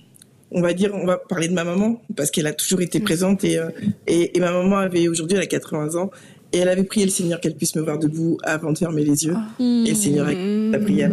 on 0.51 0.63
va 0.63 0.73
dire, 0.73 0.95
on 0.95 1.07
va 1.07 1.17
parler 1.17 1.49
de 1.49 1.53
ma 1.53 1.65
maman 1.65 2.01
parce 2.17 2.31
qu'elle 2.31 2.47
a 2.47 2.53
toujours 2.53 2.81
été 2.81 3.01
présente 3.01 3.45
et, 3.45 3.59
euh, 3.59 3.71
et, 4.07 4.39
ma 4.41 4.53
maman 4.53 4.77
avait 4.79 5.09
aujourd'hui 5.09 5.37
elle 5.37 5.43
a 5.43 5.47
80 5.47 6.01
ans 6.01 6.11
et 6.53 6.59
elle 6.59 6.69
avait 6.69 6.85
prié 6.85 7.07
le 7.07 7.13
Seigneur 7.13 7.41
qu'elle 7.41 7.55
puisse 7.55 7.77
me 7.77 7.83
voir 7.83 7.99
debout 7.99 8.39
avant 8.43 8.73
de 8.73 8.79
fermer 8.79 9.05
les 9.05 9.25
yeux. 9.25 9.37
Et 9.61 9.91
le 9.91 9.95
Seigneur 9.95 10.27
a 10.27 10.33
la 10.33 10.79
prière. 10.79 11.11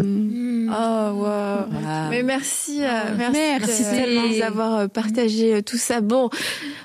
Oh, 0.70 1.11
wow. 1.13 1.65
Mais 2.09 2.24
merci, 2.24 2.84
euh, 2.84 2.88
merci, 3.18 3.39
merci 3.59 3.84
tellement 3.84 4.24
de 4.24 4.36
nous 4.36 4.43
avoir 4.43 4.89
partagé 4.89 5.63
tout 5.63 5.78
ça. 5.78 6.01
Bon, 6.01 6.30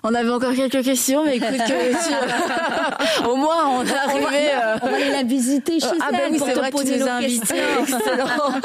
on 0.03 0.15
avait 0.15 0.31
encore 0.31 0.55
quelques 0.55 0.83
questions, 0.85 1.25
mais 1.25 1.37
écoute, 1.37 1.49
au 3.29 3.37
moins 3.37 3.69
on 3.69 3.85
est 3.85 3.93
arrivé. 3.93 4.51
On 4.83 4.87
va 4.87 4.97
aller 4.97 5.11
la 5.11 5.23
visiter 5.23 5.81
chez 5.81 5.87
ah, 6.01 6.11
ben 6.13 6.21
oui, 6.31 6.39
pour 6.39 6.49
te 6.49 6.71
poser 6.71 6.99
nos 6.99 7.07
questions. 7.21 7.57
Excellent. 7.83 8.61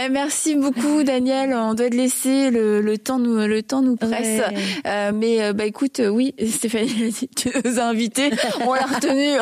eh, 0.00 0.08
merci 0.08 0.54
beaucoup, 0.56 1.02
Daniel. 1.02 1.54
On 1.54 1.74
doit 1.74 1.90
te 1.90 1.94
laisser 1.94 2.50
le, 2.50 2.80
le 2.80 2.98
temps 2.98 3.18
nous 3.18 3.36
le 3.36 3.62
temps 3.62 3.82
nous 3.82 3.96
presse. 3.96 4.42
Euh, 4.86 5.12
mais 5.14 5.52
bah 5.52 5.64
écoute, 5.64 6.00
oui, 6.10 6.34
Stéphanie, 6.44 7.14
tu 7.36 7.50
nous 7.64 7.78
as 7.78 7.84
invités, 7.84 8.30
on 8.66 8.74
l'a 8.74 8.82
retenu. 8.82 9.36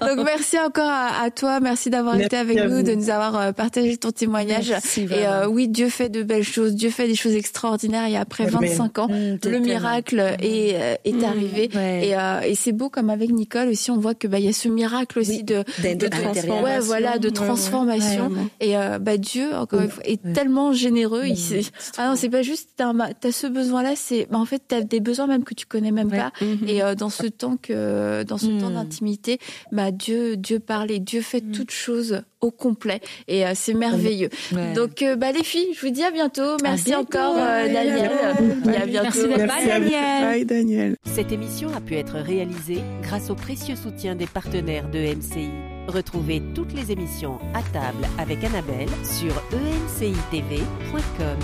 Donc 0.00 0.24
merci 0.24 0.58
encore 0.58 0.90
à, 0.90 1.30
toi, 1.30 1.60
merci 1.60 1.90
d'avoir 1.90 2.20
été 2.20 2.36
avec 2.36 2.56
nous, 2.64 2.82
de 2.82 2.94
nous 2.94 3.10
avoir 3.10 3.54
partagé 3.54 3.96
ton 3.96 4.10
témoignage. 4.10 4.31
Merci, 4.32 5.02
et 5.02 5.26
euh, 5.26 5.46
oui, 5.48 5.68
Dieu 5.68 5.88
fait 5.88 6.08
de 6.08 6.22
belles 6.22 6.42
choses, 6.44 6.74
Dieu 6.74 6.90
fait 6.90 7.06
des 7.06 7.14
choses 7.14 7.34
extraordinaires. 7.34 8.06
Et 8.06 8.16
après 8.16 8.46
25 8.46 8.98
ans, 8.98 9.08
Mmh, 9.08 9.38
le 9.48 9.58
miracle 9.58 10.36
est 10.40 10.98
est 11.04 11.12
Mmh, 11.12 11.24
arrivé. 11.24 11.68
ouais. 11.74 12.08
Et, 12.08 12.16
euh, 12.16 12.40
et 12.40 12.54
c'est 12.54 12.72
beau 12.72 12.88
comme 12.88 13.10
avec 13.10 13.30
Nicole 13.30 13.68
aussi, 13.68 13.90
on 13.90 13.98
voit 13.98 14.14
que 14.14 14.26
bah 14.26 14.38
il 14.38 14.46
y 14.46 14.48
a 14.48 14.52
ce 14.52 14.68
miracle 14.68 15.18
aussi 15.18 15.38
Oui, 15.38 15.42
de 15.44 15.64
de 15.94 16.06
l'intérieur. 16.06 16.62
ouais 16.62 16.78
voilà 16.80 17.18
de 17.18 17.28
transformation. 17.28 18.28
Ouais, 18.28 18.36
ouais. 18.36 18.46
Et 18.60 18.76
euh, 18.76 18.98
bah 18.98 19.16
Dieu 19.16 19.54
encore 19.54 19.82
est 20.04 20.20
tellement 20.34 20.72
généreux. 20.72 21.22
Oui, 21.22 21.36
sait- 21.36 21.62
ah 21.98 22.08
non, 22.08 22.16
c'est 22.16 22.28
pas 22.30 22.42
juste 22.42 22.70
t'as 22.76 22.92
ce 23.32 23.46
besoin 23.46 23.82
là, 23.82 23.92
c'est 23.96 24.26
bah, 24.30 24.38
en 24.38 24.44
fait 24.44 24.62
t'as 24.66 24.80
des 24.82 25.00
besoins 25.00 25.26
même 25.26 25.44
que 25.44 25.54
tu 25.54 25.66
connais 25.66 25.90
même 25.92 26.08
Ouais. 26.10 26.18
pas. 26.18 26.32
Mhm. 26.40 26.68
Et 26.68 26.82
euh, 26.82 26.94
dans 26.94 27.10
ce 27.10 27.26
temps 27.26 27.56
que 27.60 28.22
dans 28.24 28.38
ce 28.38 28.46
Mm. 28.46 28.58
temps 28.60 28.70
d'intimité, 28.70 29.38
bah 29.72 29.90
Dieu 29.90 30.36
Dieu 30.36 30.58
parle 30.60 30.90
et 30.90 30.98
Dieu 30.98 31.20
fait 31.22 31.40
toutes 31.40 31.70
choses 31.70 32.22
au 32.40 32.50
complet 32.50 33.00
et 33.28 33.46
euh, 33.46 33.52
c'est 33.54 33.72
merveilleux. 33.74 34.21
Ouais. 34.52 34.72
Donc 34.74 35.02
euh, 35.02 35.16
bah 35.16 35.32
les 35.32 35.44
filles, 35.44 35.68
je 35.74 35.80
vous 35.80 35.92
dis 35.92 36.02
à 36.02 36.10
bientôt. 36.10 36.56
Merci 36.62 36.84
bientôt. 36.84 37.18
encore 37.18 37.34
euh, 37.38 37.72
Daniel. 37.72 38.10
Et 38.66 38.76
à 38.76 38.86
bientôt. 38.86 39.26
Merci 39.28 39.66
Merci. 39.66 39.92
Bye 40.22 40.44
Daniel. 40.44 40.96
Cette 41.04 41.32
émission 41.32 41.68
a 41.74 41.80
pu 41.80 41.94
être 41.94 42.16
réalisée 42.16 42.82
grâce 43.02 43.30
au 43.30 43.34
précieux 43.34 43.76
soutien 43.76 44.14
des 44.14 44.26
partenaires 44.26 44.88
de 44.88 44.98
MCI. 44.98 45.50
Retrouvez 45.88 46.42
toutes 46.54 46.72
les 46.74 46.92
émissions 46.92 47.38
à 47.54 47.62
table 47.72 48.06
avec 48.18 48.44
Annabelle 48.44 48.88
sur 49.04 49.32
emcitv.com. 49.52 51.38